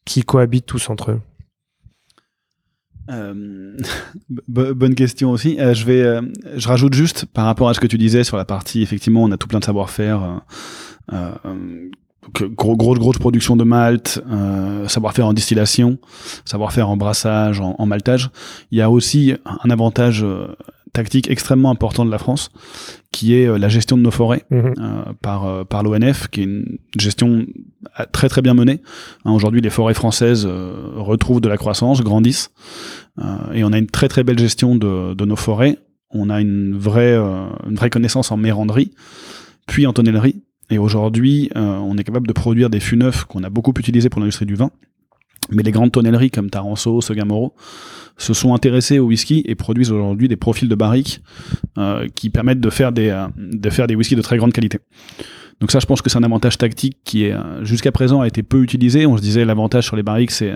qui 0.05 0.23
cohabitent 0.25 0.67
tous 0.67 0.91
entre 0.91 1.13
eux? 1.13 1.21
Euh, 3.11 3.77
bonne 4.49 4.95
question 4.95 5.31
aussi. 5.31 5.59
Euh, 5.59 5.75
je 5.75 5.85
vais, 5.85 6.03
euh, 6.03 6.23
je 6.57 6.69
rajoute 6.69 6.95
juste 6.95 7.27
par 7.27 7.45
rapport 7.45 7.69
à 7.69 7.75
ce 7.75 7.81
que 7.81 7.87
tu 7.87 7.99
disais 7.99 8.25
sur 8.25 8.37
la 8.37 8.45
partie. 8.45 8.83
Effectivement, 8.83 9.23
on 9.23 9.33
a 9.33 9.37
tout 9.37 9.49
plein 9.49 9.61
de 9.61 9.65
savoir-faire. 9.65 10.43
gros, 12.57 12.77
grosse, 12.77 12.99
grosse 12.99 13.19
production 13.19 13.57
de 13.57 13.65
malt, 13.65 14.23
savoir-faire 14.87 15.27
en 15.27 15.33
distillation, 15.33 15.99
savoir-faire 16.45 16.89
en 16.89 16.97
brassage, 16.97 17.61
en, 17.61 17.87
maltage. 17.87 18.31
Il 18.71 18.79
y 18.79 18.83
a 18.83 18.91
aussi 18.91 19.35
un 19.45 19.71
avantage 19.71 20.25
tactique 20.93 21.31
extrêmement 21.31 21.71
important 21.71 22.05
de 22.05 22.11
la 22.11 22.19
France, 22.19 22.51
qui 23.13 23.35
est 23.35 23.59
la 23.59 23.69
gestion 23.69 23.97
de 23.97 24.03
nos 24.03 24.11
forêts 24.11 24.45
Mhm. 24.51 24.75
par, 25.23 25.65
par 25.67 25.83
l'ONF, 25.83 26.29
qui 26.29 26.41
est 26.41 26.45
une 26.45 26.79
gestion 26.99 27.47
très 28.13 28.29
très 28.29 28.43
bien 28.43 28.55
menée. 28.55 28.81
Hein, 29.25 29.33
Aujourd'hui, 29.33 29.61
les 29.61 29.71
forêts 29.71 29.95
françaises 29.95 30.47
retrouvent 30.47 31.41
de 31.41 31.49
la 31.49 31.57
croissance, 31.57 32.03
grandissent, 32.03 32.51
et 33.55 33.65
on 33.65 33.73
a 33.73 33.79
une 33.79 33.87
très 33.87 34.09
très 34.09 34.23
belle 34.25 34.39
gestion 34.39 34.77
de, 34.77 35.15
de 35.15 35.25
nos 35.25 35.37
forêts. 35.37 35.79
On 36.11 36.29
a 36.29 36.41
une 36.43 36.77
vraie, 36.77 37.15
une 37.17 37.75
vraie 37.75 37.89
connaissance 37.91 38.31
en 38.31 38.37
méranderie, 38.37 38.91
puis 39.67 39.87
en 39.87 39.93
tonnellerie. 39.95 40.43
Et 40.71 40.77
aujourd'hui, 40.79 41.51
on 41.55 41.97
est 41.97 42.05
capable 42.05 42.27
de 42.27 42.33
produire 42.35 42.69
des 42.71 42.81
fûts 42.81 42.97
neufs 42.99 43.25
qu'on 43.25 43.43
a 43.45 43.51
beaucoup 43.51 43.73
utilisés 43.79 44.11
pour 44.11 44.21
l'industrie 44.21 44.47
du 44.47 44.55
vin. 44.57 44.71
Mais 45.51 45.63
les 45.63 45.73
grandes 45.73 45.91
tonnelleries 45.93 46.31
comme 46.31 46.51
Taranso, 46.51 47.01
Sogamoro 47.01 47.55
se 48.17 48.35
sont 48.35 48.55
intéressées 48.55 48.99
au 48.99 49.07
whisky 49.07 49.43
et 49.47 49.55
produisent 49.55 49.91
aujourd'hui 49.91 50.29
des 50.29 50.37
profils 50.37 50.69
de 50.69 50.75
barriques 50.75 51.23
euh, 51.79 52.07
qui 52.15 52.31
permettent 52.31 52.61
de 52.61 52.71
faire 52.71 52.93
des 52.93 53.09
euh, 53.09 53.27
de 53.37 53.71
faire 53.71 53.87
des 53.87 53.95
whiskies 53.95 54.17
de 54.17 54.23
très 54.23 54.37
grande 54.37 54.53
qualité. 54.53 54.79
Donc 55.61 55.71
ça, 55.71 55.79
je 55.79 55.87
pense 55.87 56.03
que 56.03 56.11
c'est 56.11 56.19
un 56.19 56.25
avantage 56.25 56.59
tactique 56.59 56.99
qui 57.05 57.25
est 57.25 57.35
jusqu'à 57.63 57.93
présent 57.93 58.21
a 58.21 58.27
été 58.27 58.43
peu 58.43 58.63
utilisé. 58.63 59.07
On 59.07 59.17
se 59.17 59.23
disait 59.23 59.45
l'avantage 59.45 59.85
sur 59.85 59.95
les 59.95 60.03
barriques, 60.03 60.33
c'est 60.33 60.55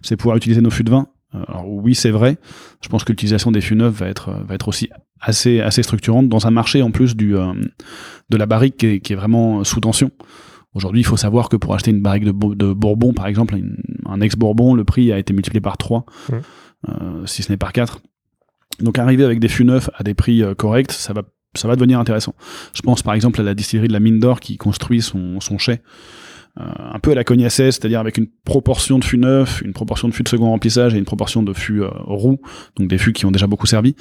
c'est 0.00 0.16
pouvoir 0.16 0.36
utiliser 0.36 0.62
nos 0.62 0.70
fûts 0.70 0.84
de 0.84 0.90
vin. 0.90 1.08
Alors 1.46 1.68
oui, 1.68 1.94
c'est 1.94 2.10
vrai. 2.10 2.38
Je 2.82 2.88
pense 2.88 3.04
que 3.04 3.12
l'utilisation 3.12 3.50
des 3.50 3.60
fûts 3.60 3.76
neufs 3.76 3.94
va 3.94 4.08
être 4.08 4.30
va 4.30 4.54
être 4.54 4.68
aussi 4.68 4.88
assez 5.20 5.60
assez 5.60 5.82
structurante 5.82 6.28
dans 6.28 6.46
un 6.46 6.50
marché 6.50 6.82
en 6.82 6.90
plus 6.90 7.16
du 7.16 7.36
euh, 7.36 7.52
de 8.30 8.36
la 8.36 8.46
barrique 8.46 8.76
qui 8.76 9.12
est, 9.12 9.16
vraiment 9.16 9.64
sous 9.64 9.80
tension. 9.80 10.10
Aujourd'hui, 10.74 11.00
il 11.00 11.04
faut 11.04 11.16
savoir 11.16 11.48
que 11.48 11.56
pour 11.56 11.74
acheter 11.74 11.90
une 11.90 12.02
barrique 12.02 12.24
de, 12.24 12.32
Bourbon, 12.32 13.14
par 13.14 13.26
exemple, 13.28 13.56
un 14.04 14.20
ex-Bourbon, 14.20 14.74
le 14.74 14.84
prix 14.84 15.10
a 15.10 15.18
été 15.18 15.32
multiplié 15.32 15.62
par 15.62 15.78
3, 15.78 16.04
Mmh. 16.04 16.34
Euh, 16.88 17.26
si 17.26 17.42
ce 17.42 17.50
n'est 17.50 17.56
par 17.56 17.72
4. 17.72 18.00
Donc 18.80 18.98
arriver 18.98 19.24
avec 19.24 19.40
des 19.40 19.48
fûts 19.48 19.64
neufs 19.64 19.90
à 19.94 20.02
des 20.02 20.14
prix 20.14 20.42
euh, 20.42 20.54
corrects, 20.54 20.92
ça 20.92 21.12
va, 21.12 21.22
ça 21.54 21.68
va 21.68 21.76
devenir 21.76 21.98
intéressant. 21.98 22.34
Je 22.74 22.82
pense 22.82 23.02
par 23.02 23.14
exemple 23.14 23.40
à 23.40 23.44
la 23.44 23.54
distillerie 23.54 23.88
de 23.88 23.92
la 23.92 24.00
Mine 24.00 24.18
d'Or 24.18 24.40
qui 24.40 24.56
construit 24.56 25.02
son, 25.02 25.40
son 25.40 25.58
chai 25.58 25.80
euh, 26.58 26.64
un 26.78 26.98
peu 26.98 27.12
à 27.12 27.14
la 27.14 27.24
cognacée, 27.24 27.70
c'est-à-dire 27.70 28.00
avec 28.00 28.18
une 28.18 28.28
proportion 28.44 28.98
de 28.98 29.04
fûts 29.04 29.18
neufs, 29.18 29.62
une 29.62 29.72
proportion 29.72 30.08
de 30.08 30.14
fûts 30.14 30.22
de 30.22 30.28
second 30.28 30.50
remplissage 30.50 30.94
et 30.94 30.98
une 30.98 31.04
proportion 31.04 31.42
de 31.42 31.52
fûts 31.52 31.82
roux, 31.84 32.40
donc 32.76 32.88
des 32.88 32.98
fûts 32.98 33.12
qui 33.12 33.26
ont 33.26 33.30
déjà 33.30 33.46
beaucoup 33.46 33.66
servi. 33.66 33.94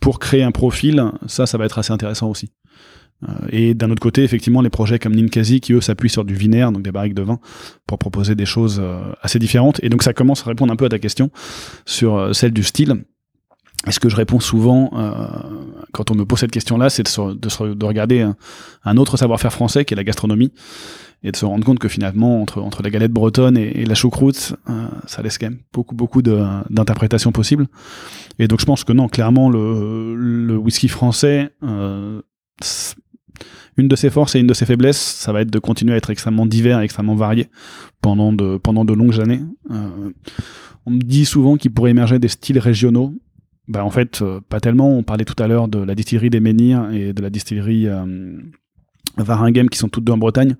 Pour 0.00 0.18
créer 0.18 0.42
un 0.42 0.50
profil, 0.50 1.02
ça, 1.26 1.46
ça 1.46 1.56
va 1.56 1.64
être 1.64 1.78
assez 1.78 1.92
intéressant 1.92 2.28
aussi. 2.28 2.50
Euh, 3.22 3.32
et 3.50 3.74
d'un 3.74 3.90
autre 3.90 4.02
côté, 4.02 4.22
effectivement, 4.22 4.60
les 4.60 4.70
projets 4.70 4.98
comme 4.98 5.14
Ninkasi 5.14 5.60
qui 5.60 5.72
eux 5.72 5.80
s'appuient 5.80 6.10
sur 6.10 6.24
du 6.24 6.34
vinaire, 6.34 6.72
donc 6.72 6.82
des 6.82 6.92
barriques 6.92 7.14
de 7.14 7.22
vin, 7.22 7.38
pour 7.86 7.98
proposer 7.98 8.34
des 8.34 8.46
choses 8.46 8.80
euh, 8.82 9.12
assez 9.22 9.38
différentes. 9.38 9.80
Et 9.82 9.88
donc 9.88 10.02
ça 10.02 10.12
commence 10.12 10.42
à 10.42 10.50
répondre 10.50 10.72
un 10.72 10.76
peu 10.76 10.86
à 10.86 10.88
ta 10.88 10.98
question 10.98 11.30
sur 11.86 12.16
euh, 12.16 12.32
celle 12.32 12.52
du 12.52 12.62
style. 12.62 13.04
Et 13.86 13.92
ce 13.92 14.00
que 14.00 14.08
je 14.08 14.16
réponds 14.16 14.40
souvent 14.40 14.90
euh, 14.94 15.26
quand 15.92 16.10
on 16.10 16.14
me 16.14 16.24
pose 16.24 16.38
cette 16.38 16.50
question-là, 16.50 16.88
c'est 16.88 17.02
de, 17.02 17.34
de, 17.34 17.74
de 17.74 17.84
regarder 17.84 18.26
un, 18.84 18.96
autre 18.96 19.18
savoir-faire 19.18 19.52
français 19.52 19.84
qui 19.84 19.92
est 19.92 19.96
la 19.96 20.04
gastronomie 20.04 20.52
et 21.22 21.32
de 21.32 21.36
se 21.36 21.44
rendre 21.44 21.64
compte 21.66 21.78
que 21.78 21.88
finalement 21.88 22.40
entre, 22.40 22.62
entre 22.62 22.82
la 22.82 22.88
galette 22.88 23.12
bretonne 23.12 23.58
et, 23.58 23.84
la 23.84 23.94
choucroute, 23.94 24.54
ça 25.06 25.22
laisse 25.22 25.36
quand 25.36 25.46
même 25.46 25.58
beaucoup 25.72 25.94
beaucoup 25.94 26.22
d'interprétations 26.22 27.30
possibles. 27.30 27.66
Et 28.38 28.48
donc 28.48 28.60
je 28.60 28.64
pense 28.64 28.84
que 28.84 28.94
non, 28.94 29.08
clairement 29.08 29.50
le, 29.50 30.14
le 30.16 30.56
whisky 30.56 30.88
français, 30.88 31.50
euh, 31.62 32.22
une 33.76 33.88
de 33.88 33.96
ses 33.96 34.10
forces 34.10 34.34
et 34.34 34.40
une 34.40 34.46
de 34.46 34.54
ses 34.54 34.66
faiblesses, 34.66 35.00
ça 35.00 35.32
va 35.32 35.40
être 35.40 35.50
de 35.50 35.58
continuer 35.58 35.94
à 35.94 35.96
être 35.96 36.10
extrêmement 36.10 36.46
divers 36.46 36.80
et 36.80 36.84
extrêmement 36.84 37.14
varié 37.14 37.48
pendant 38.00 38.32
de, 38.32 38.92
longues 38.92 39.20
années. 39.20 39.40
Euh, 39.70 40.10
on 40.86 40.90
me 40.92 41.00
dit 41.00 41.24
souvent 41.24 41.56
qu'il 41.56 41.72
pourrait 41.72 41.90
émerger 41.90 42.18
des 42.18 42.28
styles 42.28 42.58
régionaux. 42.58 43.14
Bah 43.66 43.84
en 43.84 43.90
fait, 43.90 44.20
euh, 44.20 44.40
pas 44.48 44.60
tellement. 44.60 44.96
On 44.96 45.02
parlait 45.02 45.24
tout 45.24 45.40
à 45.42 45.48
l'heure 45.48 45.68
de 45.68 45.78
la 45.78 45.94
distillerie 45.94 46.30
des 46.30 46.40
Menhirs 46.40 46.90
et 46.90 47.12
de 47.14 47.22
la 47.22 47.30
distillerie 47.30 47.88
euh, 47.88 48.04
qui 49.70 49.78
sont 49.78 49.88
toutes 49.88 50.04
deux 50.04 50.12
en 50.12 50.18
Bretagne 50.18 50.56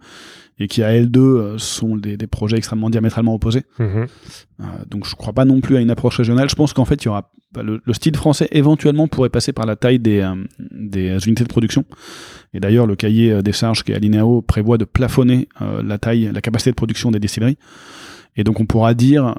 et 0.58 0.68
qui 0.68 0.82
à 0.82 0.92
L2 0.92 1.18
euh, 1.18 1.58
sont 1.58 1.96
des, 1.96 2.16
des 2.16 2.26
projets 2.26 2.56
extrêmement 2.56 2.90
diamétralement 2.90 3.34
opposés. 3.34 3.64
Mhm. 3.78 4.06
Euh, 4.60 4.64
donc 4.88 5.06
je 5.06 5.14
crois 5.16 5.32
pas 5.32 5.44
non 5.44 5.60
plus 5.60 5.76
à 5.76 5.80
une 5.80 5.90
approche 5.90 6.16
régionale. 6.18 6.48
Je 6.48 6.54
pense 6.54 6.72
qu'en 6.72 6.84
fait, 6.84 7.02
il 7.02 7.06
y 7.06 7.08
aura 7.08 7.30
bah, 7.52 7.62
le, 7.62 7.80
le 7.84 7.92
style 7.92 8.16
français 8.16 8.48
éventuellement 8.52 9.08
pourrait 9.08 9.30
passer 9.30 9.52
par 9.52 9.66
la 9.66 9.74
taille 9.76 9.98
des, 9.98 10.20
euh, 10.20 10.34
des 10.58 11.26
unités 11.26 11.44
de 11.44 11.48
production. 11.48 11.84
Et 12.52 12.60
d'ailleurs, 12.60 12.86
le 12.86 12.94
cahier 12.94 13.42
des 13.42 13.52
charges 13.52 13.82
qui 13.82 13.92
est 13.92 13.96
Alineo 13.96 14.42
prévoit 14.42 14.78
de 14.78 14.84
plafonner 14.84 15.48
euh, 15.60 15.82
la 15.82 15.98
taille, 15.98 16.30
la 16.32 16.40
capacité 16.40 16.70
de 16.70 16.76
production 16.76 17.10
des 17.10 17.18
distilleries. 17.18 17.58
Et 18.36 18.44
donc 18.44 18.60
on 18.60 18.66
pourra 18.66 18.94
dire, 18.94 19.34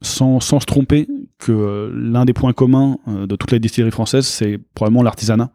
sans, 0.00 0.40
sans 0.40 0.60
se 0.60 0.66
tromper, 0.66 1.06
que 1.38 1.92
l'un 1.94 2.24
des 2.24 2.32
points 2.32 2.52
communs 2.52 2.96
de 3.06 3.36
toutes 3.36 3.50
les 3.52 3.58
distilleries 3.58 3.90
françaises, 3.90 4.26
c'est 4.26 4.58
probablement 4.74 5.02
l'artisanat 5.02 5.50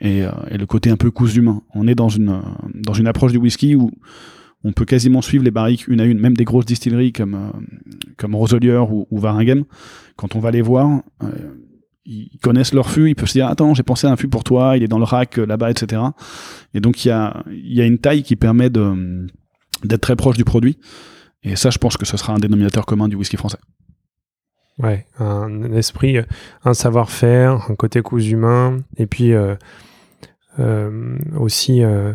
et, 0.00 0.22
euh, 0.22 0.30
et 0.50 0.58
le 0.58 0.66
côté 0.66 0.90
un 0.90 0.96
peu 0.96 1.10
cousu 1.10 1.40
humain. 1.40 1.62
On 1.74 1.86
est 1.88 1.94
dans 1.94 2.08
une, 2.08 2.30
euh, 2.30 2.40
dans 2.74 2.92
une 2.92 3.06
approche 3.06 3.32
du 3.32 3.38
whisky 3.38 3.74
où 3.74 3.90
on 4.64 4.72
peut 4.72 4.84
quasiment 4.84 5.22
suivre 5.22 5.44
les 5.44 5.50
barriques 5.50 5.86
une 5.88 6.00
à 6.00 6.04
une, 6.04 6.18
même 6.18 6.36
des 6.36 6.44
grosses 6.44 6.66
distilleries 6.66 7.12
comme, 7.12 7.34
euh, 7.34 7.50
comme 8.16 8.34
Roselier 8.34 8.76
ou, 8.76 9.06
ou. 9.10 9.20
Quand 10.16 10.34
on 10.34 10.40
va 10.40 10.50
les 10.50 10.62
voir, 10.62 11.02
ils 12.04 12.38
connaissent 12.42 12.72
leur 12.72 12.90
fût, 12.90 13.10
ils 13.10 13.14
peuvent 13.14 13.28
se 13.28 13.34
dire 13.34 13.48
attends 13.48 13.74
j'ai 13.74 13.82
pensé 13.82 14.06
à 14.06 14.10
un 14.10 14.16
fût 14.16 14.28
pour 14.28 14.44
toi, 14.44 14.76
il 14.76 14.82
est 14.82 14.88
dans 14.88 14.98
le 14.98 15.04
rack 15.04 15.36
là-bas, 15.36 15.70
etc. 15.70 16.02
Et 16.72 16.80
donc 16.80 17.04
il 17.04 17.08
y 17.08 17.10
a, 17.10 17.42
y 17.50 17.80
a 17.80 17.84
une 17.84 17.98
taille 17.98 18.22
qui 18.22 18.34
permet 18.34 18.70
d'être 18.70 20.00
très 20.00 20.16
proche 20.16 20.36
du 20.36 20.44
produit. 20.44 20.78
Et 21.42 21.54
ça, 21.54 21.70
je 21.70 21.78
pense 21.78 21.96
que 21.96 22.06
ce 22.06 22.16
sera 22.16 22.32
un 22.32 22.38
dénominateur 22.38 22.86
commun 22.86 23.08
du 23.08 23.14
whisky 23.14 23.36
français. 23.36 23.58
Ouais, 24.78 25.06
un 25.18 25.72
esprit, 25.74 26.18
un 26.64 26.74
savoir-faire, 26.74 27.70
un 27.70 27.74
côté 27.74 28.02
cousu 28.02 28.32
humain, 28.32 28.80
et 28.96 29.06
puis 29.06 29.32
aussi 31.36 31.82
euh, 31.82 32.12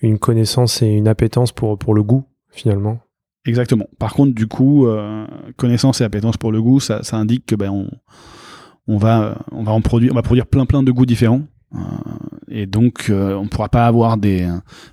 une 0.00 0.18
connaissance 0.18 0.82
et 0.82 0.88
une 0.88 1.08
appétence 1.08 1.52
pour, 1.52 1.78
pour 1.78 1.94
le 1.94 2.02
goût, 2.02 2.24
finalement. 2.50 3.00
Exactement. 3.44 3.86
Par 3.98 4.14
contre, 4.14 4.34
du 4.34 4.46
coup, 4.46 4.86
euh, 4.86 5.26
connaissance 5.56 6.00
et 6.00 6.04
appétence 6.04 6.36
pour 6.36 6.52
le 6.52 6.62
goût, 6.62 6.80
ça, 6.80 7.02
ça 7.02 7.16
indique 7.16 7.46
que 7.46 7.56
ben 7.56 7.70
on, 7.70 7.90
on 8.86 8.98
va 8.98 9.44
on 9.50 9.64
va 9.64 9.72
en 9.72 9.80
produire 9.80 10.12
on 10.12 10.14
va 10.14 10.22
produire 10.22 10.46
plein 10.46 10.64
plein 10.64 10.82
de 10.82 10.92
goûts 10.92 11.06
différents. 11.06 11.42
Euh, 11.74 11.78
et 12.48 12.66
donc, 12.66 13.06
euh, 13.08 13.34
on 13.34 13.44
ne 13.44 13.48
pourra 13.48 13.68
pas 13.70 13.86
avoir 13.86 14.18
des, 14.18 14.46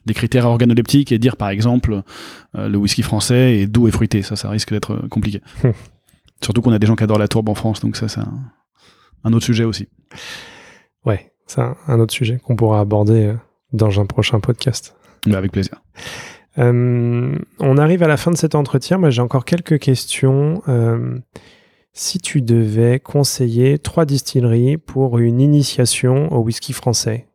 des 0.05 0.13
critères 0.13 0.45
organoleptiques 0.45 1.11
et 1.11 1.19
dire, 1.19 1.35
par 1.35 1.49
exemple, 1.49 2.03
euh, 2.55 2.69
le 2.69 2.77
whisky 2.77 3.01
français 3.01 3.57
est 3.57 3.67
doux 3.67 3.87
et 3.87 3.91
fruité. 3.91 4.21
Ça, 4.21 4.37
ça 4.37 4.49
risque 4.49 4.71
d'être 4.71 4.93
euh, 4.93 5.07
compliqué. 5.09 5.41
Surtout 6.41 6.61
qu'on 6.61 6.71
a 6.71 6.79
des 6.79 6.87
gens 6.87 6.95
qui 6.95 7.03
adorent 7.03 7.19
la 7.19 7.27
tourbe 7.27 7.49
en 7.49 7.55
France, 7.55 7.81
donc 7.81 7.97
ça, 7.97 8.07
c'est 8.07 8.21
un, 8.21 8.39
un 9.25 9.33
autre 9.33 9.45
sujet 9.45 9.65
aussi. 9.65 9.89
Ouais, 11.05 11.33
un, 11.57 11.75
un 11.87 11.99
autre 11.99 12.13
sujet 12.13 12.39
qu'on 12.43 12.55
pourra 12.55 12.79
aborder 12.79 13.25
euh, 13.25 13.33
dans 13.73 13.99
un 13.99 14.05
prochain 14.05 14.39
podcast. 14.39 14.95
Mais 15.25 15.35
avec 15.35 15.51
plaisir. 15.51 15.81
Euh, 16.57 17.37
on 17.59 17.77
arrive 17.77 18.03
à 18.03 18.07
la 18.07 18.17
fin 18.17 18.31
de 18.31 18.37
cet 18.37 18.55
entretien. 18.55 18.97
Moi, 18.97 19.09
j'ai 19.09 19.21
encore 19.21 19.45
quelques 19.45 19.79
questions. 19.79 20.61
Euh, 20.67 21.19
si 21.93 22.19
tu 22.19 22.41
devais 22.41 22.99
conseiller 22.99 23.79
trois 23.79 24.05
distilleries 24.05 24.77
pour 24.77 25.19
une 25.19 25.41
initiation 25.41 26.31
au 26.31 26.41
whisky 26.41 26.73
français, 26.73 27.27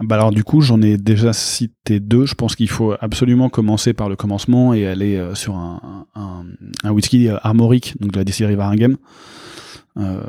Bah 0.00 0.16
alors 0.16 0.30
du 0.32 0.42
coup, 0.42 0.60
j'en 0.60 0.82
ai 0.82 0.96
déjà 0.96 1.32
cité 1.32 2.00
deux. 2.00 2.26
Je 2.26 2.34
pense 2.34 2.56
qu'il 2.56 2.68
faut 2.68 2.94
absolument 3.00 3.48
commencer 3.48 3.92
par 3.92 4.08
le 4.08 4.16
commencement 4.16 4.74
et 4.74 4.86
aller 4.86 5.16
euh, 5.16 5.34
sur 5.34 5.54
un, 5.54 6.06
un, 6.14 6.44
un 6.82 6.90
whisky 6.90 7.28
armorique, 7.28 7.94
donc 8.00 8.12
de 8.12 8.18
la 8.18 8.24
distillerie 8.24 8.56
Varinghem. 8.56 8.96
Euh, 9.98 10.22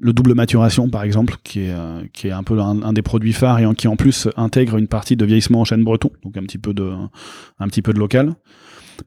le 0.00 0.12
double 0.12 0.34
maturation, 0.34 0.88
par 0.88 1.02
exemple, 1.02 1.36
qui 1.42 1.60
est, 1.60 1.70
euh, 1.70 2.02
qui 2.12 2.28
est 2.28 2.32
un 2.32 2.42
peu 2.42 2.58
un, 2.60 2.82
un 2.82 2.92
des 2.92 3.02
produits 3.02 3.32
phares 3.32 3.58
et 3.58 3.66
en, 3.66 3.74
qui 3.74 3.88
en 3.88 3.96
plus 3.96 4.28
intègre 4.36 4.76
une 4.76 4.88
partie 4.88 5.16
de 5.16 5.24
vieillissement 5.24 5.60
en 5.60 5.64
chêne 5.64 5.84
breton, 5.84 6.10
donc 6.22 6.36
un 6.36 6.42
petit 6.42 6.58
peu 6.58 6.74
de, 6.74 6.92
un 7.58 7.68
petit 7.68 7.82
peu 7.82 7.92
de 7.92 7.98
local. 7.98 8.34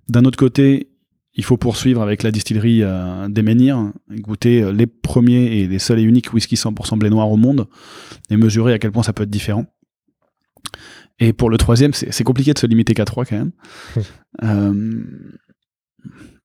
D'un 0.07 0.25
autre 0.25 0.37
côté, 0.37 0.89
il 1.35 1.43
faut 1.43 1.57
poursuivre 1.57 2.01
avec 2.01 2.23
la 2.23 2.31
distillerie 2.31 2.83
euh, 2.83 3.27
des 3.29 3.41
Menhirs, 3.41 3.91
goûter 4.09 4.61
euh, 4.61 4.71
les 4.71 4.87
premiers 4.87 5.59
et 5.59 5.67
les 5.67 5.79
seuls 5.79 5.99
et 5.99 6.03
uniques 6.03 6.33
whisky 6.33 6.55
100% 6.55 6.97
blé 6.97 7.09
noir 7.09 7.31
au 7.31 7.37
monde 7.37 7.67
et 8.29 8.37
mesurer 8.37 8.73
à 8.73 8.79
quel 8.79 8.91
point 8.91 9.03
ça 9.03 9.13
peut 9.13 9.23
être 9.23 9.29
différent. 9.29 9.65
Et 11.19 11.33
pour 11.33 11.49
le 11.49 11.57
troisième, 11.57 11.93
c'est 11.93 12.11
c'est 12.11 12.23
compliqué 12.23 12.53
de 12.53 12.59
se 12.59 12.65
limiter 12.65 12.93
qu'à 12.93 13.05
trois 13.05 13.25
quand 13.25 13.37
même. 13.37 13.51
Euh, 14.43 15.03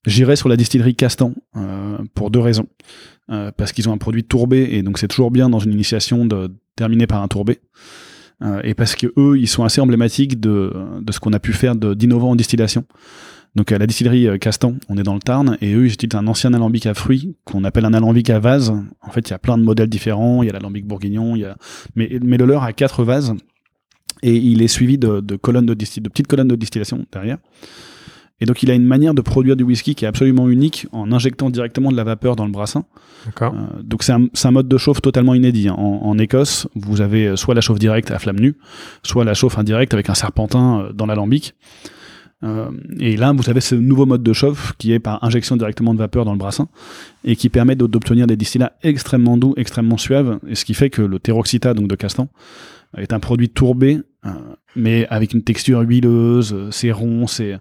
J'irai 0.06 0.36
sur 0.36 0.48
la 0.48 0.56
distillerie 0.56 0.94
Castan 0.94 1.32
euh, 1.56 1.98
pour 2.14 2.30
deux 2.30 2.40
raisons. 2.40 2.66
Euh, 3.30 3.50
parce 3.56 3.72
qu'ils 3.72 3.88
ont 3.88 3.92
un 3.92 3.98
produit 3.98 4.22
tourbé 4.22 4.68
et 4.72 4.82
donc 4.82 4.98
c'est 4.98 5.08
toujours 5.08 5.30
bien 5.30 5.48
dans 5.48 5.58
une 5.58 5.72
initiation 5.72 6.26
de 6.26 6.50
terminer 6.76 7.06
par 7.06 7.22
un 7.22 7.28
tourbé. 7.28 7.60
Euh, 8.42 8.60
et 8.64 8.74
parce 8.74 8.96
que 8.96 9.06
eux, 9.16 9.38
ils 9.38 9.48
sont 9.48 9.64
assez 9.64 9.80
emblématiques 9.80 10.40
de, 10.40 10.72
de 11.00 11.12
ce 11.12 11.20
qu'on 11.20 11.32
a 11.32 11.38
pu 11.38 11.54
faire 11.54 11.74
d'innovant 11.74 12.32
en 12.32 12.36
distillation. 12.36 12.84
Donc 13.54 13.72
à 13.72 13.78
la 13.78 13.86
distillerie 13.86 14.28
euh, 14.28 14.36
Castan, 14.36 14.74
on 14.90 14.98
est 14.98 15.02
dans 15.02 15.14
le 15.14 15.20
Tarn, 15.20 15.56
et 15.62 15.72
eux 15.72 15.86
ils 15.86 15.92
utilisent 15.94 16.18
un 16.18 16.26
ancien 16.26 16.52
alambic 16.52 16.84
à 16.84 16.92
fruits 16.92 17.36
qu'on 17.44 17.64
appelle 17.64 17.86
un 17.86 17.94
alambic 17.94 18.28
à 18.28 18.40
vase. 18.40 18.74
En 19.00 19.10
fait, 19.10 19.28
il 19.28 19.30
y 19.30 19.34
a 19.34 19.38
plein 19.38 19.56
de 19.56 19.62
modèles 19.62 19.88
différents. 19.88 20.42
Il 20.42 20.46
y 20.46 20.50
a 20.50 20.52
l'alambic 20.52 20.86
bourguignon, 20.86 21.36
il 21.36 21.42
y 21.42 21.44
a 21.46 21.56
mais, 21.94 22.18
mais 22.22 22.36
le 22.36 22.44
leur 22.44 22.64
a 22.64 22.74
quatre 22.74 23.04
vases 23.04 23.32
et 24.22 24.36
il 24.36 24.60
est 24.60 24.68
suivi 24.68 24.98
de, 24.98 25.20
de 25.20 25.36
colonnes 25.36 25.66
de, 25.66 25.74
de 25.74 26.08
petites 26.08 26.26
colonnes 26.26 26.48
de 26.48 26.56
distillation 26.56 27.06
derrière. 27.12 27.38
Et 28.40 28.46
donc 28.46 28.62
il 28.62 28.70
a 28.70 28.74
une 28.74 28.84
manière 28.84 29.14
de 29.14 29.22
produire 29.22 29.56
du 29.56 29.62
whisky 29.62 29.94
qui 29.94 30.04
est 30.04 30.08
absolument 30.08 30.48
unique 30.48 30.86
en 30.92 31.12
injectant 31.12 31.50
directement 31.50 31.90
de 31.92 31.96
la 31.96 32.04
vapeur 32.04 32.34
dans 32.36 32.44
le 32.44 32.50
brassin. 32.50 32.84
D'accord. 33.26 33.54
Euh, 33.54 33.82
donc 33.82 34.02
c'est 34.02 34.12
un, 34.12 34.50
mode 34.50 34.68
de 34.68 34.76
chauffe 34.76 35.00
totalement 35.00 35.34
inédit. 35.34 35.68
hein. 35.68 35.74
En, 35.78 36.00
en 36.02 36.18
Écosse, 36.18 36.66
vous 36.74 37.00
avez 37.00 37.28
euh, 37.28 37.36
soit 37.36 37.54
la 37.54 37.60
chauffe 37.60 37.78
directe 37.78 38.10
à 38.10 38.18
flamme 38.18 38.40
nue, 38.40 38.56
soit 39.02 39.24
la 39.24 39.34
chauffe 39.34 39.56
indirecte 39.58 39.94
avec 39.94 40.10
un 40.10 40.14
serpentin 40.14 40.80
euh, 40.80 40.92
dans 40.92 41.06
l'alambic. 41.06 41.54
Euh, 42.42 42.70
et 42.98 43.16
là, 43.16 43.32
vous 43.32 43.48
avez 43.48 43.60
ce 43.60 43.74
nouveau 43.74 44.04
mode 44.04 44.22
de 44.22 44.32
chauffe 44.32 44.74
qui 44.78 44.92
est 44.92 44.98
par 44.98 45.22
injection 45.24 45.56
directement 45.56 45.94
de 45.94 45.98
vapeur 45.98 46.24
dans 46.24 46.32
le 46.32 46.38
brassin 46.38 46.68
et 47.24 47.36
qui 47.36 47.48
permet 47.48 47.74
d'obtenir 47.74 48.26
des 48.26 48.36
distillats 48.36 48.72
extrêmement 48.82 49.36
doux, 49.36 49.54
extrêmement 49.56 49.96
suaves, 49.96 50.38
et 50.46 50.54
ce 50.54 50.64
qui 50.64 50.74
fait 50.74 50.90
que 50.90 51.00
le 51.00 51.18
Teroxita, 51.18 51.72
donc 51.72 51.88
de 51.88 51.94
Castan, 51.94 52.28
est 52.98 53.12
un 53.12 53.20
produit 53.20 53.48
tourbé, 53.48 54.00
mais 54.76 55.06
avec 55.08 55.32
une 55.34 55.42
texture 55.42 55.80
huileuse, 55.80 56.52
euh, 56.52 56.70
c'est 56.70 56.92
rond, 56.92 57.26
c'est 57.26 57.60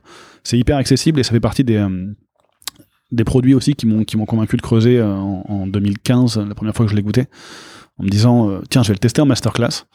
hyper 0.52 0.78
accessible 0.78 1.20
et 1.20 1.24
ça 1.24 1.32
fait 1.32 1.40
partie 1.40 1.64
des 1.64 1.78
euh, 1.78 2.14
des 3.14 3.24
produits 3.24 3.54
aussi 3.54 3.76
qui 3.76 3.86
m'ont 3.86 4.26
convaincu 4.26 4.58
de 4.58 4.62
creuser 4.62 4.98
euh, 4.98 5.14
en, 5.14 5.46
en 5.48 5.68
2015, 5.68 6.40
la 6.40 6.56
première 6.56 6.76
fois 6.76 6.86
que 6.86 6.92
je 6.92 6.96
l'ai 6.96 7.04
goûté, 7.04 7.26
en 7.98 8.04
me 8.04 8.10
disant 8.10 8.50
euh, 8.50 8.62
tiens 8.70 8.84
je 8.84 8.90
vais 8.90 8.96
le 8.96 9.00
tester 9.00 9.22
en 9.22 9.26
masterclass. 9.26 9.86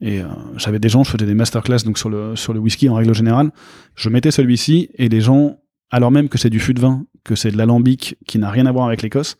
Et 0.00 0.20
euh, 0.20 0.26
j'avais 0.56 0.78
des 0.78 0.88
gens, 0.88 1.02
je 1.02 1.10
faisais 1.10 1.26
des 1.26 1.34
masterclass 1.34 1.78
donc 1.84 1.98
sur 1.98 2.08
le 2.08 2.36
sur 2.36 2.52
le 2.52 2.60
whisky 2.60 2.88
en 2.88 2.94
règle 2.94 3.14
générale. 3.14 3.50
Je 3.96 4.08
mettais 4.10 4.30
celui-ci 4.30 4.90
et 4.94 5.08
les 5.08 5.20
gens, 5.20 5.58
alors 5.90 6.10
même 6.10 6.28
que 6.28 6.38
c'est 6.38 6.50
du 6.50 6.60
fût 6.60 6.74
de 6.74 6.80
vin, 6.80 7.04
que 7.24 7.34
c'est 7.34 7.50
de 7.50 7.56
l'alambic 7.56 8.16
qui 8.26 8.38
n'a 8.38 8.50
rien 8.50 8.66
à 8.66 8.72
voir 8.72 8.86
avec 8.86 9.02
l'Écosse, 9.02 9.38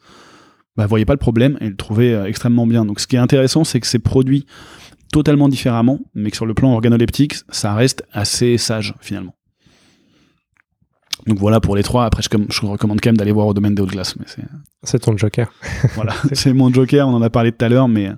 bah 0.76 0.86
voyaient 0.86 1.04
pas 1.04 1.12
le 1.12 1.18
problème 1.18 1.58
et 1.60 1.68
le 1.68 1.76
trouvaient 1.76 2.14
euh, 2.14 2.24
extrêmement 2.24 2.66
bien. 2.66 2.84
Donc 2.84 2.98
ce 2.98 3.06
qui 3.06 3.16
est 3.16 3.20
intéressant, 3.20 3.62
c'est 3.64 3.78
que 3.78 3.86
c'est 3.86 3.98
produit 3.98 4.46
totalement 5.12 5.48
différemment, 5.48 6.00
mais 6.14 6.30
que 6.30 6.36
sur 6.36 6.46
le 6.46 6.54
plan 6.54 6.72
organoleptique, 6.72 7.36
ça 7.50 7.74
reste 7.74 8.04
assez 8.12 8.58
sage 8.58 8.94
finalement. 9.00 9.34
Donc 11.26 11.38
voilà 11.38 11.60
pour 11.60 11.76
les 11.76 11.82
trois. 11.82 12.04
Après, 12.06 12.22
je, 12.22 12.28
je 12.48 12.66
recommande 12.66 13.00
quand 13.00 13.10
même 13.10 13.16
d'aller 13.16 13.32
voir 13.32 13.46
au 13.46 13.54
domaine 13.54 13.74
des 13.74 13.82
hautes 13.82 13.90
glaces. 13.90 14.16
Mais 14.16 14.24
c'est 14.26 14.44
C'est 14.82 15.00
ton 15.00 15.16
joker. 15.16 15.52
voilà, 15.94 16.14
c'est 16.32 16.52
mon 16.52 16.72
joker. 16.72 17.06
On 17.06 17.14
en 17.14 17.22
a 17.22 17.28
parlé 17.30 17.52
tout 17.52 17.64
à 17.64 17.68
l'heure, 17.68 17.88
mais 17.88 18.10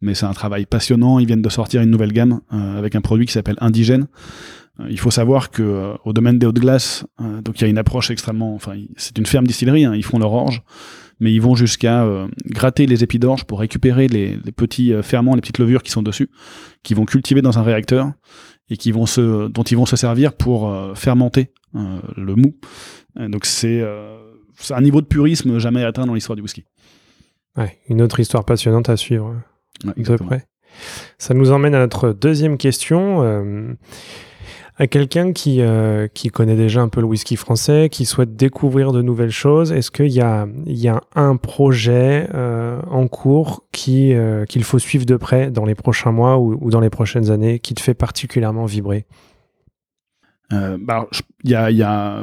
mais 0.00 0.14
c'est 0.14 0.26
un 0.26 0.32
travail 0.32 0.66
passionnant. 0.66 1.18
Ils 1.18 1.26
viennent 1.26 1.42
de 1.42 1.48
sortir 1.48 1.80
une 1.80 1.90
nouvelle 1.90 2.12
gamme 2.12 2.40
euh, 2.52 2.78
avec 2.78 2.94
un 2.94 3.00
produit 3.00 3.26
qui 3.26 3.32
s'appelle 3.32 3.56
Indigène. 3.60 4.06
Euh, 4.80 4.86
il 4.90 4.98
faut 4.98 5.10
savoir 5.10 5.50
que 5.50 5.62
euh, 5.62 5.94
au 6.04 6.12
domaine 6.12 6.38
des 6.38 6.46
hautes 6.46 6.58
glaces, 6.58 7.06
donc 7.18 7.60
il 7.60 7.62
y 7.62 7.64
a 7.64 7.68
une 7.68 7.78
approche 7.78 8.10
extrêmement. 8.10 8.54
Enfin, 8.54 8.72
c'est 8.96 9.16
une 9.16 9.26
ferme 9.26 9.46
distillerie. 9.46 9.84
hein, 9.84 9.94
ils 9.94 10.04
font 10.04 10.18
leur 10.18 10.32
orge, 10.32 10.62
mais 11.20 11.32
ils 11.32 11.40
vont 11.40 11.54
jusqu'à 11.54 12.04
euh, 12.04 12.28
gratter 12.46 12.86
les 12.86 13.02
épis 13.02 13.18
d'orge 13.18 13.44
pour 13.44 13.60
récupérer 13.60 14.08
les, 14.08 14.36
les 14.36 14.52
petits 14.52 14.92
euh, 14.92 15.02
ferments, 15.02 15.34
les 15.34 15.40
petites 15.40 15.58
levures 15.58 15.82
qui 15.82 15.90
sont 15.90 16.02
dessus, 16.02 16.30
qui 16.82 16.94
vont 16.94 17.04
cultiver 17.04 17.42
dans 17.42 17.58
un 17.58 17.62
réacteur 17.62 18.12
et 18.70 18.76
qui 18.76 18.92
vont 18.92 19.06
se, 19.06 19.48
dont 19.48 19.62
ils 19.62 19.76
vont 19.76 19.86
se 19.86 19.96
servir 19.96 20.34
pour 20.34 20.70
euh, 20.70 20.94
fermenter 20.94 21.52
le 22.16 22.34
mou. 22.34 22.54
Donc 23.16 23.44
c'est 23.44 23.84
c'est 24.56 24.72
un 24.72 24.80
niveau 24.80 25.02
de 25.02 25.06
purisme 25.06 25.58
jamais 25.58 25.84
atteint 25.84 26.06
dans 26.06 26.14
l'histoire 26.14 26.34
du 26.34 26.40
whisky. 26.40 26.64
Ouais, 27.58 27.78
une 27.90 28.00
autre 28.00 28.18
histoire 28.20 28.46
passionnante 28.46 28.88
à 28.88 28.96
suivre. 28.96 29.36
Ouais, 29.84 29.92
de 30.02 30.16
près. 30.16 30.46
Ça 31.18 31.34
nous 31.34 31.52
emmène 31.52 31.74
à 31.74 31.78
notre 31.78 32.12
deuxième 32.12 32.56
question. 32.56 33.76
À 34.78 34.86
quelqu'un 34.86 35.32
qui, 35.32 35.60
euh, 35.60 36.06
qui 36.06 36.28
connaît 36.28 36.56
déjà 36.56 36.80
un 36.80 36.88
peu 36.88 37.00
le 37.00 37.06
whisky 37.06 37.34
français, 37.34 37.88
qui 37.90 38.06
souhaite 38.06 38.36
découvrir 38.36 38.92
de 38.92 39.02
nouvelles 39.02 39.32
choses, 39.32 39.72
est-ce 39.72 39.90
qu'il 39.90 40.12
y 40.12 40.20
a, 40.20 40.46
y 40.66 40.86
a 40.86 41.02
un 41.16 41.36
projet 41.36 42.28
euh, 42.32 42.80
en 42.88 43.08
cours 43.08 43.64
qui, 43.72 44.14
euh, 44.14 44.44
qu'il 44.44 44.62
faut 44.62 44.78
suivre 44.78 45.04
de 45.04 45.16
près 45.16 45.50
dans 45.50 45.64
les 45.64 45.74
prochains 45.74 46.12
mois 46.12 46.38
ou, 46.38 46.70
dans 46.70 46.80
les 46.80 46.90
prochaines 46.90 47.30
années 47.30 47.58
qui 47.58 47.74
te 47.74 47.80
fait 47.80 47.94
particulièrement 47.94 48.66
vibrer? 48.66 49.04
Bah, 50.50 51.06
il 51.44 51.50
y 51.50 51.54
a, 51.54 51.70
y 51.70 51.82
a 51.82 52.22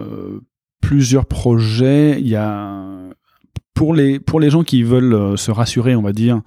plusieurs 0.81 1.27
projets. 1.27 2.19
Y 2.21 2.35
a 2.35 2.83
pour 3.75 3.93
les 3.93 4.19
pour 4.19 4.39
les 4.39 4.49
gens 4.49 4.63
qui 4.63 4.81
veulent 4.81 5.37
se 5.37 5.51
rassurer, 5.51 5.95
on 5.95 6.01
va 6.01 6.11
dire, 6.11 6.41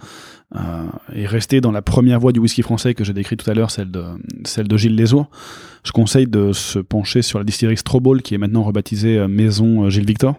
et 1.14 1.26
rester 1.26 1.60
dans 1.60 1.72
la 1.72 1.82
première 1.82 2.20
voie 2.20 2.32
du 2.32 2.40
whisky 2.40 2.62
français 2.62 2.94
que 2.94 3.04
j'ai 3.04 3.12
décrit 3.12 3.36
tout 3.36 3.50
à 3.50 3.54
l'heure, 3.54 3.70
celle 3.70 3.90
de 3.90 4.04
celle 4.44 4.66
de 4.66 4.76
Gilles 4.76 4.96
Lesour. 4.96 5.30
Je 5.84 5.92
conseille 5.92 6.26
de 6.26 6.52
se 6.52 6.78
pencher 6.78 7.22
sur 7.22 7.38
la 7.38 7.44
distillerie 7.44 7.76
Strobel, 7.76 8.22
qui 8.22 8.34
est 8.34 8.38
maintenant 8.38 8.62
rebaptisée 8.62 9.18
euh, 9.18 9.28
Maison 9.28 9.84
euh, 9.84 9.90
Gilles 9.90 10.06
Victor, 10.06 10.38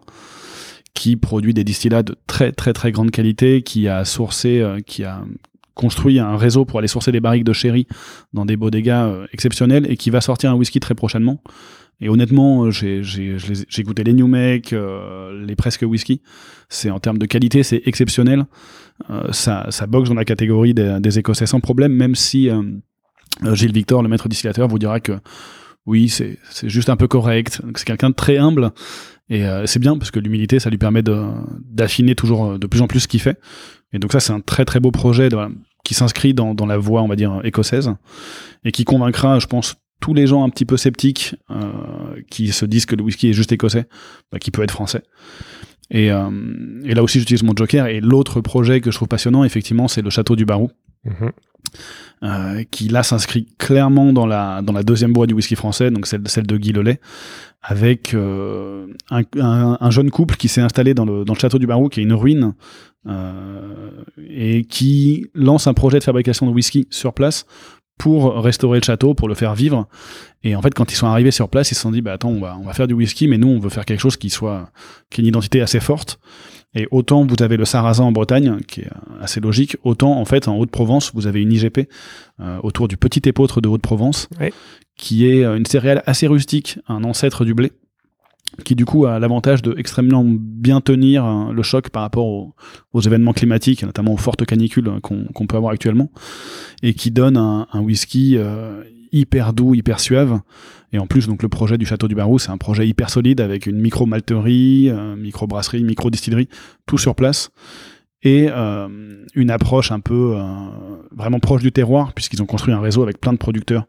qui 0.94 1.16
produit 1.16 1.54
des 1.54 1.64
distillats 1.64 2.04
de 2.04 2.16
très 2.28 2.52
très 2.52 2.74
très 2.74 2.92
grande 2.92 3.12
qualité, 3.12 3.62
qui 3.62 3.88
a 3.88 4.04
sourcé, 4.04 4.62
euh, 4.62 4.80
qui 4.80 5.04
a 5.04 5.24
construit 5.80 6.20
un 6.20 6.36
réseau 6.36 6.66
pour 6.66 6.80
aller 6.80 6.90
sourcer 6.90 7.14
des 7.14 7.22
barriques 7.22 7.46
de 7.46 7.54
sherry 7.54 7.88
dans 8.34 8.46
des 8.46 8.58
bodegas 8.58 9.08
euh, 9.08 9.28
exceptionnels 9.32 9.90
et 9.90 9.96
qui 9.96 10.10
va 10.10 10.20
sortir 10.20 10.52
un 10.52 10.56
whisky 10.56 10.82
très 10.82 10.94
prochainement. 10.94 11.42
Et 12.02 12.10
honnêtement, 12.10 12.66
euh, 12.66 12.72
j'ai 12.72 13.84
goûté 13.84 14.04
les 14.04 14.14
New 14.14 14.28
Make, 14.28 14.74
euh, 14.74 15.46
les 15.46 15.56
presque 15.56 15.84
whisky. 15.84 16.22
C'est 16.68 16.90
en 16.90 17.00
termes 17.00 17.18
de 17.18 17.26
qualité, 17.26 17.64
c'est 17.64 17.82
exceptionnel. 17.86 18.46
Euh, 19.10 19.32
ça, 19.32 19.66
boxe 19.88 20.10
dans 20.10 20.16
la 20.16 20.26
catégorie 20.26 20.74
des, 20.74 21.20
Écossais 21.20 21.46
sans 21.46 21.60
problème, 21.60 21.94
même 21.94 22.16
si 22.16 22.50
euh, 22.50 22.62
euh, 23.44 23.56
Gilles 23.56 23.74
Victor, 23.74 24.04
le 24.04 24.10
maître 24.10 24.28
distillateur, 24.28 24.68
vous 24.68 24.80
dira 24.80 25.00
que 25.00 25.14
oui, 25.86 26.10
c'est 26.10 26.38
juste 26.64 26.90
un 26.90 26.98
peu 26.98 27.08
correct. 27.08 27.62
C'est 27.76 27.86
quelqu'un 27.86 28.10
de 28.10 28.16
très 28.16 28.38
humble 28.38 28.72
et 29.30 29.44
c'est 29.66 29.80
bien 29.80 29.98
parce 29.98 30.12
que 30.12 30.20
l'humilité, 30.20 30.60
ça 30.60 30.70
lui 30.70 30.78
permet 30.78 31.02
d'affiner 31.02 32.14
toujours 32.14 32.60
de 32.60 32.68
plus 32.68 32.82
en 32.82 32.88
plus 32.88 33.02
ce 33.02 33.08
qu'il 33.08 33.22
fait. 33.22 33.40
Et 33.92 33.98
donc 33.98 34.12
ça, 34.12 34.20
c'est 34.20 34.34
un 34.34 34.40
très 34.40 34.66
très 34.66 34.80
beau 34.80 34.92
projet 34.92 35.30
qui 35.84 35.96
s'inscrit 35.96 36.36
dans, 36.36 36.66
la 36.68 36.78
voie, 36.78 37.02
on 37.02 37.08
va 37.08 37.16
dire, 37.16 37.42
écossaise 37.44 37.92
et 38.64 38.72
qui 38.72 38.84
convaincra, 38.84 39.40
je 39.40 39.48
pense, 39.48 39.78
tous 40.00 40.14
les 40.14 40.28
gens 40.28 40.44
un 40.44 40.50
petit 40.50 40.66
peu 40.66 40.78
sceptiques 40.78 41.36
qui 42.30 42.50
se 42.50 42.66
disent 42.66 42.86
que 42.86 42.96
le 42.96 43.04
whisky 43.04 43.30
est 43.30 43.34
juste 43.34 43.52
écossais, 43.52 43.88
bah, 44.32 44.38
qui 44.38 44.52
peut 44.52 44.62
être 44.62 44.72
français. 44.72 45.02
Et, 45.92 46.12
euh, 46.12 46.30
et 46.86 46.94
là 46.94 47.02
aussi, 47.04 47.20
j'utilise 47.20 47.44
mon 47.44 47.54
joker. 47.56 47.88
Et 47.88 48.00
l'autre 48.00 48.42
projet 48.42 48.80
que 48.82 48.92
je 48.92 48.96
trouve 48.96 49.08
passionnant, 49.08 49.44
effectivement, 49.44 49.88
c'est 49.88 50.02
le 50.02 50.10
château 50.10 50.36
du 50.36 50.46
Barou, 50.46 50.70
Mhm. 51.06 51.32
euh, 52.24 52.64
qui 52.72 52.90
là 52.90 53.04
s'inscrit 53.04 53.48
clairement 53.58 54.12
dans 54.14 54.26
la, 54.28 54.62
dans 54.62 54.74
la 54.74 54.84
deuxième 54.84 55.14
voie 55.14 55.28
du 55.28 55.34
whisky 55.34 55.56
français, 55.56 55.90
donc 55.92 56.06
celle, 56.08 56.28
celle 56.28 56.46
de 56.46 56.58
Guy 56.58 56.74
Lelay, 56.74 57.00
avec 57.62 58.14
euh, 58.14 58.88
un, 59.10 59.22
un- 59.40 59.78
un 59.80 59.90
jeune 59.92 60.12
couple 60.12 60.36
qui 60.36 60.48
s'est 60.48 60.62
installé 60.62 60.94
dans 60.94 61.06
le, 61.06 61.24
dans 61.26 61.34
le 61.34 61.40
château 61.40 61.58
du 61.58 61.68
Barou, 61.68 61.88
qui 61.90 62.02
est 62.02 62.04
une 62.04 62.14
ruine, 62.14 62.54
et 64.30 64.66
qui 64.66 65.28
lance 65.34 65.68
un 65.68 65.74
projet 65.74 66.00
de 66.00 66.04
fabrication 66.04 66.46
de 66.46 66.52
whisky 66.52 66.88
sur 66.92 67.14
place 67.14 67.46
pour 68.00 68.34
restaurer 68.42 68.80
le 68.80 68.84
château, 68.84 69.14
pour 69.14 69.28
le 69.28 69.36
faire 69.36 69.54
vivre. 69.54 69.88
Et 70.44 70.56
en 70.56 70.62
fait, 70.62 70.74
quand 70.74 70.92
ils 70.92 70.96
sont 70.96 71.06
arrivés 71.06 71.32
sur 71.32 71.50
place, 71.50 71.70
ils 71.72 71.76
se 71.76 71.82
sont 71.82 71.92
dit, 71.92 72.02
bah 72.02 72.14
attends, 72.14 72.30
on 72.30 72.40
va, 72.40 72.58
on 72.60 72.64
va 72.64 72.74
faire 72.74 72.88
du 72.88 72.94
whisky, 72.96 73.28
mais 73.28 73.38
nous, 73.38 73.50
on 73.50 73.60
veut 73.60 73.70
faire 73.70 73.86
quelque 73.86 74.00
chose 74.00 74.16
qui 74.18 74.30
soit, 74.32 74.72
qui 75.12 75.20
ait 75.20 75.24
une 75.24 75.28
identité 75.28 75.62
assez 75.62 75.80
forte. 75.82 76.18
Et 76.76 76.88
autant 76.92 77.26
vous 77.26 77.36
avez 77.44 77.58
le 77.58 77.66
sarrasin 77.66 78.04
en 78.06 78.12
Bretagne, 78.12 78.58
qui 78.68 78.82
est 78.82 78.90
assez 79.22 79.40
logique, 79.40 79.76
autant 79.84 80.20
en 80.20 80.26
fait 80.26 80.48
en 80.48 80.56
Haute-Provence, 80.58 81.12
vous 81.14 81.28
avez 81.28 81.42
une 81.42 81.52
IGP 81.52 81.90
euh, 82.40 82.58
autour 82.64 82.88
du 82.88 82.96
petit 82.96 83.28
épeautre 83.28 83.60
de 83.60 83.68
Haute-Provence, 83.68 84.30
Oui. 84.40 84.50
qui 84.96 85.28
est 85.28 85.44
une 85.44 85.66
céréale 85.66 86.04
assez 86.06 86.28
rustique, 86.28 86.80
un 86.88 87.04
ancêtre 87.04 87.44
du 87.44 87.54
blé, 87.56 87.72
qui 88.64 88.76
du 88.76 88.86
coup 88.86 89.06
a 89.06 89.20
l'avantage 89.20 89.62
de 89.62 89.74
extrêmement 89.78 90.24
bien 90.26 90.82
tenir 90.82 91.26
euh, 91.26 91.52
le 91.52 91.64
choc 91.64 91.90
par 91.90 92.02
rapport 92.02 92.26
aux, 92.94 93.02
événements 93.02 93.34
climatiques, 93.34 93.84
notamment 93.84 94.14
aux 94.14 94.18
fortes 94.18 94.46
canicules 94.46 94.88
euh, 94.88 95.00
qu'on 95.00 95.48
peut 95.48 95.58
avoir 95.58 95.74
actuellement, 95.74 96.12
et 96.84 96.94
qui 96.94 97.12
donne 97.12 97.38
un, 97.38 97.68
whisky 97.82 98.36
euh, 98.38 98.84
hyper 99.12 99.54
doux, 99.54 99.74
hyper 99.76 100.00
suave. 100.00 100.40
Et 100.92 101.00
en 101.00 101.08
plus, 101.08 101.28
donc 101.28 101.44
le 101.44 101.50
projet 101.50 101.78
du 101.78 101.86
château 101.86 102.08
du 102.08 102.16
Barou, 102.16 102.40
c'est 102.40 102.50
un 102.50 102.58
projet 102.58 102.88
hyper 102.88 103.10
solide 103.10 103.42
avec 103.42 103.68
une 103.68 103.80
micro 103.80 104.06
malterie, 104.06 104.90
euh, 104.90 105.16
micro 105.16 105.48
brasserie, 105.48 105.84
micro 105.84 106.10
distillerie, 106.10 106.50
tout 106.86 106.98
sur 106.98 107.16
place 107.16 107.52
et 108.22 108.48
euh, 108.50 108.90
une 109.34 109.50
approche 109.50 109.94
un 109.94 110.02
peu 110.02 110.36
vraiment 111.16 111.40
proche 111.40 111.62
du 111.62 111.72
terroir 111.72 112.12
puisqu'ils 112.12 112.44
ont 112.44 112.46
construit 112.46 112.74
un 112.74 112.82
réseau 112.82 113.02
avec 113.02 113.22
plein 113.22 113.32
de 113.32 113.38
producteurs 113.38 113.86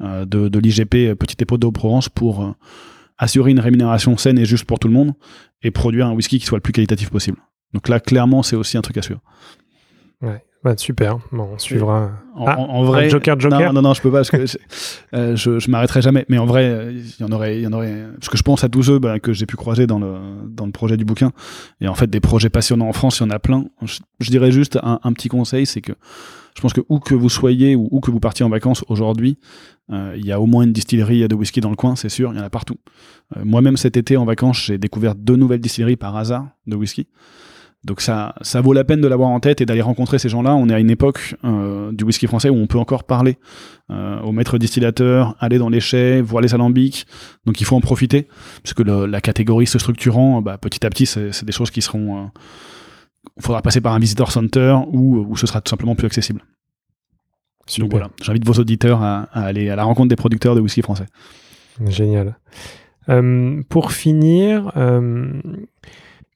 de, 0.00 0.58
l'IGP 0.58 1.12
Petite 1.18 1.42
Épaule 1.42 1.58
de 1.58 1.66
Haute-Provence 1.66 2.08
pour 2.08 2.54
assurer 3.18 3.50
une 3.52 3.60
rémunération 3.60 4.16
saine 4.16 4.38
et 4.38 4.44
juste 4.44 4.64
pour 4.64 4.78
tout 4.78 4.88
le 4.88 4.94
monde 4.94 5.12
et 5.62 5.70
produire 5.70 6.06
un 6.06 6.12
whisky 6.12 6.38
qui 6.38 6.46
soit 6.46 6.58
le 6.58 6.62
plus 6.62 6.72
qualitatif 6.72 7.10
possible. 7.10 7.38
Donc 7.72 7.88
là, 7.88 8.00
clairement, 8.00 8.42
c'est 8.42 8.56
aussi 8.56 8.76
un 8.76 8.82
truc 8.82 8.96
à 8.98 9.02
suivre. 9.02 9.20
Ouais. 10.22 10.42
Bah, 10.62 10.74
super. 10.78 11.18
Bon, 11.30 11.50
on 11.52 11.58
suivra. 11.58 12.12
En, 12.34 12.46
Ah, 12.46 12.58
en- 12.58 12.84
vrai, 12.84 13.10
Joker, 13.10 13.38
Joker 13.38 13.60
Non, 13.60 13.72
non, 13.74 13.82
non, 13.82 13.92
je 13.94 14.00
peux 14.00 14.10
pas 14.10 14.18
parce 14.18 14.30
que 14.30 14.46
je, 14.46 14.56
euh, 15.14 15.36
je, 15.36 15.58
je 15.58 15.70
m'arrêterai 15.70 16.00
jamais. 16.00 16.24
Mais 16.30 16.38
en 16.38 16.46
vrai, 16.46 16.88
il 16.94 17.20
y 17.20 17.22
en 17.24 17.30
aurait, 17.32 17.58
il 17.58 17.62
y 17.62 17.66
en 17.66 17.72
aurait. 17.74 18.06
Parce 18.18 18.30
que 18.30 18.38
je 18.38 18.42
pense 18.42 18.64
à 18.64 18.70
tous 18.70 18.84
ceux 18.84 18.98
bah, 18.98 19.20
que 19.20 19.34
j'ai 19.34 19.44
pu 19.44 19.56
croiser 19.56 19.86
dans 19.86 19.98
le 19.98 20.16
dans 20.48 20.64
le 20.64 20.72
projet 20.72 20.96
du 20.96 21.04
bouquin. 21.04 21.32
Et 21.82 21.88
en 21.88 21.94
fait, 21.94 22.06
des 22.08 22.20
projets 22.20 22.48
passionnants 22.48 22.88
en 22.88 22.94
France, 22.94 23.18
il 23.18 23.24
y 23.24 23.26
en 23.26 23.30
a 23.30 23.38
plein. 23.38 23.66
Je, 23.82 23.98
je 24.20 24.30
dirais 24.30 24.52
juste 24.52 24.78
un, 24.82 25.00
un 25.02 25.12
petit 25.12 25.28
conseil, 25.28 25.66
c'est 25.66 25.82
que 25.82 25.92
je 26.56 26.60
pense 26.60 26.72
que 26.72 26.80
où 26.88 27.00
que 27.00 27.14
vous 27.14 27.28
soyez 27.28 27.74
ou 27.74 27.88
où 27.90 28.00
que 28.00 28.10
vous 28.10 28.20
partiez 28.20 28.44
en 28.44 28.48
vacances 28.48 28.84
aujourd'hui, 28.88 29.38
euh, 29.92 30.14
il 30.16 30.24
y 30.24 30.32
a 30.32 30.40
au 30.40 30.46
moins 30.46 30.64
une 30.64 30.72
distillerie 30.72 31.26
de 31.26 31.34
whisky 31.34 31.60
dans 31.60 31.70
le 31.70 31.76
coin, 31.76 31.96
c'est 31.96 32.08
sûr. 32.08 32.32
Il 32.32 32.38
y 32.38 32.40
en 32.40 32.44
a 32.44 32.50
partout. 32.50 32.76
Euh, 33.36 33.42
Moi-même 33.44 33.76
cet 33.76 33.96
été 33.96 34.16
en 34.16 34.24
vacances, 34.24 34.64
j'ai 34.64 34.78
découvert 34.78 35.14
deux 35.14 35.36
nouvelles 35.36 35.60
distilleries 35.60 35.96
par 35.96 36.16
hasard 36.16 36.48
de 36.66 36.76
whisky. 36.76 37.06
Donc 37.84 38.00
ça, 38.00 38.34
vaut 38.62 38.72
la 38.72 38.82
peine 38.82 39.02
de 39.02 39.08
l'avoir 39.08 39.28
en 39.28 39.40
tête 39.40 39.60
et 39.60 39.66
d'aller 39.66 39.82
rencontrer 39.82 40.18
ces 40.18 40.30
gens-là. 40.30 40.54
On 40.56 40.70
est 40.70 40.74
à 40.74 40.80
une 40.80 40.88
époque 40.88 41.34
euh, 41.44 41.92
du 41.92 42.04
whisky 42.04 42.26
français 42.26 42.48
où 42.48 42.56
on 42.56 42.66
peut 42.66 42.78
encore 42.78 43.04
parler 43.04 43.36
euh, 43.90 44.20
aux 44.22 44.32
maîtres 44.32 44.56
distillateurs, 44.56 45.36
aller 45.38 45.58
dans 45.58 45.68
les 45.68 45.80
chais, 45.80 46.22
voir 46.22 46.40
les 46.40 46.54
alambics. 46.54 47.06
Donc 47.44 47.60
il 47.60 47.64
faut 47.64 47.76
en 47.76 47.82
profiter, 47.82 48.26
puisque 48.62 48.80
le, 48.80 49.04
la 49.04 49.20
catégorie 49.20 49.66
se 49.66 49.78
structurant, 49.78 50.40
bah, 50.40 50.56
petit 50.56 50.86
à 50.86 50.88
petit, 50.88 51.04
c'est 51.04 51.44
des 51.44 51.52
choses 51.52 51.70
qui 51.70 51.82
seront... 51.82 52.30
Il 53.36 53.42
faudra 53.42 53.62
passer 53.62 53.80
par 53.80 53.92
un 53.92 53.98
visitor 53.98 54.30
center 54.30 54.76
ou, 54.92 55.26
ou 55.28 55.36
ce 55.36 55.46
sera 55.46 55.60
tout 55.60 55.70
simplement 55.70 55.94
plus 55.94 56.06
accessible. 56.06 56.42
Donc 57.78 57.90
voilà, 57.90 58.10
j'invite 58.22 58.44
vos 58.44 58.52
auditeurs 58.54 59.02
à, 59.02 59.22
à, 59.32 59.44
aller 59.44 59.70
à 59.70 59.76
la 59.76 59.84
rencontre 59.84 60.08
des 60.08 60.16
producteurs 60.16 60.54
de 60.54 60.60
whisky 60.60 60.82
français. 60.82 61.06
Génial. 61.86 62.38
Euh, 63.08 63.62
pour 63.68 63.92
finir, 63.92 64.72
euh, 64.76 65.40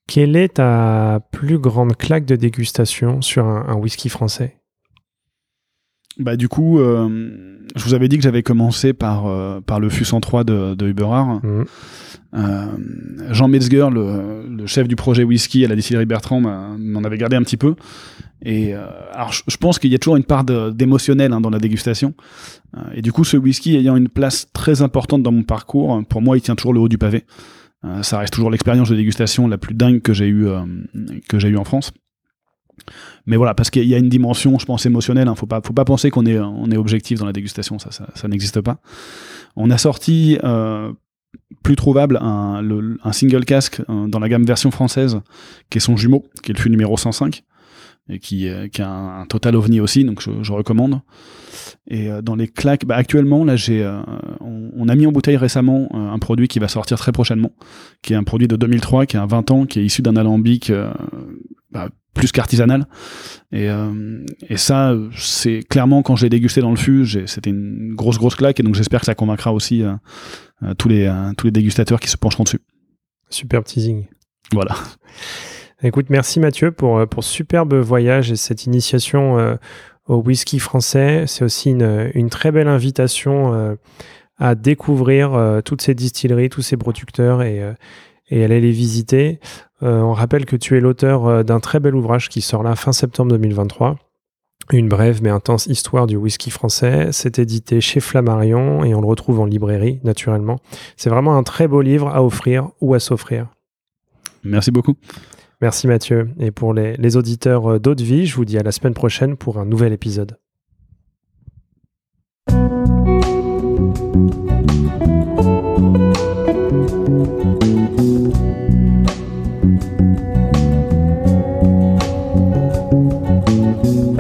quelle 0.07 0.37
est 0.37 0.55
ta 0.55 1.21
plus 1.31 1.59
grande 1.59 1.97
claque 1.97 2.25
de 2.25 2.37
dégustation 2.37 3.21
sur 3.23 3.47
un, 3.47 3.67
un 3.69 3.75
whisky 3.75 4.09
français? 4.09 4.58
Bah 6.19 6.37
du 6.37 6.49
coup, 6.49 6.81
euh, 6.81 7.09
je 7.77 7.85
vous 7.85 7.95
avais 7.95 8.09
dit 8.09 8.17
que 8.17 8.23
j'avais 8.23 8.43
commencé 8.43 8.93
par 8.93 9.27
euh, 9.27 9.61
par 9.61 9.79
le 9.79 9.89
Fus 9.89 10.05
103 10.05 10.45
de, 10.45 10.75
de. 10.75 10.93
Mmh. 10.93 11.65
Euh, 12.35 12.67
Jean 13.31 13.49
Metzger, 13.49 13.89
le, 13.91 14.45
le, 14.49 14.67
chef 14.67 14.89
du 14.89 14.97
projet 14.97 15.23
whisky 15.23 15.65
à 15.65 15.69
la 15.69 15.77
distillerie 15.77 16.07
Bertrand, 16.07 16.41
m'en 16.41 17.05
avait 17.05 17.19
gardé 17.19 17.37
un 17.37 17.43
petit 17.43 17.57
peu. 17.57 17.75
Et 18.45 18.73
alors, 18.73 19.33
je, 19.33 19.57
pense 19.57 19.79
qu'il 19.79 19.91
y 19.91 19.95
a 19.95 19.99
toujours 19.99 20.17
une 20.17 20.25
part 20.25 20.45
d'émotionnel 20.45 21.33
hein, 21.33 21.41
dans 21.41 21.51
la 21.51 21.59
dégustation. 21.59 22.15
Et 22.95 23.03
du 23.03 23.13
coup, 23.13 23.25
ce 23.25 23.37
whisky 23.37 23.77
ayant 23.77 23.97
une 23.97 24.09
place 24.09 24.47
très 24.53 24.83
importante 24.83 25.23
dans 25.23 25.33
mon 25.33 25.43
parcours, 25.43 26.05
pour 26.09 26.23
moi, 26.23 26.37
il 26.37 26.41
tient 26.41 26.55
toujours 26.55 26.73
le 26.73 26.81
haut 26.81 26.89
du 26.89 26.99
pavé. 26.99 27.25
Ça 28.03 28.19
reste 28.19 28.33
toujours 28.33 28.51
l'expérience 28.51 28.91
de 28.91 28.97
dégustation 28.97 29.49
la 29.49 29.59
plus 29.59 29.75
dingue 29.75 30.03
que 30.03 30.13
j'ai 30.13 30.29
eu 30.29 30.47
que 31.29 31.39
j'ai 31.39 31.49
eu 31.49 31.57
en 31.57 31.65
France. 31.65 31.93
Mais 33.27 33.37
voilà, 33.37 33.55
parce 33.55 33.71
qu'il 33.71 33.85
y 33.85 33.95
a 33.95 33.99
une 33.99 34.09
dimension, 34.09 34.59
je 34.59 34.67
pense, 34.67 34.87
émotionnelle. 34.87 35.29
Hein. 35.29 35.35
Faut 35.35 35.47
pas, 35.47 35.61
faut 35.65 35.73
pas 35.73 35.85
penser 35.85 36.11
qu'on 36.11 36.27
est, 36.27 36.39
on 36.39 36.71
est 36.71 36.77
objectif 36.77 37.19
dans 37.19 37.27
la 37.27 37.33
dégustation. 37.33 37.79
Ça, 37.79 37.91
ça, 37.91 38.29
n'existe 38.29 38.61
pas. 38.61 38.79
On 39.57 39.71
a 39.71 39.79
sorti 39.79 40.39
euh, 40.45 40.93
plus 41.63 41.77
trouvable 41.77 42.19
un, 42.21 42.63
le, 42.63 42.99
un 43.05 43.13
single 43.13 43.45
casque 43.45 43.83
euh, 43.89 44.07
dans 44.07 44.19
la 44.19 44.29
gamme 44.29 44.45
version 44.45 44.71
française, 44.71 45.21
qui 45.71 45.79
est 45.79 45.81
son 45.81 45.97
jumeau, 45.97 46.25
qui 46.43 46.53
est 46.53 46.55
le 46.55 46.61
fût 46.61 46.71
numéro 46.71 46.97
105 46.97 47.43
et 48.11 48.21
qui, 48.21 48.49
euh, 48.49 48.69
qui 48.69 48.81
a 48.81 48.89
un, 48.89 49.27
total 49.27 49.55
ovni 49.55 49.81
aussi, 49.81 50.03
donc 50.05 50.23
je, 50.23 50.53
recommande. 50.53 51.01
Et 51.89 52.09
dans 52.23 52.37
les 52.37 52.49
claques, 52.49 52.87
bah 52.87 52.97
actuellement, 52.97 53.45
là, 53.45 53.57
j'ai, 53.57 53.87
on, 54.41 54.89
a 54.89 54.95
mis 54.95 55.07
en 55.07 55.13
bouteille 55.13 55.37
récemment 55.37 55.89
un 55.93 56.19
produit 56.19 56.49
qui 56.49 56.59
va 56.59 56.69
sortir 56.69 56.99
très 56.99 57.13
prochainement, 57.13 57.53
qui 58.03 58.15
est 58.15 58.17
un 58.17 58.25
produit 58.25 58.49
de 58.49 58.57
2003, 58.57 59.07
qui 59.07 59.17
a 59.17 59.27
20 59.27 59.51
ans, 59.51 59.67
qui 59.67 59.81
est 59.81 59.85
issu 59.85 60.01
d'un 60.01 60.17
alambic 60.17 60.73
bah, 61.71 61.89
plus 62.19 62.33
qu'artisanal. 62.33 62.87
Et, 63.53 63.69
euh, 63.71 64.25
et 64.49 64.57
ça, 64.57 64.95
c'est 65.17 65.63
clairement 65.63 66.03
quand 66.03 66.17
j'ai 66.17 66.29
dégusté 66.29 66.61
dans 66.61 66.71
le 66.71 66.77
fût, 66.77 67.07
c'était 67.27 67.51
une 67.51 67.95
grosse 67.95 68.19
grosse 68.19 68.35
claque. 68.35 68.61
Et 68.61 68.63
donc 68.63 68.75
j'espère 68.75 69.01
que 69.01 69.07
ça 69.07 69.15
convaincra 69.15 69.53
aussi 69.53 69.83
euh, 69.83 69.93
euh, 70.63 70.75
tous 70.75 70.89
les 70.89 71.11
tous 71.37 71.47
les 71.47 71.53
dégustateurs 71.53 72.01
qui 72.01 72.09
se 72.09 72.17
pencheront 72.17 72.45
dessus. 72.45 72.61
Super 73.31 73.65
teasing. 73.65 74.07
Voilà. 74.53 74.75
Écoute, 75.83 76.07
merci 76.11 76.41
Mathieu 76.41 76.73
pour 76.73 77.07
pour 77.09 77.23
ce 77.23 77.33
superbe 77.33 77.75
voyage 77.75 78.33
et 78.33 78.37
cette 78.37 78.67
initiation 78.67 79.59
au 80.07 80.17
whisky 80.17 80.59
français. 80.59 81.25
C'est 81.29 81.45
aussi 81.45 81.71
une, 81.71 82.11
une 82.15 82.31
très 82.31 82.51
belle 82.51 82.67
invitation 82.67 83.77
à 84.39 84.55
découvrir 84.57 85.61
toutes 85.65 85.83
ces 85.83 85.95
distilleries, 85.95 86.49
tous 86.49 86.63
ces 86.63 86.77
producteurs 86.77 87.43
et 87.43 87.63
et 88.31 88.45
aller 88.45 88.61
les 88.61 88.73
visiter. 88.73 89.41
Euh, 89.83 90.01
on 90.01 90.13
rappelle 90.13 90.45
que 90.45 90.57
tu 90.57 90.77
es 90.77 90.81
l'auteur 90.81 91.27
euh, 91.27 91.43
d'un 91.43 91.61
très 91.61 91.81
bel 91.81 91.95
ouvrage 91.95 92.29
qui 92.29 92.41
sort 92.41 92.63
là 92.63 92.75
fin 92.77 92.93
septembre 92.93 93.33
2023. 93.33 93.97
Une 94.73 94.89
brève 94.89 95.23
mais 95.23 95.31
intense 95.31 95.67
histoire 95.67 96.07
du 96.07 96.17
whisky 96.17 96.51
français. 96.51 97.09
C'est 97.13 97.39
édité 97.39 97.81
chez 97.81 98.01
Flammarion 98.01 98.85
et 98.85 98.95
on 98.95 99.01
le 99.01 99.07
retrouve 99.07 99.41
en 99.41 99.47
librairie, 99.47 100.01
naturellement. 100.05 100.59
C'est 100.97 101.11
vraiment 101.11 101.37
un 101.37 101.43
très 101.43 101.69
beau 101.69 101.81
livre 101.81 102.09
à 102.09 102.23
offrir 102.23 102.71
ou 102.81 102.95
à 102.95 103.01
s'offrir. 103.01 103.49
Merci 104.45 104.71
beaucoup. 104.71 104.97
Merci 105.61 105.87
Mathieu. 105.87 106.31
Et 106.39 106.51
pour 106.51 106.75
les, 106.75 106.97
les 106.97 107.17
auditeurs 107.17 107.73
euh, 107.73 107.79
d'Haute 107.79 108.01
Vie, 108.01 108.27
je 108.27 108.37
vous 108.37 108.45
dis 108.45 108.59
à 108.59 108.63
la 108.63 108.73
semaine 108.73 108.95
prochaine 108.95 109.37
pour 109.37 109.59
un 109.59 109.65
nouvel 109.65 109.93
épisode. 109.93 110.37